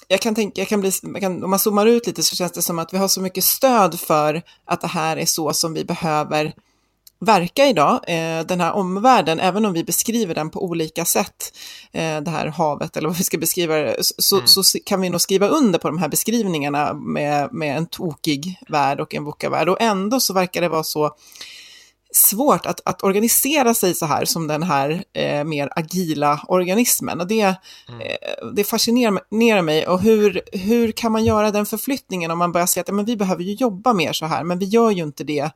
jag 0.07 0.21
kan 0.21 0.35
tänka, 0.35 0.61
jag 0.61 0.67
kan 0.67 0.81
bli, 0.81 0.91
jag 1.03 1.21
kan, 1.21 1.43
om 1.43 1.49
man 1.49 1.59
zoomar 1.59 1.85
ut 1.85 2.07
lite 2.07 2.23
så 2.23 2.35
känns 2.35 2.51
det 2.51 2.61
som 2.61 2.79
att 2.79 2.93
vi 2.93 2.97
har 2.97 3.07
så 3.07 3.21
mycket 3.21 3.43
stöd 3.43 3.99
för 3.99 4.41
att 4.65 4.81
det 4.81 4.87
här 4.87 5.17
är 5.17 5.25
så 5.25 5.53
som 5.53 5.73
vi 5.73 5.85
behöver 5.85 6.53
verka 7.19 7.67
idag, 7.67 7.99
eh, 8.07 8.45
den 8.45 8.61
här 8.61 8.73
omvärlden, 8.73 9.39
även 9.39 9.65
om 9.65 9.73
vi 9.73 9.83
beskriver 9.83 10.35
den 10.35 10.49
på 10.49 10.63
olika 10.63 11.05
sätt, 11.05 11.57
eh, 11.91 12.21
det 12.21 12.31
här 12.31 12.47
havet 12.47 12.97
eller 12.97 13.07
vad 13.07 13.17
vi 13.17 13.23
ska 13.23 13.37
beskriva 13.37 13.75
det, 13.75 13.95
så, 14.01 14.35
mm. 14.35 14.47
så, 14.47 14.63
kan 14.85 15.01
vi 15.01 15.09
nog 15.09 15.21
skriva 15.21 15.47
under 15.47 15.79
på 15.79 15.87
de 15.87 15.97
här 15.97 16.09
beskrivningarna 16.09 16.93
med, 16.93 17.53
med 17.53 17.77
en 17.77 17.85
tokig 17.85 18.59
värld 18.69 18.99
och 18.99 19.13
en 19.13 19.25
VUCA-värld. 19.25 19.69
Och 19.69 19.81
ändå 19.81 20.19
så 20.19 20.33
verkar 20.33 20.61
det 20.61 20.69
vara 20.69 20.83
så 20.83 21.15
svårt 22.15 22.65
att, 22.65 22.81
att 22.85 23.03
organisera 23.03 23.73
sig 23.73 23.93
så 23.93 24.05
här 24.05 24.25
som 24.25 24.47
den 24.47 24.63
här 24.63 25.03
eh, 25.13 25.43
mer 25.43 25.69
agila 25.75 26.41
organismen. 26.47 27.21
Och 27.21 27.27
det, 27.27 27.41
mm. 27.89 28.01
eh, 28.01 28.47
det 28.55 28.63
fascinerar 28.63 29.61
mig. 29.61 29.87
Och 29.87 30.01
hur, 30.01 30.41
hur 30.51 30.91
kan 30.91 31.11
man 31.11 31.25
göra 31.25 31.51
den 31.51 31.65
förflyttningen 31.65 32.31
om 32.31 32.39
man 32.39 32.51
börjar 32.51 32.67
säga 32.67 32.81
att 32.81 32.95
men 32.95 33.05
vi 33.05 33.17
behöver 33.17 33.43
ju 33.43 33.53
jobba 33.53 33.93
mer 33.93 34.13
så 34.13 34.25
här, 34.25 34.43
men 34.43 34.59
vi 34.59 34.65
gör 34.65 34.91
ju 34.91 35.03
inte 35.03 35.23
det 35.23 35.51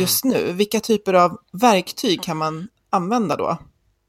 just 0.00 0.24
mm. 0.24 0.36
nu. 0.36 0.52
Vilka 0.52 0.80
typer 0.80 1.14
av 1.14 1.38
verktyg 1.52 2.22
kan 2.22 2.36
man 2.36 2.68
använda 2.90 3.36
då? 3.36 3.58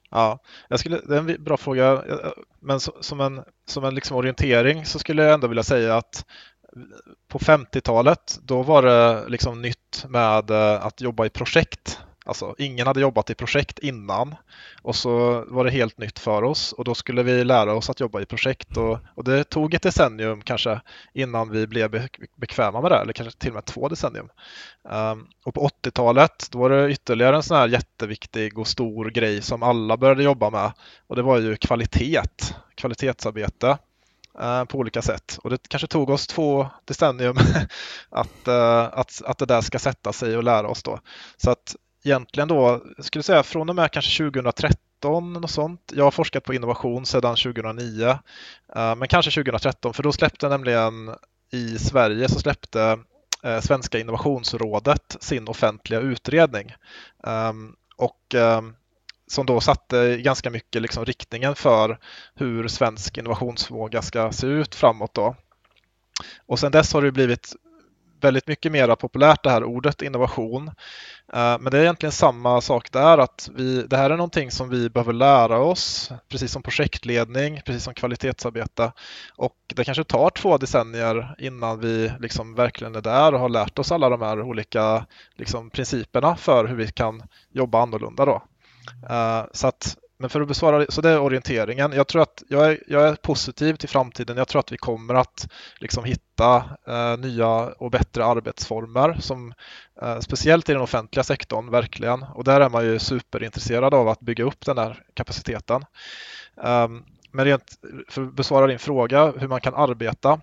Ja, 0.10 0.40
jag 0.68 0.80
skulle, 0.80 1.02
det 1.08 1.16
är 1.16 1.20
en 1.20 1.44
bra 1.44 1.58
fråga, 1.58 2.04
men 2.60 2.80
som 2.80 3.22
en, 3.22 3.44
som 3.68 3.84
en 3.84 3.96
liksom 3.96 4.18
orientering 4.18 4.86
så 4.86 5.00
skulle 5.00 5.24
jag 5.24 5.34
ändå 5.34 5.48
vilja 5.48 5.64
säga 5.64 5.98
att 5.98 6.26
på 7.28 7.40
50-talet 7.40 8.40
då 8.44 8.64
var 8.64 8.82
det 8.82 9.30
liksom 9.30 9.62
nytt 9.62 10.06
med 10.08 10.50
eh, 10.50 10.86
att 10.86 11.02
jobba 11.02 11.26
i 11.26 11.30
projekt. 11.30 12.00
Alltså 12.28 12.56
ingen 12.58 12.88
hade 12.88 13.02
jobbat 13.02 13.30
i 13.30 13.36
projekt 13.36 13.80
innan 13.80 14.36
och 14.82 14.96
så 14.96 15.44
var 15.48 15.66
det 15.66 15.72
helt 15.72 15.98
nytt 15.98 16.20
för 16.20 16.44
oss 16.44 16.74
och 16.74 16.84
då 16.84 16.96
skulle 16.96 17.24
vi 17.24 17.44
lära 17.44 17.74
oss 17.74 17.90
att 17.90 18.00
jobba 18.00 18.22
i 18.22 18.26
projekt 18.26 18.78
och, 18.78 18.98
och 19.16 19.24
det 19.24 19.44
tog 19.44 19.74
ett 19.74 19.82
decennium 19.82 20.42
kanske 20.42 20.82
innan 21.14 21.50
vi 21.50 21.68
blev 21.68 22.08
bekväma 22.36 22.82
med 22.82 22.92
det, 22.92 22.98
eller 22.98 23.14
kanske 23.14 23.40
till 23.40 23.50
och 23.50 23.56
med 23.56 23.66
två 23.66 23.90
decennium. 23.90 24.30
Um, 24.84 25.28
och 25.44 25.54
på 25.54 25.70
80-talet 25.84 26.48
då 26.52 26.60
var 26.60 26.70
det 26.70 26.92
ytterligare 26.92 27.36
en 27.36 27.44
sån 27.44 27.58
här 27.58 27.68
jätteviktig 27.68 28.60
och 28.60 28.68
stor 28.68 29.10
grej 29.10 29.42
som 29.42 29.64
alla 29.64 29.98
började 29.98 30.24
jobba 30.24 30.50
med 30.50 30.72
och 31.08 31.16
det 31.16 31.22
var 31.22 31.40
ju 31.40 31.56
kvalitet, 31.56 32.54
kvalitetsarbete 32.76 33.78
ehm, 34.40 34.68
på 34.68 34.78
olika 34.78 35.02
sätt. 35.02 35.40
Och 35.44 35.50
det 35.50 35.68
kanske 35.68 35.88
tog 35.88 36.10
oss 36.10 36.28
två 36.28 36.68
decennium 36.86 37.38
att, 38.10 38.48
eh, 38.48 38.84
att, 38.84 39.22
att 39.26 39.38
det 39.38 39.46
där 39.46 39.62
ska 39.62 39.80
sätta 39.80 40.14
sig 40.14 40.38
och 40.38 40.44
lära 40.44 40.68
oss 40.68 40.84
då. 40.84 41.00
Så 41.38 41.52
att 41.52 41.76
egentligen 42.06 42.48
då, 42.48 42.84
skulle 43.00 43.24
säga 43.24 43.44
från 43.44 43.70
och 43.70 43.76
med 43.76 43.92
kanske 43.92 44.24
2013 44.24 45.44
och 45.44 45.50
sånt. 45.50 45.92
Jag 45.96 46.04
har 46.04 46.12
forskat 46.12 46.44
på 46.44 46.54
innovation 46.54 47.06
sedan 47.06 47.36
2009, 47.36 48.10
eh, 48.76 48.96
men 48.96 49.08
kanske 49.08 49.32
2013 49.32 49.94
för 49.94 50.04
då 50.04 50.12
släppte 50.12 50.50
nämligen 50.50 51.16
i 51.52 51.80
Sverige 51.80 52.30
så 52.30 52.40
släppte 52.40 53.00
eh, 53.44 53.60
Svenska 53.60 54.00
innovationsrådet 54.00 55.18
sin 55.20 55.48
offentliga 55.48 56.00
utredning. 56.00 56.74
Ehm, 57.28 57.76
och 57.98 58.36
ehm, 58.36 58.76
som 59.28 59.46
då 59.46 59.62
satte 59.62 60.18
ganska 60.18 60.50
mycket 60.50 60.82
liksom 60.82 61.06
riktningen 61.06 61.56
för 61.56 62.00
hur 62.36 62.68
svensk 62.68 63.18
innovationsförmåga 63.18 64.02
ska 64.02 64.32
se 64.32 64.48
ut 64.48 64.76
framåt. 64.76 65.14
Då. 65.14 65.36
Och 66.46 66.60
sedan 66.60 66.72
dess 66.72 66.94
har 66.94 67.02
det 67.02 67.12
blivit 67.12 67.56
väldigt 68.22 68.48
mycket 68.48 68.72
mer 68.72 68.96
populärt 68.96 69.44
det 69.44 69.50
här 69.50 69.64
ordet 69.64 70.02
innovation. 70.02 70.68
Eh, 71.34 71.58
men 71.60 71.64
det 71.64 71.78
är 71.78 71.82
egentligen 71.82 72.12
samma 72.12 72.62
sak 72.62 72.92
där, 72.92 73.18
att 73.18 73.50
vi, 73.56 73.82
det 73.82 73.98
här 73.98 74.10
är 74.10 74.18
någonting 74.18 74.52
som 74.52 74.70
vi 74.70 74.90
behöver 74.90 75.14
lära 75.14 75.60
oss, 75.60 76.12
precis 76.30 76.52
som 76.52 76.62
projektledning, 76.62 77.62
precis 77.66 77.84
som 77.84 77.94
kvalitetsarbete. 77.94 78.92
Och 79.36 79.56
det 79.76 79.84
kanske 79.84 80.04
tar 80.04 80.30
två 80.30 80.58
decennier 80.58 81.36
innan 81.40 81.80
vi 81.80 82.12
liksom 82.20 82.56
verkligen 82.56 82.96
är 82.96 83.02
där 83.02 83.34
och 83.34 83.40
har 83.40 83.50
lärt 83.50 83.80
oss 83.80 83.92
alla 83.92 84.10
de 84.10 84.22
här 84.22 84.42
olika 84.42 85.06
liksom, 85.36 85.70
principerna 85.70 86.36
för 86.36 86.66
hur 86.66 86.76
vi 86.76 86.88
kan 86.88 87.24
jobba 87.52 87.82
annorlunda. 87.82 88.26
Då. 88.26 88.44
Eh, 89.10 89.44
så 89.54 89.68
att 89.68 89.98
men 90.18 90.30
för 90.30 90.42
att 90.42 90.48
besvara 90.48 90.86
så 90.90 91.02
det 91.02 91.10
är 91.10 91.20
orienteringen. 91.20 91.92
Jag 91.92 92.08
tror 92.08 92.22
att 92.22 92.44
jag 92.50 92.72
är, 92.72 92.84
jag 92.88 93.08
är 93.08 93.16
positiv 93.16 93.76
till 93.76 93.90
framtiden. 93.90 94.38
Jag 94.38 94.48
tror 94.48 94.60
att 94.60 94.72
vi 94.72 94.78
kommer 94.78 95.14
att 95.14 95.48
liksom 95.80 96.04
hitta 96.04 96.64
eh, 96.88 97.18
nya 97.18 97.50
och 97.56 97.92
bättre 97.92 98.26
arbetsformer 98.26 99.18
som 99.20 99.54
eh, 100.02 100.20
speciellt 100.20 100.70
i 100.70 100.74
den 100.74 100.82
offentliga 100.82 101.24
sektorn 101.24 101.72
verkligen. 101.72 102.24
Och 102.24 102.44
där 102.44 102.62
är 102.62 102.70
man 102.70 102.86
ju 102.86 103.00
superintresserad 103.00 103.94
av 103.94 104.08
att 104.08 104.20
bygga 104.20 104.44
upp 104.44 104.66
den 104.66 104.78
här 104.78 105.04
kapaciteten. 105.14 105.86
Eh, 106.64 106.88
men 107.32 107.46
rent 107.46 107.74
för 108.10 108.24
att 108.24 108.34
besvara 108.34 108.68
din 108.68 108.80
fråga 108.80 109.34
hur 109.38 109.48
man 109.48 109.62
kan 109.62 109.76
arbeta. 109.76 110.42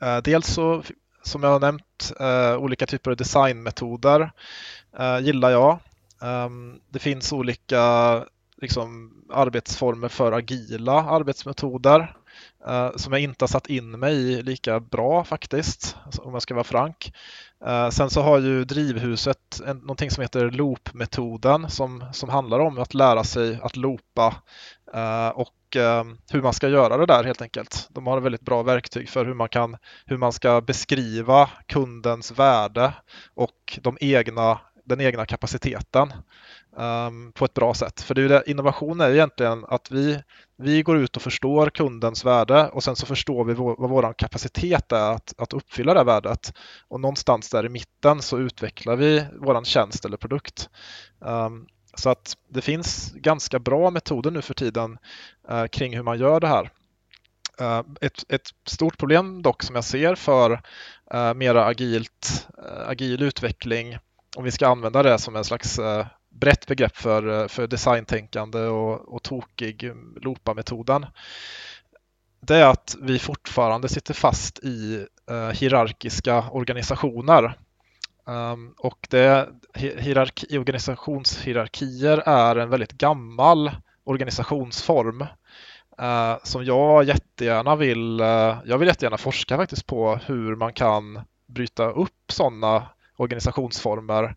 Eh, 0.00 0.18
dels 0.18 0.46
så 0.46 0.82
som 1.22 1.42
jag 1.42 1.50
har 1.50 1.60
nämnt 1.60 2.12
eh, 2.20 2.56
olika 2.56 2.86
typer 2.86 3.10
av 3.10 3.16
designmetoder 3.16 4.30
eh, 4.98 5.18
gillar 5.18 5.50
jag. 5.50 5.78
Ehm, 6.22 6.80
det 6.90 6.98
finns 6.98 7.32
olika 7.32 8.24
liksom, 8.64 9.12
arbetsformer 9.30 10.08
för 10.08 10.32
agila 10.32 11.02
arbetsmetoder 11.02 12.16
eh, 12.66 12.90
som 12.96 13.12
jag 13.12 13.22
inte 13.22 13.42
har 13.42 13.48
satt 13.48 13.66
in 13.66 13.90
mig 13.90 14.14
i 14.14 14.42
lika 14.42 14.80
bra 14.80 15.24
faktiskt, 15.24 15.96
alltså, 16.04 16.22
om 16.22 16.32
jag 16.32 16.42
ska 16.42 16.54
vara 16.54 16.64
frank. 16.64 17.12
Eh, 17.66 17.90
sen 17.90 18.10
så 18.10 18.22
har 18.22 18.38
ju 18.38 18.64
Drivhuset 18.64 19.60
en, 19.66 19.76
någonting 19.76 20.10
som 20.10 20.22
heter 20.22 20.50
loop-metoden 20.50 21.70
som, 21.70 22.04
som 22.12 22.28
handlar 22.28 22.58
om 22.58 22.78
att 22.78 22.94
lära 22.94 23.24
sig 23.24 23.58
att 23.62 23.76
loopa 23.76 24.34
eh, 24.94 25.28
och 25.28 25.76
eh, 25.76 26.04
hur 26.30 26.42
man 26.42 26.52
ska 26.52 26.68
göra 26.68 26.96
det 26.96 27.06
där 27.06 27.24
helt 27.24 27.42
enkelt. 27.42 27.88
De 27.90 28.06
har 28.06 28.18
ett 28.18 28.24
väldigt 28.24 28.40
bra 28.40 28.62
verktyg 28.62 29.08
för 29.08 29.24
hur 29.24 29.34
man, 29.34 29.48
kan, 29.48 29.76
hur 30.06 30.16
man 30.16 30.32
ska 30.32 30.60
beskriva 30.60 31.50
kundens 31.66 32.30
värde 32.38 32.92
och 33.34 33.78
de 33.82 33.98
egna, 34.00 34.60
den 34.84 35.00
egna 35.00 35.26
kapaciteten 35.26 36.12
um, 36.76 37.32
på 37.32 37.44
ett 37.44 37.54
bra 37.54 37.74
sätt. 37.74 38.00
För 38.00 38.14
det 38.14 38.22
är 38.22 38.28
det, 38.28 38.42
innovation 38.46 39.00
är 39.00 39.10
egentligen 39.10 39.64
att 39.68 39.90
vi, 39.90 40.22
vi 40.56 40.82
går 40.82 40.96
ut 40.98 41.16
och 41.16 41.22
förstår 41.22 41.70
kundens 41.70 42.24
värde 42.24 42.68
och 42.68 42.84
sen 42.84 42.96
så 42.96 43.06
förstår 43.06 43.44
vi 43.44 43.54
vad 43.54 43.90
vår 43.90 44.12
kapacitet 44.12 44.92
är 44.92 45.12
att, 45.12 45.34
att 45.38 45.52
uppfylla 45.52 45.94
det 45.94 46.04
värdet. 46.04 46.52
Och 46.88 47.00
någonstans 47.00 47.50
där 47.50 47.66
i 47.66 47.68
mitten 47.68 48.22
så 48.22 48.38
utvecklar 48.38 48.96
vi 48.96 49.24
vår 49.40 49.64
tjänst 49.64 50.04
eller 50.04 50.16
produkt. 50.16 50.68
Um, 51.18 51.66
så 51.96 52.10
att 52.10 52.36
det 52.48 52.60
finns 52.60 53.12
ganska 53.14 53.58
bra 53.58 53.90
metoder 53.90 54.30
nu 54.30 54.42
för 54.42 54.54
tiden 54.54 54.98
uh, 55.50 55.66
kring 55.66 55.96
hur 55.96 56.02
man 56.02 56.18
gör 56.18 56.40
det 56.40 56.48
här. 56.48 56.70
Uh, 57.60 57.82
ett, 58.00 58.24
ett, 58.28 58.48
stort 58.66 58.98
problem 58.98 59.42
dock 59.42 59.62
som 59.62 59.74
jag 59.74 59.84
ser 59.84 60.14
för 60.14 60.52
uh, 61.14 61.34
mera 61.34 61.64
agilt, 61.64 62.48
eh, 62.58 62.88
agil 62.88 63.22
utveckling, 63.22 63.98
om 64.36 64.44
vi 64.44 64.50
ska 64.50 64.68
använda 64.68 65.02
det 65.02 65.18
som 65.18 65.36
en 65.36 65.44
slags 65.44 65.78
eh, 65.78 66.06
brett 66.30 66.66
begrepp 66.66 66.96
för, 66.96 67.42
eh, 67.42 67.48
för 67.48 67.66
designtänkande 67.66 68.58
och, 68.58 69.14
och 69.14 69.22
tokig 69.22 69.92
loopa-metoden. 70.20 71.06
Det 72.40 72.56
är 72.56 72.66
att 72.66 72.96
vi 73.00 73.18
fortfarande 73.18 73.88
sitter 73.88 74.14
fast 74.14 74.58
i 74.58 75.06
eh, 75.30 75.48
hierarkiska 75.48 76.44
organisationer. 76.50 77.58
Um, 78.26 78.74
och 78.78 79.06
det, 79.10 79.48
hierarki, 79.74 80.58
organisationshierarkier 80.58 82.18
är 82.18 82.56
en 82.56 82.70
väldigt 82.70 82.92
gammal 82.92 83.70
organisationsform 84.04 85.26
eh, 85.98 86.36
som 86.42 86.64
jag 86.64 87.04
jättegärna 87.04 87.76
vill, 87.76 88.20
eh, 88.20 88.56
jag 88.64 88.78
vill 88.78 88.88
jättegärna 88.88 89.18
forska 89.18 89.56
faktiskt 89.56 89.86
på 89.86 90.16
hur 90.26 90.56
man 90.56 90.72
kan 90.72 91.20
bryta 91.46 91.90
upp 91.90 92.32
sådana 92.32 92.88
organisationsformer 93.16 94.36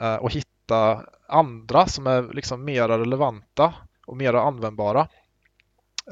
eh, 0.00 0.14
och 0.14 0.32
hitta 0.32 1.04
andra 1.28 1.86
som 1.86 2.06
är 2.06 2.34
liksom 2.34 2.64
mera 2.64 2.98
relevanta 2.98 3.74
och 4.06 4.16
mera 4.16 4.42
användbara. 4.42 5.08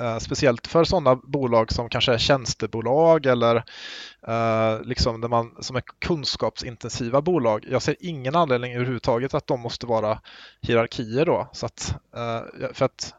Eh, 0.00 0.18
speciellt 0.18 0.66
för 0.66 0.84
sådana 0.84 1.16
bolag 1.16 1.72
som 1.72 1.88
kanske 1.88 2.12
är 2.14 2.18
tjänstebolag 2.18 3.26
eller 3.26 3.56
eh, 4.28 4.80
liksom 4.82 5.20
där 5.20 5.28
man, 5.28 5.56
som 5.60 5.76
är 5.76 5.82
kunskapsintensiva 5.98 7.22
bolag. 7.22 7.64
Jag 7.70 7.82
ser 7.82 7.96
ingen 8.00 8.34
anledning 8.34 8.72
överhuvudtaget 8.74 9.34
att 9.34 9.46
de 9.46 9.60
måste 9.60 9.86
vara 9.86 10.20
hierarkier 10.60 11.26
då. 11.26 11.48
Så 11.52 11.66
att, 11.66 11.94
eh, 12.16 12.68
för 12.72 12.84
att, 12.84 13.14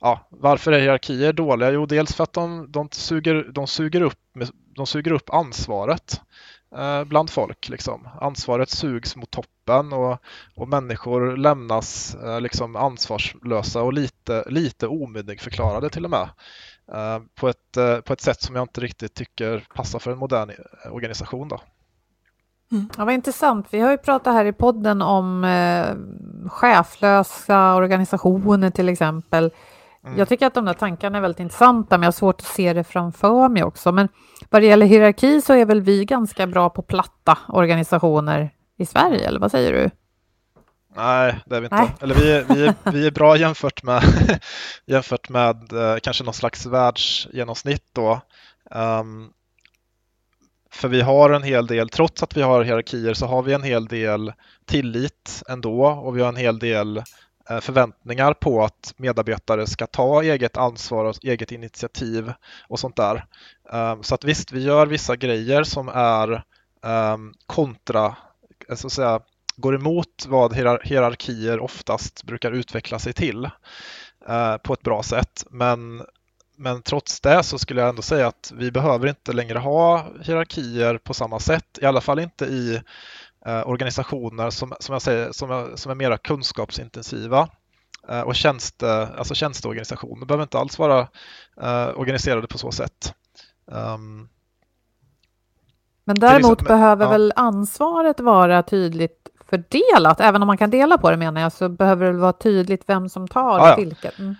ja, 0.00 0.26
varför 0.30 0.72
är 0.72 0.80
hierarkier 0.80 1.32
dåliga? 1.32 1.70
Jo, 1.70 1.86
dels 1.86 2.14
för 2.14 2.24
att 2.24 2.32
de, 2.32 2.72
de, 2.72 2.88
suger, 2.92 3.50
de, 3.52 3.66
suger, 3.66 4.00
upp, 4.00 4.18
de 4.74 4.86
suger 4.86 5.12
upp 5.12 5.30
ansvaret. 5.30 6.20
Eh, 6.76 7.04
bland 7.04 7.30
folk. 7.30 7.68
Liksom. 7.68 8.08
Ansvaret 8.20 8.70
sugs 8.70 9.16
mot 9.16 9.30
toppen 9.30 9.92
och, 9.92 10.18
och 10.54 10.68
människor 10.68 11.36
lämnas 11.36 12.14
eh, 12.14 12.40
liksom 12.40 12.76
ansvarslösa 12.76 13.82
och 13.82 13.92
lite, 13.92 14.44
lite 14.46 14.86
omyndigförklarade 14.86 15.90
till 15.90 16.04
och 16.04 16.10
med. 16.10 16.28
Eh, 16.92 17.18
på, 17.34 17.48
ett, 17.48 17.76
eh, 17.76 18.00
på 18.00 18.12
ett 18.12 18.20
sätt 18.20 18.42
som 18.42 18.56
jag 18.56 18.62
inte 18.62 18.80
riktigt 18.80 19.14
tycker 19.14 19.66
passar 19.74 19.98
för 19.98 20.10
en 20.10 20.18
modern 20.18 20.50
eh, 20.50 20.92
organisation. 20.92 21.48
Då. 21.48 21.60
Mm. 22.72 22.88
Ja, 22.96 23.04
vad 23.04 23.14
intressant. 23.14 23.66
Vi 23.70 23.80
har 23.80 23.90
ju 23.90 23.98
pratat 23.98 24.34
här 24.34 24.44
i 24.44 24.52
podden 24.52 25.02
om 25.02 25.44
eh, 25.44 25.86
cheflösa 26.48 27.74
organisationer 27.74 28.70
till 28.70 28.88
exempel. 28.88 29.50
Mm. 30.08 30.18
Jag 30.18 30.28
tycker 30.28 30.46
att 30.46 30.54
de 30.54 30.64
där 30.64 30.74
tankarna 30.74 31.18
är 31.18 31.22
väldigt 31.22 31.40
intressanta, 31.40 31.98
men 31.98 32.02
jag 32.02 32.06
har 32.06 32.12
svårt 32.12 32.40
att 32.40 32.46
se 32.46 32.72
det 32.72 32.84
framför 32.84 33.48
mig 33.48 33.64
också. 33.64 33.92
Men 33.92 34.08
vad 34.50 34.62
det 34.62 34.66
gäller 34.66 34.86
hierarki 34.86 35.40
så 35.40 35.52
är 35.52 35.64
väl 35.64 35.80
vi 35.80 36.04
ganska 36.04 36.46
bra 36.46 36.70
på 36.70 36.82
platta 36.82 37.38
organisationer 37.48 38.50
i 38.78 38.86
Sverige, 38.86 39.28
eller 39.28 39.40
vad 39.40 39.50
säger 39.50 39.72
du? 39.72 39.90
Nej, 40.96 41.38
det 41.46 41.56
är 41.56 41.60
vi 41.60 41.66
inte. 41.66 41.76
Nej. 41.76 41.94
Eller 42.00 42.14
vi 42.14 42.32
är, 42.32 42.44
vi, 42.54 42.66
är, 42.66 42.74
vi 42.92 43.06
är 43.06 43.10
bra 43.10 43.36
jämfört 43.36 43.82
med, 43.82 44.02
jämfört 44.86 45.28
med 45.28 45.72
eh, 45.72 45.98
kanske 46.02 46.24
någon 46.24 46.34
slags 46.34 46.66
världsgenomsnitt 46.66 47.84
då. 47.92 48.20
Um, 48.70 49.32
för 50.70 50.88
vi 50.88 51.00
har 51.00 51.30
en 51.30 51.42
hel 51.42 51.66
del, 51.66 51.88
trots 51.88 52.22
att 52.22 52.36
vi 52.36 52.42
har 52.42 52.64
hierarkier 52.64 53.14
så 53.14 53.26
har 53.26 53.42
vi 53.42 53.52
en 53.52 53.62
hel 53.62 53.86
del 53.86 54.32
tillit 54.66 55.42
ändå 55.48 55.86
och 55.86 56.16
vi 56.16 56.22
har 56.22 56.28
en 56.28 56.36
hel 56.36 56.58
del 56.58 57.02
Eh, 57.50 57.60
förväntningar 57.60 58.34
på 58.34 58.64
att 58.64 58.94
medarbetare 58.96 59.66
ska 59.66 59.86
ta 59.86 60.22
eget 60.22 60.56
ansvar 60.56 61.04
och 61.04 61.24
eget 61.24 61.52
initiativ 61.52 62.32
och 62.68 62.78
sånt 62.78 62.96
där. 62.96 63.26
Ehm, 63.72 64.02
så 64.02 64.14
att 64.14 64.24
visst, 64.24 64.52
vi 64.52 64.62
gör 64.62 64.86
vissa 64.86 65.16
grejer 65.16 65.64
som 65.64 65.88
är 65.88 66.42
ehm, 66.84 67.34
kontra, 67.46 68.16
eh, 68.68 68.76
så 68.76 68.86
att 68.86 68.92
säga, 68.92 69.20
går 69.56 69.74
emot 69.74 70.26
vad 70.28 70.54
hierarkier 70.84 71.60
oftast 71.60 72.24
brukar 72.24 72.52
utveckla 72.52 72.98
sig 72.98 73.12
till 73.12 73.44
eh, 74.28 74.56
på 74.56 74.72
ett 74.72 74.82
bra 74.82 75.02
sätt. 75.02 75.46
Men, 75.50 76.02
men 76.56 76.82
trots 76.82 77.20
det 77.20 77.42
så 77.42 77.58
skulle 77.58 77.80
jag 77.80 77.88
ändå 77.88 78.02
säga 78.02 78.26
att 78.26 78.52
vi 78.54 78.70
behöver 78.70 79.08
inte 79.08 79.32
längre 79.32 79.58
ha 79.58 80.06
hierarkier 80.22 80.98
på 80.98 81.14
samma 81.14 81.40
sätt, 81.40 81.78
i 81.82 81.86
alla 81.86 82.00
fall 82.00 82.18
inte 82.18 82.44
i 82.44 82.82
organisationer 83.46 84.50
som, 84.50 84.74
som 84.80 84.92
jag 84.92 85.02
säger, 85.02 85.32
som 85.32 85.50
är, 85.50 85.76
som 85.76 85.90
är 85.90 85.94
mera 85.94 86.18
kunskapsintensiva 86.18 87.48
och 88.24 88.34
tjänste, 88.34 89.08
alltså 89.18 89.34
tjänsteorganisationer 89.34 90.26
behöver 90.26 90.42
inte 90.42 90.58
alls 90.58 90.78
vara 90.78 91.08
organiserade 91.94 92.46
på 92.46 92.58
så 92.58 92.72
sätt. 92.72 93.14
Um, 93.66 94.28
men 96.04 96.16
däremot 96.20 96.52
exempel, 96.52 96.66
behöver 96.76 97.04
ja. 97.04 97.10
väl 97.10 97.32
ansvaret 97.36 98.20
vara 98.20 98.62
tydligt 98.62 99.28
fördelat, 99.50 100.20
även 100.20 100.42
om 100.42 100.46
man 100.46 100.58
kan 100.58 100.70
dela 100.70 100.98
på 100.98 101.10
det 101.10 101.16
menar 101.16 101.40
jag, 101.40 101.52
så 101.52 101.68
behöver 101.68 102.12
det 102.12 102.18
vara 102.18 102.32
tydligt 102.32 102.82
vem 102.86 103.08
som 103.08 103.28
tar 103.28 103.58
ja, 103.58 103.68
ja. 103.68 103.76
vilket. 103.76 104.18
Mm. 104.18 104.34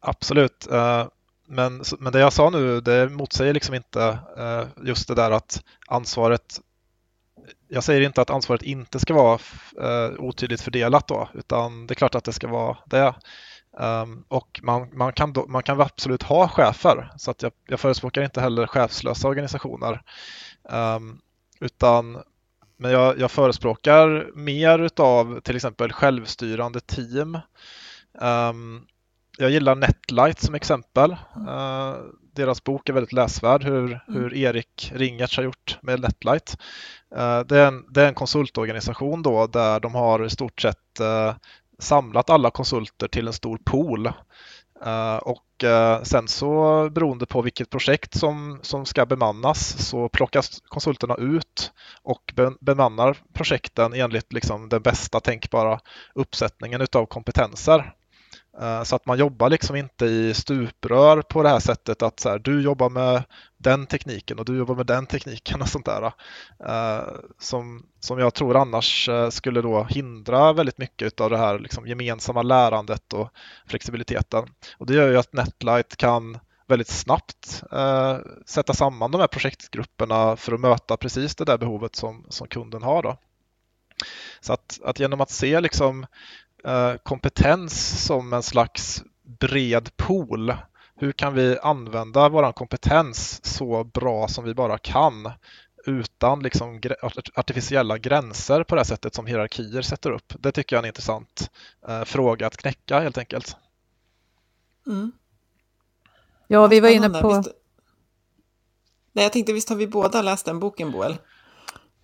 Absolut, 0.00 0.66
eh, 0.72 1.06
men, 1.46 1.82
men 1.98 2.12
det 2.12 2.18
jag 2.18 2.32
sa 2.32 2.50
nu, 2.50 2.80
det 2.80 3.08
motsäger 3.08 3.54
liksom 3.54 3.74
inte 3.74 4.18
eh, 4.38 4.86
just 4.86 5.08
det 5.08 5.14
där 5.14 5.30
att 5.30 5.62
ansvaret 5.86 6.60
jag 7.74 7.84
säger 7.84 8.00
inte 8.00 8.22
att 8.22 8.30
ansvaret 8.30 8.62
inte 8.62 8.98
ska 8.98 9.14
vara 9.14 9.38
eh, 9.80 10.14
otydligt 10.18 10.60
fördelat 10.60 11.08
då, 11.08 11.28
utan 11.34 11.86
det 11.86 11.92
är 11.92 11.96
klart 11.96 12.14
att 12.14 12.24
det 12.24 12.32
ska 12.32 12.48
vara 12.48 12.76
det. 12.86 13.14
Um, 13.78 14.24
och 14.28 14.60
man, 14.62 14.88
man, 14.92 15.12
kan 15.12 15.32
då, 15.32 15.46
man 15.46 15.62
kan 15.62 15.80
absolut 15.80 16.22
ha 16.22 16.48
chefer, 16.48 17.12
så 17.16 17.30
att 17.30 17.42
jag, 17.42 17.52
jag 17.66 17.80
förespråkar 17.80 18.22
inte 18.22 18.40
heller 18.40 18.66
chefslösa 18.66 19.28
organisationer. 19.28 20.02
Um, 20.62 21.20
utan, 21.60 22.22
men 22.76 22.90
jag, 22.90 23.18
jag 23.18 23.30
förespråkar 23.30 24.30
mer 24.34 24.78
utav 24.78 25.40
till 25.40 25.56
exempel 25.56 25.92
självstyrande 25.92 26.80
team. 26.80 27.38
Um, 28.20 28.86
jag 29.38 29.50
gillar 29.50 29.74
Netlight 29.74 30.40
som 30.40 30.54
exempel. 30.54 31.10
Uh, 31.36 31.94
deras 32.34 32.64
bok 32.64 32.88
är 32.88 32.92
väldigt 32.92 33.12
läsvärd, 33.12 33.64
hur, 33.64 33.84
mm. 33.84 33.98
hur 34.06 34.34
Erik 34.34 34.92
Ringertz 34.94 35.36
har 35.36 35.44
gjort 35.44 35.78
med 35.82 36.00
Netlight. 36.00 36.56
Uh, 37.16 37.40
det, 37.40 37.58
är 37.58 37.66
en, 37.66 37.84
det 37.88 38.02
är 38.02 38.08
en 38.08 38.14
konsultorganisation 38.14 39.22
då 39.22 39.46
där 39.46 39.80
de 39.80 39.94
har 39.94 40.26
i 40.26 40.30
stort 40.30 40.60
sett 40.60 41.00
uh, 41.00 41.34
samlat 41.78 42.30
alla 42.30 42.50
konsulter 42.50 43.08
till 43.08 43.26
en 43.26 43.32
stor 43.32 43.58
pool. 43.64 44.06
Uh, 44.86 45.16
och 45.16 45.40
sen 46.02 46.28
så 46.28 46.88
beroende 46.90 47.26
på 47.26 47.42
vilket 47.42 47.70
projekt 47.70 48.18
som, 48.18 48.58
som 48.62 48.86
ska 48.86 49.06
bemannas 49.06 49.88
så 49.88 50.08
plockas 50.08 50.62
konsulterna 50.64 51.14
ut 51.14 51.72
och 52.02 52.32
be, 52.36 52.52
bemannar 52.60 53.16
projekten 53.32 53.94
enligt 53.94 54.32
liksom 54.32 54.68
den 54.68 54.82
bästa 54.82 55.20
tänkbara 55.20 55.80
uppsättningen 56.14 56.80
utav 56.80 57.06
kompetenser. 57.06 57.94
Eh, 58.60 58.82
så 58.82 58.96
att 58.96 59.06
man 59.06 59.18
jobbar 59.18 59.50
liksom 59.50 59.76
inte 59.76 60.06
i 60.06 60.34
stuprör 60.34 61.22
på 61.22 61.42
det 61.42 61.48
här 61.48 61.60
sättet 61.60 62.02
att 62.02 62.20
så 62.20 62.28
här, 62.28 62.38
du 62.38 62.62
jobbar 62.62 62.90
med 62.90 63.22
den 63.56 63.86
tekniken 63.86 64.38
och 64.38 64.44
du 64.44 64.56
jobbar 64.58 64.74
med 64.74 64.86
den 64.86 65.06
tekniken 65.06 65.62
och 65.62 65.68
sånt 65.68 65.86
där. 65.86 66.12
Eh, 66.66 67.08
som, 67.38 67.86
som 68.00 68.18
jag 68.18 68.34
tror 68.34 68.56
annars 68.56 69.08
eh, 69.08 69.30
skulle 69.30 69.62
då 69.62 69.84
hindra 69.84 70.52
väldigt 70.52 70.78
mycket 70.78 71.20
av 71.20 71.30
det 71.30 71.38
här 71.38 71.58
liksom 71.58 71.86
gemensamma 71.86 72.42
lärandet 72.42 73.12
och 73.12 73.28
flexibiliteten. 73.66 74.44
Och 74.78 74.86
det 74.86 74.94
gör 74.94 75.08
ju 75.08 75.16
att 75.16 75.32
Netlight 75.32 75.96
kan 75.96 76.38
väldigt 76.66 76.88
snabbt 76.88 77.62
eh, 77.72 78.18
sätta 78.46 78.74
samman 78.74 79.10
de 79.10 79.20
här 79.20 79.28
projektgrupperna 79.28 80.36
för 80.36 80.52
att 80.52 80.60
möta 80.60 80.96
precis 80.96 81.36
det 81.36 81.44
där 81.44 81.58
behovet 81.58 81.96
som, 81.96 82.26
som 82.28 82.48
kunden 82.48 82.82
har. 82.82 83.02
Då. 83.02 83.16
Så 84.40 84.52
att, 84.52 84.80
att 84.84 85.00
genom 85.00 85.20
att 85.20 85.30
se 85.30 85.60
liksom 85.60 86.06
kompetens 87.02 88.04
som 88.06 88.32
en 88.32 88.42
slags 88.42 89.02
bred 89.40 89.96
pool. 89.96 90.54
Hur 90.96 91.12
kan 91.12 91.34
vi 91.34 91.58
använda 91.58 92.28
vår 92.28 92.52
kompetens 92.52 93.44
så 93.44 93.84
bra 93.84 94.28
som 94.28 94.44
vi 94.44 94.54
bara 94.54 94.78
kan 94.78 95.32
utan 95.86 96.42
liksom 96.42 96.80
artificiella 97.34 97.98
gränser 97.98 98.64
på 98.64 98.74
det 98.74 98.84
sättet 98.84 99.14
som 99.14 99.26
hierarkier 99.26 99.82
sätter 99.82 100.10
upp? 100.10 100.32
Det 100.38 100.52
tycker 100.52 100.76
jag 100.76 100.78
är 100.80 100.82
en 100.82 100.88
intressant 100.88 101.50
eh, 101.88 102.04
fråga 102.04 102.46
att 102.46 102.56
knäcka 102.56 103.00
helt 103.00 103.18
enkelt. 103.18 103.56
Mm. 104.86 105.12
Ja, 106.48 106.66
vi 106.66 106.80
var 106.80 106.88
inne 106.88 107.08
på... 107.08 107.36
Visst... 107.36 107.48
Nej, 109.12 109.24
jag 109.24 109.32
tänkte 109.32 109.52
visst 109.52 109.68
har 109.68 109.76
vi 109.76 109.86
båda 109.86 110.22
läst 110.22 110.46
den 110.46 110.60
boken, 110.60 110.92
Boel? 110.92 111.16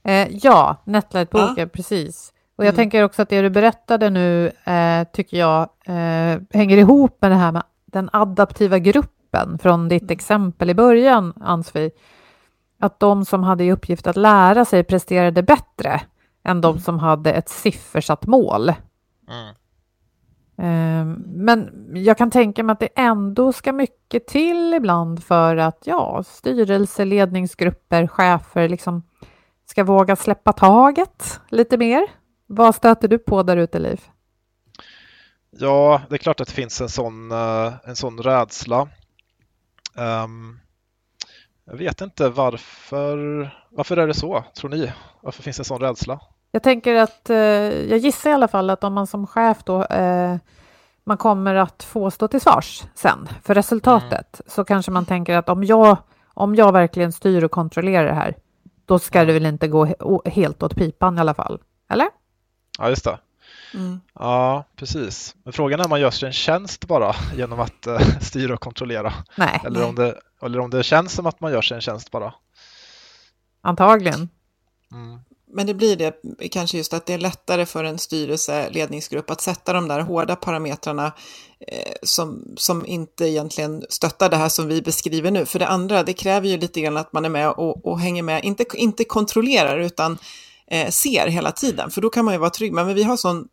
Eh, 0.03 0.29
ja, 0.31 0.83
Netlight-boken, 0.85 1.55
ja. 1.57 1.67
precis. 1.67 2.33
Och 2.61 2.67
jag 2.67 2.75
mm. 2.75 2.77
tänker 2.77 3.05
också 3.05 3.23
att 3.23 3.29
det 3.29 3.43
du 3.43 3.51
berättade 3.51 4.11
nu 4.11 4.47
eh, 4.65 5.05
tycker 5.13 5.37
jag 5.37 5.69
eh, 5.85 6.41
hänger 6.51 6.77
ihop 6.77 7.19
med 7.21 7.31
det 7.31 7.37
här 7.37 7.53
med 7.53 7.63
den 7.87 8.11
adaptiva 8.13 8.79
gruppen 8.79 9.59
från 9.59 9.89
ditt 9.89 10.03
mm. 10.03 10.13
exempel 10.13 10.71
i 10.71 10.75
början, 10.75 11.33
Ansvi. 11.41 11.91
Att 12.81 13.01
de 13.01 13.25
som 13.25 13.43
hade 13.43 13.65
i 13.65 13.73
uppgift 13.73 14.07
att 14.07 14.17
lära 14.17 14.65
sig 14.65 14.85
presterade 14.85 15.43
bättre 15.43 16.01
än 16.45 16.61
de 16.61 16.71
mm. 16.71 16.81
som 16.81 16.99
hade 16.99 17.33
ett 17.33 17.49
siffersatt 17.49 18.27
mål. 18.27 18.73
Mm. 19.29 19.55
Eh, 20.59 21.17
men 21.27 21.71
jag 21.95 22.19
kan 22.19 22.31
tänka 22.31 22.63
mig 22.63 22.73
att 22.73 22.81
det 22.81 22.89
ändå 22.95 23.53
ska 23.53 23.73
mycket 23.73 24.27
till 24.27 24.75
ibland 24.75 25.25
för 25.25 25.57
att 25.57 25.83
ja, 25.85 26.23
styrelse, 26.27 27.05
ledningsgrupper, 27.05 28.07
chefer 28.07 28.69
liksom 28.69 29.03
ska 29.67 29.85
våga 29.85 30.17
släppa 30.17 30.53
taget 30.53 31.41
lite 31.49 31.77
mer. 31.77 32.20
Vad 32.53 32.75
stöter 32.75 33.09
du 33.09 33.19
på 33.19 33.43
där 33.43 33.57
ute, 33.57 33.79
Liv? 33.79 34.01
Ja, 35.51 36.01
det 36.09 36.15
är 36.15 36.19
klart 36.19 36.41
att 36.41 36.49
det 36.49 36.55
finns 36.55 36.81
en 36.81 36.89
sån, 36.89 37.33
eh, 37.33 37.73
en 37.85 37.97
sån 37.97 38.19
rädsla. 38.19 38.89
Um, 39.95 40.61
jag 41.65 41.77
vet 41.77 42.01
inte 42.01 42.29
varför. 42.29 43.51
Varför 43.71 43.97
är 43.97 44.07
det 44.07 44.15
så, 44.15 44.45
tror 44.55 44.71
ni? 44.71 44.93
Varför 45.21 45.43
finns 45.43 45.57
det 45.57 45.61
en 45.61 45.65
sån 45.65 45.81
rädsla? 45.81 46.21
Jag 46.53 46.63
tänker 46.63 46.95
att, 46.95 47.31
eh, 47.31 47.37
jag 47.91 47.99
gissar 47.99 48.31
i 48.31 48.33
alla 48.33 48.49
fall 48.49 48.71
att 48.71 48.85
om 48.85 48.95
man 48.95 49.07
som 49.07 49.27
chef 49.27 49.59
då 49.65 49.85
eh, 49.85 50.37
man 51.05 51.17
kommer 51.17 51.55
att 51.55 51.83
få 51.83 52.11
stå 52.11 52.29
till 52.29 52.41
svars 52.41 52.85
sen 52.95 53.29
för 53.43 53.55
resultatet, 53.55 54.41
mm. 54.41 54.45
så 54.47 54.65
kanske 54.65 54.91
man 54.91 55.07
tänker 55.07 55.37
att 55.37 55.49
om 55.49 55.65
jag, 55.65 55.97
om 56.35 56.55
jag 56.55 56.73
verkligen 56.73 57.13
styr 57.13 57.45
och 57.45 57.51
kontrollerar 57.51 58.07
det 58.07 58.15
här, 58.15 58.37
då 58.85 58.99
ska 58.99 59.25
det 59.25 59.33
väl 59.33 59.47
inte 59.47 59.69
gå 59.69 59.89
helt 60.25 60.63
åt 60.63 60.77
pipan 60.77 61.19
i 61.19 61.21
alla 61.21 61.35
fall, 61.35 61.61
eller? 61.89 62.20
Ja, 62.81 62.89
just 62.89 63.05
det. 63.05 63.19
Mm. 63.75 64.01
Ja, 64.15 64.65
precis. 64.77 65.35
Men 65.43 65.53
frågan 65.53 65.81
är 65.81 65.85
om 65.85 65.91
man 65.91 66.01
gör 66.01 66.11
sig 66.11 66.27
en 66.27 66.33
tjänst 66.33 66.85
bara 66.85 67.17
genom 67.37 67.61
att 67.61 67.87
uh, 67.87 68.01
styra 68.21 68.55
och 68.55 68.61
kontrollera. 68.61 69.13
Nej. 69.37 69.61
Eller, 69.65 69.87
Om 69.87 69.95
det, 69.95 70.21
eller 70.43 70.61
om 70.61 70.71
det 70.71 70.83
känns 70.83 71.13
som 71.13 71.27
att 71.27 71.41
man 71.41 71.53
gör 71.53 71.63
sig 71.63 71.75
en 71.75 71.81
tjänst 71.81 72.11
bara. 72.11 72.35
Antagligen. 73.63 74.29
Mm. 74.93 75.21
Men 75.53 75.67
det 75.67 75.75
blir 75.75 75.97
det 75.97 76.15
kanske 76.49 76.77
just 76.77 76.93
att 76.93 77.07
det 77.07 77.15
är 77.15 77.19
lättare 77.19 77.67
för 77.67 77.85
en 77.85 77.99
styrelse, 77.99 78.71
ledningsgrupp 78.71 79.31
att 79.31 79.41
sätta 79.41 79.73
de 79.73 79.89
där 79.89 80.01
hårda 80.01 80.37
parametrarna 80.37 81.13
eh, 81.69 81.93
som, 82.03 82.55
som 82.57 82.87
inte 82.87 83.25
egentligen 83.25 83.85
stöttar 83.89 84.29
det 84.29 84.37
här 84.37 84.49
som 84.49 84.69
vi 84.69 84.83
beskriver 84.83 85.31
nu. 85.31 85.47
För 85.47 85.59
det 85.59 85.67
andra, 85.67 86.03
det 86.03 86.13
kräver 86.13 86.49
ju 86.49 86.57
lite 86.57 86.81
grann 86.81 86.97
att 86.97 87.13
man 87.13 87.25
är 87.25 87.29
med 87.29 87.51
och, 87.51 87.87
och 87.87 88.01
hänger 88.01 88.23
med, 88.23 88.45
inte, 88.45 88.65
inte 88.75 89.05
kontrollerar 89.05 89.79
utan 89.79 90.19
eh, 90.71 90.91
ser 90.91 91.27
hela 91.27 91.53
tiden, 91.53 91.91
för 91.91 92.01
då 92.01 92.11
kan 92.11 92.25
man 92.25 92.35
ju 92.35 92.41
vara 92.41 92.51
trygg. 92.51 92.73
Men 92.73 92.95
vi 92.95 93.03
har 93.03 93.17
sån 93.17 93.49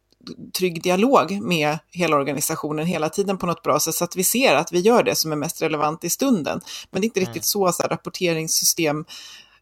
trygg 0.57 0.83
dialog 0.83 1.41
med 1.41 1.77
hela 1.91 2.15
organisationen 2.15 2.85
hela 2.85 3.09
tiden 3.09 3.37
på 3.37 3.45
något 3.45 3.63
bra 3.63 3.79
sätt 3.79 3.95
så 3.95 4.03
att 4.03 4.15
vi 4.15 4.23
ser 4.23 4.55
att 4.55 4.71
vi 4.71 4.79
gör 4.79 5.03
det 5.03 5.15
som 5.15 5.31
är 5.31 5.35
mest 5.35 5.61
relevant 5.61 6.03
i 6.03 6.09
stunden. 6.09 6.61
Men 6.91 7.01
det 7.01 7.05
är 7.05 7.07
inte 7.07 7.19
mm. 7.19 7.27
riktigt 7.27 7.45
så, 7.45 7.71
så 7.71 7.83
här, 7.83 7.89
rapporteringssystem 7.89 9.05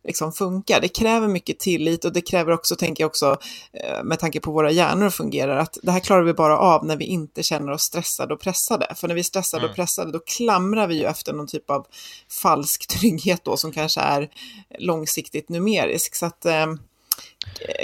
liksom 0.03 0.31
funkar. 0.31 0.81
Det 0.81 0.87
kräver 0.87 1.27
mycket 1.27 1.59
tillit 1.59 2.05
och 2.05 2.13
det 2.13 2.21
kräver 2.21 2.51
också, 2.51 2.75
tänker 2.75 3.03
jag 3.03 3.09
också, 3.09 3.37
eh, 3.73 4.03
med 4.03 4.19
tanke 4.19 4.39
på 4.39 4.51
våra 4.51 4.71
hjärnor 4.71 5.09
fungerar, 5.09 5.57
att 5.57 5.77
det 5.83 5.91
här 5.91 5.99
klarar 5.99 6.23
vi 6.23 6.33
bara 6.33 6.57
av 6.57 6.85
när 6.85 6.97
vi 6.97 7.05
inte 7.05 7.43
känner 7.43 7.71
oss 7.71 7.81
stressade 7.81 8.33
och 8.33 8.39
pressade. 8.39 8.95
För 8.95 9.07
när 9.07 9.15
vi 9.15 9.21
är 9.21 9.23
stressade 9.23 9.61
mm. 9.61 9.69
och 9.69 9.75
pressade, 9.75 10.11
då 10.11 10.19
klamrar 10.19 10.87
vi 10.87 10.95
ju 10.95 11.03
efter 11.03 11.33
någon 11.33 11.47
typ 11.47 11.69
av 11.69 11.87
falsk 12.41 12.87
trygghet 12.87 13.41
då, 13.43 13.57
som 13.57 13.71
kanske 13.71 14.01
är 14.01 14.29
långsiktigt 14.79 15.49
numerisk. 15.49 16.15
Så 16.15 16.25
att 16.25 16.45
eh, 16.45 16.65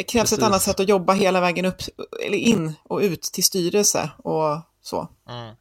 krävs 0.07 0.12
Precis. 0.12 0.38
ett 0.38 0.43
annat 0.43 0.62
sätt 0.62 0.80
att 0.80 0.89
jobba 0.89 1.14
hela 1.14 1.41
vägen 1.41 1.66
upp, 1.66 1.82
eller 2.26 2.38
in 2.38 2.74
och 2.84 2.99
ut 2.99 3.22
till 3.22 3.43
styrelse 3.43 4.09
och 4.18 4.59
så. 4.82 5.07
Mm. 5.30 5.55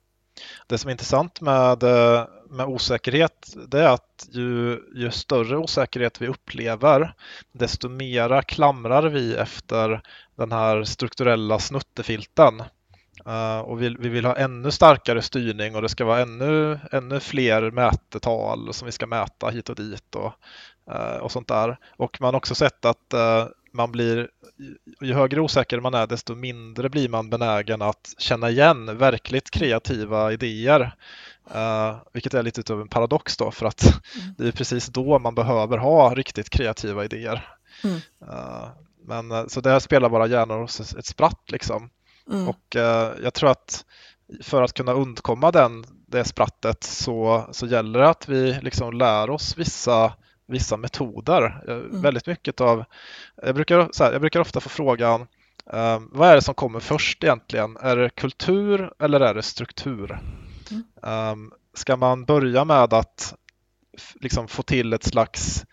Det 0.66 0.78
som 0.78 0.88
är 0.88 0.92
intressant 0.92 1.40
med, 1.40 1.82
eh, 1.82 2.24
med 2.50 2.66
osäkerhet 2.66 3.54
det 3.68 3.80
är 3.80 3.88
att 3.88 4.28
ju, 4.30 4.78
ju 4.94 5.10
större 5.10 5.56
osäkerhet 5.56 6.20
vi 6.20 6.28
upplever 6.28 7.14
desto 7.52 7.88
mera 7.88 8.42
klamrar 8.42 9.02
vi 9.02 9.34
efter 9.34 10.02
den 10.36 10.52
här 10.52 10.84
strukturella 10.84 11.58
snuttefilten. 11.58 12.62
Uh, 13.26 13.58
och 13.58 13.82
vi, 13.82 13.96
vi, 13.98 14.08
vill 14.08 14.24
ha 14.24 14.36
ännu 14.36 14.70
starkare 14.70 15.22
styrning 15.22 15.76
och 15.76 15.82
det 15.82 15.88
ska 15.88 16.04
vara 16.04 16.20
ännu, 16.20 16.78
ännu 16.92 17.20
fler 17.20 17.70
mätetal 17.70 18.74
som 18.74 18.86
vi 18.86 18.92
ska 18.92 19.06
mäta 19.06 19.48
hit 19.48 19.68
och 19.68 19.74
dit 19.74 20.14
och, 20.14 20.32
uh, 20.90 21.16
och 21.16 21.32
sånt 21.32 21.48
där. 21.48 21.78
Och 21.96 22.20
man 22.20 22.34
har 22.34 22.38
också 22.38 22.54
sett 22.54 22.84
att 22.84 23.14
uh, 23.14 23.46
man 23.72 23.92
blir, 23.92 24.28
ju 25.00 25.14
högre 25.14 25.40
osäker 25.40 25.80
man 25.80 25.94
är 25.94 26.06
desto 26.06 26.34
mindre 26.34 26.88
blir 26.88 27.08
man 27.08 27.30
benägen 27.30 27.82
att 27.82 28.14
känna 28.18 28.50
igen 28.50 28.98
verkligt 28.98 29.50
kreativa 29.50 30.32
idéer. 30.32 30.94
Uh, 31.54 31.96
vilket 32.12 32.34
är 32.34 32.42
lite 32.42 32.72
av 32.72 32.80
en 32.80 32.88
paradox 32.88 33.36
då 33.36 33.50
för 33.50 33.66
att 33.66 33.82
mm. 33.82 34.34
det 34.38 34.48
är 34.48 34.52
precis 34.52 34.86
då 34.86 35.18
man 35.18 35.34
behöver 35.34 35.78
ha 35.78 36.14
riktigt 36.14 36.50
kreativa 36.50 37.04
idéer. 37.04 37.48
Mm. 37.84 37.96
Uh, 38.22 38.68
men 39.04 39.50
så 39.50 39.60
där 39.60 39.78
spelar 39.78 40.08
våra 40.08 40.26
hjärnor 40.26 40.64
ett 40.98 41.06
spratt 41.06 41.50
liksom. 41.50 41.90
Mm. 42.30 42.48
Och 42.48 42.76
eh, 42.76 43.12
jag 43.22 43.34
tror 43.34 43.50
att 43.50 43.84
för 44.42 44.62
att 44.62 44.72
kunna 44.72 44.92
undkomma 44.92 45.50
den, 45.50 45.84
det 46.06 46.24
sprattet 46.24 46.84
så, 46.84 47.46
så 47.52 47.66
gäller 47.66 47.98
det 47.98 48.08
att 48.08 48.28
vi 48.28 48.58
liksom 48.62 48.92
lär 48.92 49.30
oss 49.30 49.58
vissa, 49.58 50.12
vissa 50.50 50.76
metoder. 50.76 51.62
Mm. 51.68 52.02
Väldigt 52.02 52.26
mycket 52.26 52.60
av, 52.60 52.84
jag 53.42 53.54
brukar, 53.54 53.90
här, 54.00 54.12
jag 54.12 54.20
brukar 54.20 54.40
ofta 54.40 54.60
få 54.60 54.68
frågan 54.68 55.20
um, 55.66 56.10
vad 56.12 56.28
är 56.28 56.34
det 56.34 56.42
som 56.42 56.54
kommer 56.54 56.80
först 56.80 57.24
egentligen? 57.24 57.76
Är 57.76 57.96
det 57.96 58.10
kultur 58.10 58.92
eller 58.98 59.20
är 59.20 59.34
det 59.34 59.42
struktur? 59.42 60.18
Mm. 60.70 60.84
Um, 61.32 61.52
ska 61.74 61.96
man 61.96 62.24
börja 62.24 62.64
med 62.64 62.94
att 62.94 63.34
liksom 64.20 64.48
få 64.48 64.62
till 64.62 64.92
ett 64.92 65.04
slags 65.04 65.64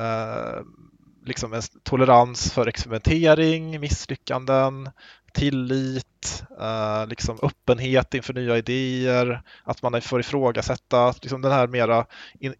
uh, 0.00 0.62
liksom 1.26 1.52
en 1.52 1.62
tolerans 1.82 2.52
för 2.52 2.66
experimentering, 2.66 3.80
misslyckanden, 3.80 4.90
tillit, 5.36 6.44
eh, 6.60 7.06
liksom 7.06 7.38
öppenhet 7.42 8.14
inför 8.14 8.34
nya 8.34 8.56
idéer, 8.58 9.42
att 9.64 9.82
man 9.82 10.00
får 10.00 10.20
ifrågasätta 10.20 11.14
liksom 11.22 11.42
den 11.42 11.52
här 11.52 11.66
mera 11.66 12.06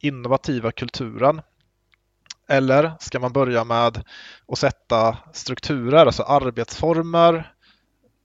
innovativa 0.01 0.73
kulturen. 0.73 1.43
Eller 2.49 2.93
ska 3.01 3.19
man 3.21 3.33
börja 3.33 3.65
med 3.65 4.05
att 4.49 4.59
sätta 4.59 5.19
strukturer, 5.33 6.07
alltså 6.07 6.23
arbetsformer, 6.23 7.53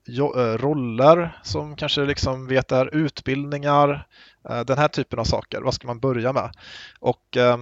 eh, 0.08 0.58
roller 0.58 1.40
som 1.42 1.76
kanske 1.76 2.04
liksom 2.04 2.46
vet 2.46 2.72
är 2.72 2.94
utbildningar, 2.94 4.06
eh, 4.48 4.60
den 4.60 4.78
här 4.78 4.88
typen 4.88 5.18
av 5.18 5.24
saker. 5.24 5.60
Vad 5.60 5.74
ska 5.74 5.86
man 5.86 6.00
börja 6.00 6.32
med? 6.32 6.50
Och 6.98 7.36
eh, 7.36 7.58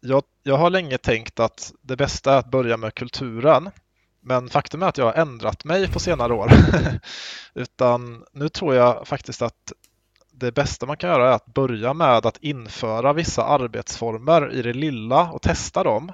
jag, 0.00 0.22
jag 0.42 0.56
har 0.56 0.70
länge 0.70 0.98
tänkt 0.98 1.40
att 1.40 1.72
det 1.82 1.96
bästa 1.96 2.34
är 2.34 2.38
att 2.38 2.50
börja 2.50 2.76
med 2.76 2.94
kulturen. 2.94 3.70
Men 4.20 4.48
faktum 4.48 4.82
är 4.82 4.86
att 4.86 4.98
jag 4.98 5.04
har 5.04 5.12
ändrat 5.12 5.64
mig 5.64 5.92
på 5.92 6.00
senare 6.00 6.32
år. 6.32 6.52
Utan 7.54 8.24
nu 8.32 8.48
tror 8.48 8.74
jag 8.74 9.08
faktiskt 9.08 9.42
att 9.42 9.72
det 10.38 10.52
bästa 10.52 10.86
man 10.86 10.96
kan 10.96 11.10
göra 11.10 11.28
är 11.28 11.32
att 11.32 11.46
börja 11.46 11.94
med 11.94 12.26
att 12.26 12.36
införa 12.36 13.12
vissa 13.12 13.44
arbetsformer 13.44 14.52
i 14.52 14.62
det 14.62 14.72
lilla 14.72 15.30
och 15.30 15.42
testa 15.42 15.82
dem. 15.82 16.12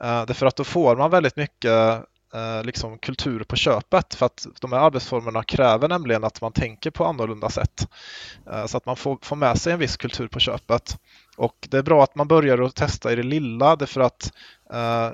Eh, 0.00 0.26
därför 0.26 0.46
att 0.46 0.56
då 0.56 0.64
får 0.64 0.96
man 0.96 1.10
väldigt 1.10 1.36
mycket 1.36 2.04
eh, 2.34 2.62
liksom 2.64 2.98
kultur 2.98 3.44
på 3.44 3.56
köpet 3.56 4.14
för 4.14 4.26
att 4.26 4.46
de 4.60 4.72
här 4.72 4.80
arbetsformerna 4.80 5.42
kräver 5.42 5.88
nämligen 5.88 6.24
att 6.24 6.40
man 6.40 6.52
tänker 6.52 6.90
på 6.90 7.04
annorlunda 7.04 7.50
sätt. 7.50 7.88
Eh, 8.52 8.66
så 8.66 8.76
att 8.76 8.86
man 8.86 8.96
får, 8.96 9.18
får 9.22 9.36
med 9.36 9.58
sig 9.58 9.72
en 9.72 9.78
viss 9.78 9.96
kultur 9.96 10.28
på 10.28 10.40
köpet. 10.40 10.98
Och 11.36 11.68
det 11.70 11.78
är 11.78 11.82
bra 11.82 12.02
att 12.02 12.14
man 12.14 12.28
börjar 12.28 12.58
att 12.58 12.74
testa 12.74 13.12
i 13.12 13.16
det 13.16 13.22
lilla 13.22 13.76
därför 13.76 14.00
att 14.00 14.32
eh, 14.72 15.10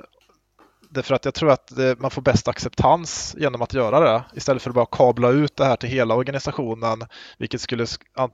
Därför 0.93 1.15
att 1.15 1.25
jag 1.25 1.33
tror 1.33 1.51
att 1.51 1.71
man 1.97 2.11
får 2.11 2.21
bäst 2.21 2.47
acceptans 2.47 3.35
genom 3.39 3.61
att 3.61 3.73
göra 3.73 3.99
det 3.99 4.23
istället 4.35 4.61
för 4.61 4.69
att 4.69 4.75
bara 4.75 4.85
kabla 4.85 5.29
ut 5.29 5.55
det 5.55 5.65
här 5.65 5.75
till 5.75 5.89
hela 5.89 6.15
organisationen, 6.15 7.03
vilket 7.37 7.61
skulle 7.61 7.85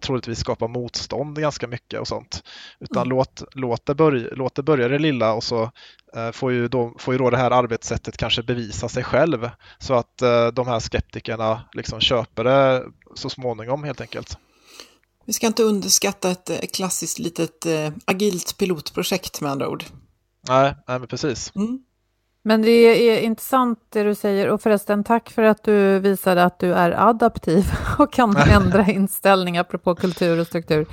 troligtvis 0.01 0.39
skapa 0.39 0.68
motstånd 0.68 1.39
ganska 1.39 1.68
mycket 1.68 1.99
och 1.99 2.08
sånt. 2.08 2.43
Utan 2.80 3.01
mm. 3.01 3.10
låt, 3.10 3.43
låt, 3.53 3.86
det 3.86 3.95
börja, 3.95 4.30
låt 4.32 4.55
det 4.55 4.64
börja 4.64 4.88
det 4.88 4.99
lilla 4.99 5.34
och 5.34 5.43
så 5.43 5.72
eh, 6.16 6.32
får, 6.32 6.51
ju 6.51 6.68
då, 6.68 6.95
får 6.99 7.14
ju 7.14 7.18
då 7.18 7.30
det 7.30 7.38
här 7.38 7.51
arbetssättet 7.51 8.18
kanske 8.18 8.43
bevisa 8.43 8.89
sig 8.89 9.03
själv 9.03 9.49
så 9.80 9.93
att 9.93 10.22
eh, 10.22 10.47
de 10.47 10.68
här 10.68 10.80
skeptikerna 10.80 11.62
liksom 11.74 11.99
köper 11.99 12.43
det 12.43 12.84
så 13.16 13.30
småningom 13.30 13.84
helt 13.84 14.01
enkelt. 14.01 14.38
Vi 15.26 15.34
ska 15.34 15.47
inte 15.47 15.64
underskatta 15.64 16.32
ett 16.32 16.49
eh, 16.49 16.58
klassiskt 16.74 17.20
litet 17.20 17.66
agilt 18.05 18.58
pilotprojekt 18.58 19.41
med 19.41 19.51
andra 19.51 19.70
ord. 19.70 19.84
Nej, 20.47 20.76
nej 20.88 20.99
men 20.99 21.08
precis. 21.08 21.51
Mm. 21.55 21.84
Men 22.48 22.62
det 22.62 22.70
är 22.70 23.20
intressant 23.20 23.80
det 23.89 24.04
du 24.04 24.16
säger 24.16 24.50
och 24.50 24.62
förresten 24.62 25.04
tack 25.04 25.30
för 25.30 25.43
att 25.43 25.64
du 25.64 26.00
visade 26.00 26.43
att 26.43 26.60
du 26.60 26.74
är 26.74 27.10
adaptiv 27.10 27.66
och 27.98 28.14
kan 28.14 28.38
ändra 28.52 28.86
inställning 28.86 29.58
apropå 29.58 29.95
kultur 29.95 30.39
och 30.39 30.48
struktur. 30.48 30.86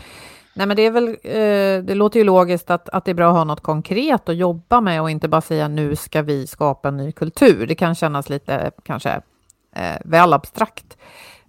Nej 0.54 0.66
men 0.66 0.76
det 0.76 0.82
är 0.82 0.90
väl, 0.90 1.08
eh, 1.08 1.84
det 1.84 1.94
låter 1.94 2.20
ju 2.20 2.24
logiskt 2.24 2.70
att, 2.70 2.88
att 2.88 3.04
det 3.04 3.10
är 3.10 3.14
bra 3.14 3.28
att 3.30 3.36
ha 3.36 3.44
något 3.44 3.60
konkret 3.60 4.28
att 4.28 4.36
jobba 4.36 4.80
med 4.80 5.02
och 5.02 5.10
inte 5.10 5.28
bara 5.28 5.40
säga 5.40 5.68
nu 5.68 5.96
ska 5.96 6.22
vi 6.22 6.46
skapa 6.46 6.88
en 6.88 6.96
ny 6.96 7.12
kultur. 7.12 7.66
Det 7.66 7.74
kan 7.74 7.94
kännas 7.94 8.28
lite 8.28 8.70
kanske 8.82 9.20
eh, 9.76 9.96
väl 10.04 10.32
abstrakt. 10.32 10.96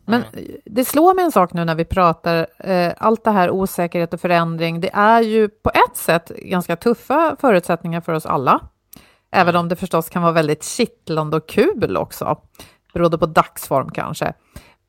Men 0.05 0.23
mm. 0.33 0.45
det 0.65 0.85
slår 0.85 1.13
mig 1.13 1.25
en 1.25 1.31
sak 1.31 1.53
nu 1.53 1.65
när 1.65 1.75
vi 1.75 1.85
pratar, 1.85 2.47
eh, 2.59 2.93
allt 2.97 3.23
det 3.23 3.31
här 3.31 3.51
osäkerhet 3.51 4.13
och 4.13 4.21
förändring, 4.21 4.81
det 4.81 4.91
är 4.93 5.21
ju 5.21 5.49
på 5.49 5.69
ett 5.69 5.97
sätt 5.97 6.31
ganska 6.37 6.75
tuffa 6.75 7.35
förutsättningar 7.39 8.01
för 8.01 8.13
oss 8.13 8.25
alla. 8.25 8.61
Även 9.35 9.55
om 9.55 9.69
det 9.69 9.75
förstås 9.75 10.09
kan 10.09 10.21
vara 10.21 10.31
väldigt 10.31 10.63
kittlande 10.63 11.37
och 11.37 11.49
kul 11.49 11.97
också. 11.97 12.41
Beroende 12.93 13.17
på 13.17 13.25
dagsform 13.25 13.91
kanske. 13.91 14.33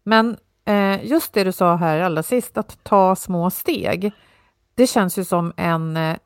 Men 0.04 0.36
eh, 0.64 1.04
just 1.04 1.32
det 1.32 1.44
du 1.44 1.52
sa 1.52 1.76
här 1.76 2.00
allra 2.00 2.22
sist, 2.22 2.58
att 2.58 2.84
ta 2.84 3.16
små 3.16 3.50
steg. 3.50 4.12
Det 4.74 4.86
känns 4.86 5.18
ju 5.18 5.24
som 5.24 5.52
en, 5.56 5.96
eh, 5.96 6.16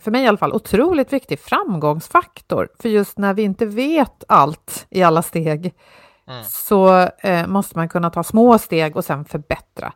för 0.00 0.10
mig 0.10 0.24
i 0.24 0.26
alla 0.26 0.38
fall, 0.38 0.52
otroligt 0.52 1.12
viktig 1.12 1.40
framgångsfaktor. 1.40 2.68
För 2.78 2.88
just 2.88 3.18
när 3.18 3.34
vi 3.34 3.42
inte 3.42 3.66
vet 3.66 4.24
allt 4.28 4.86
i 4.90 5.02
alla 5.02 5.22
steg 5.22 5.74
mm. 6.28 6.44
så 6.44 7.08
eh, 7.18 7.46
måste 7.46 7.78
man 7.78 7.88
kunna 7.88 8.10
ta 8.10 8.22
små 8.22 8.58
steg 8.58 8.96
och 8.96 9.04
sen 9.04 9.24
förbättra. 9.24 9.92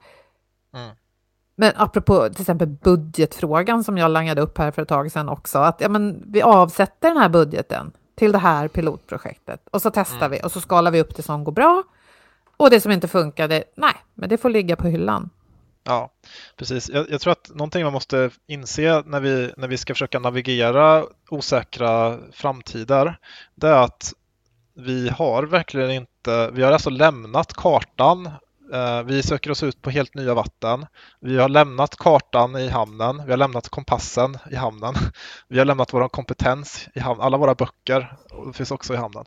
Mm. 0.75 0.97
Men 1.57 1.73
apropå 1.77 2.29
till 2.29 2.41
exempel 2.41 2.69
budgetfrågan 2.69 3.85
som 3.85 3.99
jag 3.99 4.11
langade 4.11 4.41
upp 4.41 4.59
här 4.59 4.71
för 4.71 4.83
ett 4.83 4.89
tag 4.89 5.13
sedan 5.13 5.29
också, 5.29 5.59
att 5.59 5.81
ja, 5.81 5.89
men 5.89 6.25
vi 6.27 6.43
avsätter 6.43 7.09
den 7.09 7.17
här 7.17 7.29
budgeten 7.29 7.93
till 8.15 8.33
det 8.33 8.39
här 8.39 8.69
pilotprojektet 8.69 9.61
och 9.71 9.83
så 9.83 9.91
testar 9.91 10.27
mm. 10.27 10.31
vi 10.31 10.41
och 10.43 10.53
så 10.53 10.61
skalar 10.61 10.91
vi 10.91 11.01
upp 11.01 11.17
det 11.17 11.23
som 11.23 11.45
går 11.45 11.53
bra 11.53 11.83
och 12.57 12.71
det 12.71 12.81
som 12.81 12.93
inte 12.93 13.09
funkade, 13.09 13.65
nej, 13.77 13.95
men 14.15 14.29
det 14.29 14.39
får 14.39 14.51
ligga 14.51 14.77
på 14.77 14.89
hyllan. 14.89 15.31
Ja, 15.85 16.11
precis. 16.57 16.89
Jag, 16.89 17.11
jag, 17.11 17.21
tror 17.21 17.33
att 17.33 17.51
någonting 17.55 17.85
man 17.85 17.93
måste 17.93 18.31
inse 18.47 19.03
när 19.07 19.21
vi, 19.21 19.53
när 19.57 19.69
vi 19.69 19.79
ska 19.79 19.95
försöka 19.95 20.19
navigera 20.19 21.05
osäkra 21.31 22.19
framtider, 22.33 23.19
det 23.55 23.69
är 23.69 23.83
att 23.83 24.13
vi 24.75 25.09
har 25.09 25.43
verkligen 25.43 25.91
inte, 25.91 26.51
vi 26.53 26.63
har 26.63 26.73
alltså 26.73 26.91
lämnat 26.91 27.53
kartan 27.53 28.31
Eh, 28.73 29.03
vi 29.03 29.23
söker 29.23 29.51
oss 29.51 29.63
ut 29.63 29.83
på 29.83 29.91
helt 29.91 30.15
nya 30.15 30.35
vatten. 30.35 30.87
Vi 31.21 31.39
har 31.39 31.49
lämnat 31.49 31.97
kartan 31.97 32.57
i 32.57 32.69
hamnen. 32.69 33.23
Vi 33.25 33.31
har 33.31 33.37
lämnat 33.37 33.69
kompassen 33.69 34.39
i 34.51 34.55
hamnen. 34.57 34.95
Vi 35.49 35.59
har 35.59 35.65
lämnat 35.65 35.93
vår 35.93 36.09
kompetens 36.09 36.89
i 36.95 37.01
hamnen. 37.01 37.27
Alla 37.27 37.37
våra 37.37 37.55
böcker 37.55 38.17
finns 38.55 38.71
också 38.71 38.95
i 38.95 38.97
hamnen. 38.97 39.25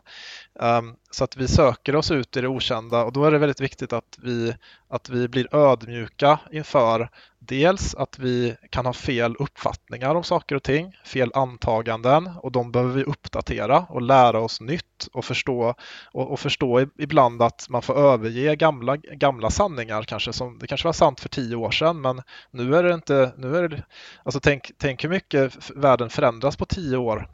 Ehm, 0.59 0.95
så 1.11 1.23
att 1.23 1.37
vi 1.37 1.47
söker 1.47 1.95
oss 1.95 2.11
ut 2.11 2.37
i 2.37 2.41
det 2.41 2.47
okända 2.47 3.03
och 3.03 3.13
då 3.13 3.25
är 3.25 3.31
det 3.31 3.37
väldigt 3.37 3.61
viktigt 3.61 3.93
att 3.93 4.17
vi, 4.17 4.55
att 4.89 5.09
vi 5.09 5.27
blir 5.27 5.55
ödmjuka 5.55 6.39
inför 6.51 7.09
dels 7.39 7.95
att 7.95 8.19
vi 8.19 8.55
kan 8.69 8.85
ha 8.85 8.93
fel 8.93 9.35
uppfattningar 9.39 10.15
om 10.15 10.23
saker 10.23 10.55
och 10.55 10.63
ting, 10.63 10.97
fel 11.05 11.31
antaganden 11.33 12.31
och 12.37 12.51
de 12.51 12.71
behöver 12.71 12.93
vi 12.93 13.03
uppdatera 13.03 13.85
och 13.89 14.01
lära 14.01 14.39
oss 14.39 14.61
nytt 14.61 15.07
och 15.13 15.25
förstå 15.25 15.75
och, 16.11 16.31
och 16.31 16.39
förstå 16.39 16.85
ibland 16.97 17.41
att 17.41 17.69
man 17.69 17.81
får 17.81 17.97
överge 17.97 18.55
gamla, 18.55 18.97
gamla 18.97 19.49
sanningar 19.49 20.03
kanske 20.03 20.33
som 20.33 20.59
det 20.59 20.67
kanske 20.67 20.87
var 20.87 20.93
sant 20.93 21.19
för 21.19 21.29
tio 21.29 21.55
år 21.55 21.71
sedan 21.71 22.01
men 22.01 22.21
nu 22.51 22.75
är 22.75 22.83
det 22.83 22.93
inte, 22.93 23.33
nu 23.37 23.57
är 23.57 23.67
det, 23.67 23.83
alltså 24.23 24.39
tänk, 24.39 24.71
tänk 24.77 25.03
hur 25.03 25.09
mycket 25.09 25.69
världen 25.75 26.09
förändras 26.09 26.57
på 26.57 26.65
tio 26.65 26.97
år. 26.97 27.29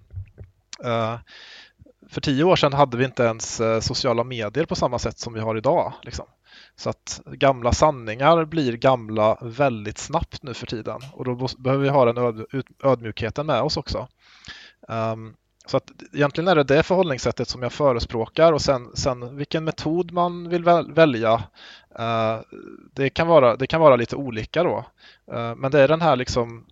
Uh, 0.85 1.17
för 2.09 2.21
tio 2.21 2.43
år 2.43 2.55
sedan 2.55 2.73
hade 2.73 2.97
vi 2.97 3.05
inte 3.05 3.23
ens 3.23 3.59
eh, 3.61 3.79
sociala 3.79 4.23
medier 4.23 4.65
på 4.65 4.75
samma 4.75 4.99
sätt 4.99 5.19
som 5.19 5.33
vi 5.33 5.39
har 5.39 5.57
idag. 5.57 5.93
Liksom. 6.03 6.25
Så 6.77 6.89
att 6.89 7.21
gamla 7.25 7.71
sanningar 7.71 8.45
blir 8.45 8.77
gamla 8.77 9.37
väldigt 9.41 9.97
snabbt 9.97 10.43
nu 10.43 10.53
för 10.53 10.65
tiden 10.65 11.01
och 11.13 11.25
då 11.25 11.47
behöver 11.57 11.83
vi 11.83 11.89
ha 11.89 12.05
den 12.05 12.17
öd 12.17 12.45
ödmjukheten 12.83 13.45
med 13.45 13.61
oss 13.61 13.77
också. 13.77 14.07
Um, 14.87 15.35
så 15.65 15.77
att 15.77 15.91
egentligen 16.13 16.47
är 16.47 16.55
det 16.55 16.63
det 16.63 16.83
förhållningssättet 16.83 17.49
som 17.49 17.63
jag 17.63 17.73
förespråkar 17.73 18.53
och 18.53 18.61
sen, 18.61 18.91
sen 18.95 19.37
vilken 19.37 19.63
metod 19.63 20.11
man 20.11 20.49
vill 20.49 20.63
välja. 20.87 21.33
Uh, 21.99 22.41
det, 22.93 23.09
kan 23.09 23.27
vara, 23.27 23.55
det 23.55 23.67
kan 23.67 23.81
vara 23.81 23.95
lite 23.95 24.15
olika 24.15 24.63
då. 24.63 24.85
Uh, 25.33 25.55
men 25.55 25.71
det 25.71 25.81
är 25.81 25.87
den 25.87 26.01
här 26.01 26.15
liksom 26.15 26.65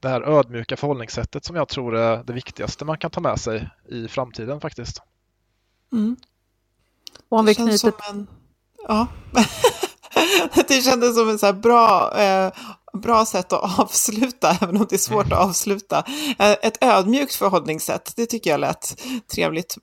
det 0.00 0.08
här 0.08 0.22
ödmjuka 0.22 0.76
förhållningssättet 0.76 1.44
som 1.44 1.56
jag 1.56 1.68
tror 1.68 1.96
är 1.96 2.24
det 2.24 2.32
viktigaste 2.32 2.84
man 2.84 2.98
kan 2.98 3.10
ta 3.10 3.20
med 3.20 3.40
sig 3.40 3.70
i 3.88 4.08
framtiden 4.08 4.60
faktiskt. 4.60 5.02
Mm. 5.92 6.16
Och 7.28 7.38
om 7.38 7.46
det 7.46 7.50
vi 7.50 7.54
knyter... 7.54 7.76
som 7.78 7.92
en... 8.10 8.26
Ja. 8.88 9.06
det 10.68 10.84
kändes 10.84 11.14
som 11.14 11.28
ett 11.28 11.40
så 11.40 11.52
bra, 11.52 12.18
eh, 12.18 12.52
bra 12.92 13.26
sätt 13.26 13.52
att 13.52 13.78
avsluta, 13.78 14.50
även 14.60 14.76
om 14.76 14.86
det 14.90 14.96
är 14.96 14.98
svårt 14.98 15.32
att 15.32 15.38
avsluta. 15.38 16.04
Eh, 16.38 16.50
ett 16.50 16.84
ödmjukt 16.84 17.34
förhållningssätt, 17.34 18.12
det 18.16 18.26
tycker 18.26 18.50
jag 18.50 18.60
lät 18.60 19.02
trevligt. 19.34 19.76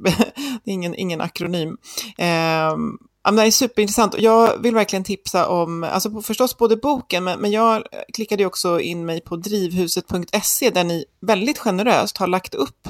det 0.64 0.72
är 0.72 0.74
ingen, 0.74 0.95
ingen 0.95 1.22
akronym. 1.22 1.78
Eh, 2.18 2.76
Ja, 3.24 3.32
det 3.32 3.43
är 3.43 3.52
superintressant. 3.52 4.16
Jag 4.20 4.58
vill 4.58 4.76
verkligen 4.76 5.04
tipsa 5.04 5.47
om, 5.47 5.84
alltså 5.84 6.22
förstås 6.22 6.58
både 6.58 6.78
boken, 6.78 7.24
men, 7.24 7.39
men 7.39 7.52
jag 7.52 7.84
klickade 8.14 8.45
också 8.45 8.80
in 8.80 9.06
mig 9.06 9.22
på 9.22 9.36
drivhuset.se 9.36 10.70
där 10.70 10.84
ni 10.84 11.06
väldigt 11.22 11.58
generöst 11.58 12.18
har 12.18 12.28
lagt 12.28 12.56
upp 12.56 12.88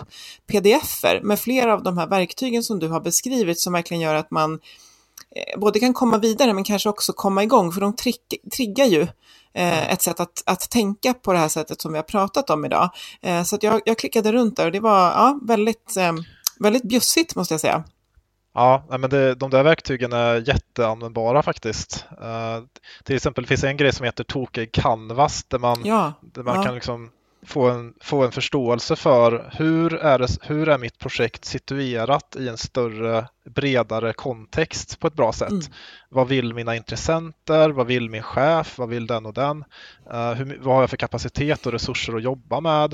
pdf-er 0.47 1.21
med 1.23 1.39
flera 1.39 1.73
av 1.73 1.83
de 1.83 1.97
här 1.97 2.07
verktygen 2.07 2.63
som 2.63 2.79
du 2.79 2.87
har 2.87 3.01
beskrivit 3.01 3.59
som 3.59 3.73
verkligen 3.73 4.01
gör 4.01 4.15
att 4.15 4.31
man 4.31 4.59
både 5.57 5.79
kan 5.79 5.93
komma 5.93 6.17
vidare 6.17 6.53
men 6.53 6.63
kanske 6.63 6.89
också 6.89 7.13
komma 7.13 7.43
igång, 7.43 7.71
för 7.71 7.81
de 7.81 7.95
triggar 8.51 8.85
ju 8.85 9.01
eh, 9.53 9.93
ett 9.93 10.01
sätt 10.01 10.19
att, 10.19 10.43
att 10.45 10.69
tänka 10.69 11.13
på 11.13 11.33
det 11.33 11.39
här 11.39 11.47
sättet 11.47 11.81
som 11.81 11.91
vi 11.91 11.97
har 11.97 12.03
pratat 12.03 12.49
om 12.49 12.65
idag. 12.65 12.89
Eh, 13.21 13.43
så 13.43 13.57
jag, 13.61 13.81
jag 13.85 13.97
klickade 13.97 14.31
runt 14.31 14.57
där 14.57 14.65
och 14.65 14.71
det 14.71 14.79
var 14.79 14.99
ja, 14.99 15.39
väldigt, 15.41 15.97
eh, 15.97 16.13
väldigt 16.59 16.83
bjussigt 16.83 17.35
måste 17.35 17.53
jag 17.53 17.61
säga. 17.61 17.83
Ja, 18.53 18.85
men 18.89 19.09
det, 19.09 19.35
de 19.35 19.49
där 19.49 19.63
verktygen 19.63 20.13
är 20.13 20.49
jätteanvändbara 20.49 21.43
faktiskt. 21.43 22.05
Uh, 22.11 22.65
till 23.03 23.15
exempel 23.15 23.45
finns 23.45 23.61
det 23.61 23.69
en 23.69 23.77
grej 23.77 23.93
som 23.93 24.05
heter 24.05 24.23
Tokig 24.23 24.71
Canvas 24.71 25.43
där 25.43 25.59
man, 25.59 25.81
ja, 25.85 26.13
där 26.21 26.43
man 26.43 26.55
ja. 26.55 26.63
kan 26.63 26.75
liksom 26.75 27.09
få, 27.43 27.69
en, 27.69 27.93
få 28.01 28.23
en 28.25 28.31
förståelse 28.31 28.95
för 28.95 29.51
hur 29.53 29.93
är, 29.93 30.19
det, 30.19 30.27
hur 30.41 30.69
är 30.69 30.77
mitt 30.77 30.99
projekt 30.99 31.45
situerat 31.45 32.35
i 32.39 32.47
en 32.47 32.57
större, 32.57 33.27
bredare 33.45 34.13
kontext 34.13 34.99
på 34.99 35.07
ett 35.07 35.13
bra 35.13 35.33
sätt. 35.33 35.49
Mm. 35.49 35.63
Vad 36.09 36.27
vill 36.27 36.53
mina 36.53 36.75
intressenter? 36.75 37.69
Vad 37.69 37.87
vill 37.87 38.09
min 38.09 38.23
chef? 38.23 38.77
Vad 38.77 38.89
vill 38.89 39.07
den 39.07 39.25
och 39.25 39.33
den? 39.33 39.63
Uh, 40.13 40.33
hur, 40.33 40.59
vad 40.61 40.75
har 40.75 40.81
jag 40.81 40.89
för 40.89 40.97
kapacitet 40.97 41.65
och 41.65 41.71
resurser 41.71 42.15
att 42.15 42.23
jobba 42.23 42.59
med? 42.59 42.93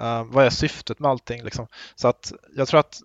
Uh, 0.00 0.24
vad 0.24 0.44
är 0.46 0.50
syftet 0.50 0.98
med 0.98 1.10
allting? 1.10 1.44
Liksom? 1.44 1.66
Så 1.94 2.08
att 2.08 2.32
jag 2.56 2.68
tror 2.68 2.80
att 2.80 3.02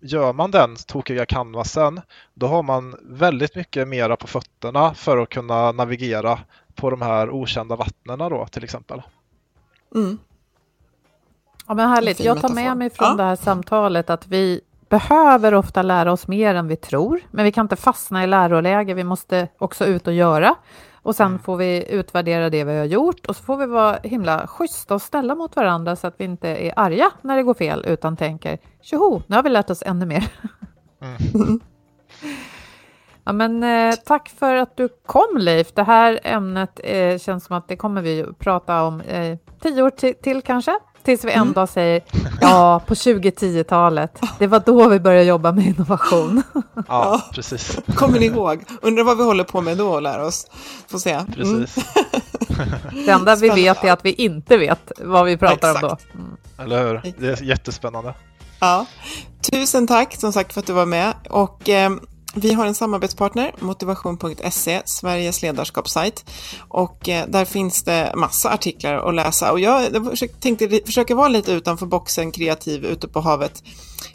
gör 0.00 0.32
man 0.32 0.50
den 0.50 0.76
tokiga 0.76 1.26
canvasen, 1.26 2.00
då 2.34 2.46
har 2.46 2.62
man 2.62 2.96
väldigt 3.02 3.54
mycket 3.54 3.88
mera 3.88 4.16
på 4.16 4.26
fötterna 4.26 4.94
för 4.94 5.18
att 5.18 5.28
kunna 5.28 5.72
navigera 5.72 6.38
på 6.74 6.90
de 6.90 7.02
här 7.02 7.30
okända 7.30 7.76
vattnen 7.76 8.18
då 8.18 8.46
till 8.46 8.64
exempel. 8.64 9.02
Mm. 9.94 10.18
Ja 11.68 11.74
men 11.74 11.88
härligt, 11.88 12.20
jag 12.20 12.40
tar 12.40 12.48
med 12.48 12.76
mig 12.76 12.90
från 12.90 13.08
ja. 13.08 13.14
det 13.14 13.22
här 13.22 13.36
samtalet 13.36 14.10
att 14.10 14.26
vi 14.26 14.60
behöver 14.88 15.54
ofta 15.54 15.82
lära 15.82 16.12
oss 16.12 16.28
mer 16.28 16.54
än 16.54 16.68
vi 16.68 16.76
tror, 16.76 17.20
men 17.30 17.44
vi 17.44 17.52
kan 17.52 17.64
inte 17.64 17.76
fastna 17.76 18.24
i 18.24 18.26
läroläge, 18.26 18.94
vi 18.94 19.04
måste 19.04 19.48
också 19.58 19.86
ut 19.86 20.06
och 20.06 20.12
göra. 20.12 20.54
Och 21.02 21.16
sen 21.16 21.26
mm. 21.26 21.38
får 21.38 21.56
vi 21.56 21.86
utvärdera 21.90 22.50
det 22.50 22.64
vi 22.64 22.78
har 22.78 22.84
gjort 22.84 23.26
och 23.26 23.36
så 23.36 23.42
får 23.42 23.56
vi 23.56 23.66
vara 23.66 23.98
himla 24.02 24.46
schyssta 24.46 24.94
och 24.94 25.02
ställa 25.02 25.34
mot 25.34 25.56
varandra 25.56 25.96
så 25.96 26.06
att 26.06 26.14
vi 26.16 26.24
inte 26.24 26.48
är 26.48 26.72
arga 26.76 27.10
när 27.22 27.36
det 27.36 27.42
går 27.42 27.54
fel 27.54 27.84
utan 27.88 28.16
tänker 28.16 28.58
tjoho, 28.82 29.22
nu 29.26 29.36
har 29.36 29.42
vi 29.42 29.48
lärt 29.48 29.70
oss 29.70 29.82
ännu 29.86 30.06
mer. 30.06 30.32
Mm. 31.00 31.60
ja, 33.24 33.32
men, 33.32 33.62
eh, 33.62 33.94
tack 33.94 34.28
för 34.28 34.56
att 34.56 34.76
du 34.76 34.88
kom 35.06 35.36
Leif. 35.36 35.72
Det 35.72 35.82
här 35.82 36.20
ämnet 36.22 36.80
eh, 36.84 37.18
känns 37.18 37.44
som 37.44 37.56
att 37.56 37.68
det 37.68 37.76
kommer 37.76 38.02
vi 38.02 38.26
prata 38.38 38.82
om 38.82 39.00
eh, 39.00 39.38
tio 39.60 39.82
år 39.82 39.90
till 40.22 40.42
kanske. 40.42 40.78
Tills 41.08 41.24
vi 41.24 41.32
en 41.32 41.42
mm. 41.42 41.52
dag 41.52 41.68
säger 41.68 42.02
ja, 42.40 42.82
på 42.86 42.94
2010-talet, 42.94 44.20
det 44.38 44.46
var 44.46 44.62
då 44.66 44.88
vi 44.88 45.00
började 45.00 45.24
jobba 45.24 45.52
med 45.52 45.66
innovation. 45.66 46.42
Ja, 46.88 47.22
precis. 47.32 47.78
Kommer 47.94 48.20
ni 48.20 48.26
ihåg? 48.26 48.64
Undrar 48.82 49.04
vad 49.04 49.16
vi 49.16 49.24
håller 49.24 49.44
på 49.44 49.60
med 49.60 49.76
då 49.76 49.88
och 49.88 50.02
lär 50.02 50.22
oss. 50.22 50.46
Får 50.88 50.98
se. 50.98 51.10
Mm. 51.10 51.26
Precis. 51.26 51.84
Det 53.06 53.10
enda 53.10 53.36
vi 53.36 53.48
vet 53.48 53.84
är 53.84 53.92
att 53.92 54.04
vi 54.04 54.12
inte 54.12 54.56
vet 54.56 54.92
vad 54.98 55.24
vi 55.24 55.36
pratar 55.36 55.70
Exakt. 55.70 55.84
om 55.84 55.88
då. 55.88 56.20
Mm. 56.20 56.36
Eller 56.58 56.86
hur? 56.86 57.12
Det 57.18 57.40
är 57.40 57.42
jättespännande. 57.42 58.14
Ja. 58.60 58.86
Tusen 59.52 59.86
tack 59.86 60.16
som 60.16 60.32
sagt 60.32 60.52
för 60.52 60.60
att 60.60 60.66
du 60.66 60.72
var 60.72 60.86
med. 60.86 61.14
Och 61.30 61.68
eh, 61.68 61.90
vi 62.34 62.52
har 62.52 62.66
en 62.66 62.74
samarbetspartner, 62.74 63.54
motivation.se, 63.58 64.82
Sveriges 64.84 65.42
ledarskapssajt. 65.42 66.24
Och 66.68 67.08
eh, 67.08 67.28
där 67.28 67.44
finns 67.44 67.82
det 67.82 68.12
massa 68.16 68.50
artiklar 68.54 68.94
att 68.94 69.14
läsa. 69.14 69.52
Och 69.52 69.60
jag 69.60 69.86
tänkte 70.40 70.80
försöka 70.86 71.14
vara 71.14 71.28
lite 71.28 71.52
utanför 71.52 71.86
boxen, 71.86 72.32
kreativ, 72.32 72.84
ute 72.84 73.08
på 73.08 73.20
havet, 73.20 73.62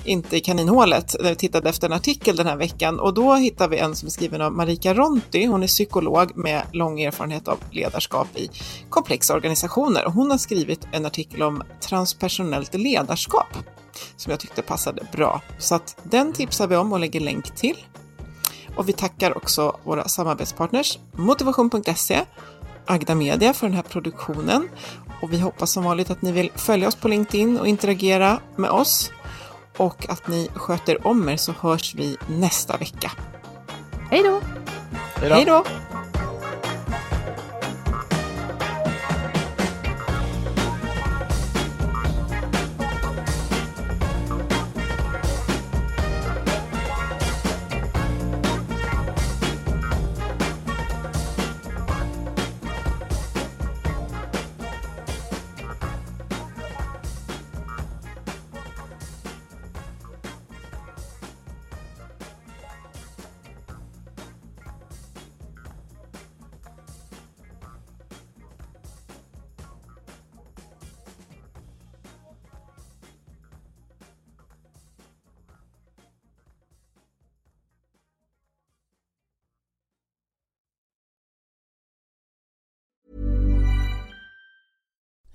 inte 0.04 0.38
i 0.38 0.40
kaninhålet. 0.40 1.16
Jag 1.20 1.30
vi 1.30 1.36
tittade 1.36 1.70
efter 1.70 1.88
en 1.88 1.94
artikel 1.94 2.36
den 2.36 2.48
här 2.48 2.58
veckan 2.58 3.00
och 3.00 3.14
då 3.14 3.34
hittade 3.34 3.70
vi 3.70 3.78
en 3.78 3.96
som 3.96 4.08
är 4.08 4.12
skriven 4.12 4.42
av 4.42 4.52
Marika 4.52 4.94
Ronti. 4.94 5.46
Hon 5.46 5.64
är 5.64 5.68
psykolog 5.68 6.38
med 6.38 6.64
lång 6.72 7.02
erfarenhet 7.02 7.48
av 7.48 7.58
ledarskap 7.72 8.28
i 8.36 8.50
komplexa 8.90 9.34
organisationer. 9.34 10.06
Hon 10.06 10.32
har 10.32 10.38
skrivit 10.38 10.88
en 10.92 11.06
artikel 11.06 11.42
om 11.42 11.64
transpersonellt 11.82 12.74
ledarskap 12.74 13.58
som 14.16 14.32
jag 14.32 14.40
tyckte 14.40 14.62
passade 14.62 15.08
bra. 15.12 15.42
Så 15.58 15.76
att 15.76 15.98
den 16.04 16.34
tipsar 16.34 16.68
vi 16.68 16.76
om 16.76 16.94
och 16.94 17.00
lägger 17.00 17.20
länk 17.20 17.56
till. 17.56 17.86
Och 18.76 18.90
vi 18.90 18.94
tackar 18.94 19.38
också 19.38 19.78
våra 19.84 20.08
samarbetspartners 20.08 21.00
Motivation.se, 21.12 22.26
Agda 22.86 23.16
Media 23.16 23.54
för 23.54 23.68
den 23.68 23.76
här 23.76 23.84
produktionen. 23.84 24.70
Och 25.22 25.34
vi 25.34 25.40
hoppas 25.40 25.72
som 25.72 25.84
vanligt 25.84 26.10
att 26.10 26.22
ni 26.22 26.32
vill 26.32 26.52
följa 26.56 26.88
oss 26.88 26.96
på 26.96 27.08
LinkedIn 27.08 27.60
och 27.60 27.68
interagera 27.68 28.40
med 28.56 28.70
oss. 28.70 29.12
Och 29.78 30.10
att 30.10 30.28
ni 30.28 30.50
sköter 30.54 31.08
om 31.08 31.30
er 31.30 31.38
så 31.38 31.54
hörs 31.60 31.96
vi 31.96 32.18
nästa 32.28 32.78
vecka. 32.78 33.12
Hej 34.10 34.24
då! 34.24 34.42
Hej 35.16 35.46
då! 35.46 35.64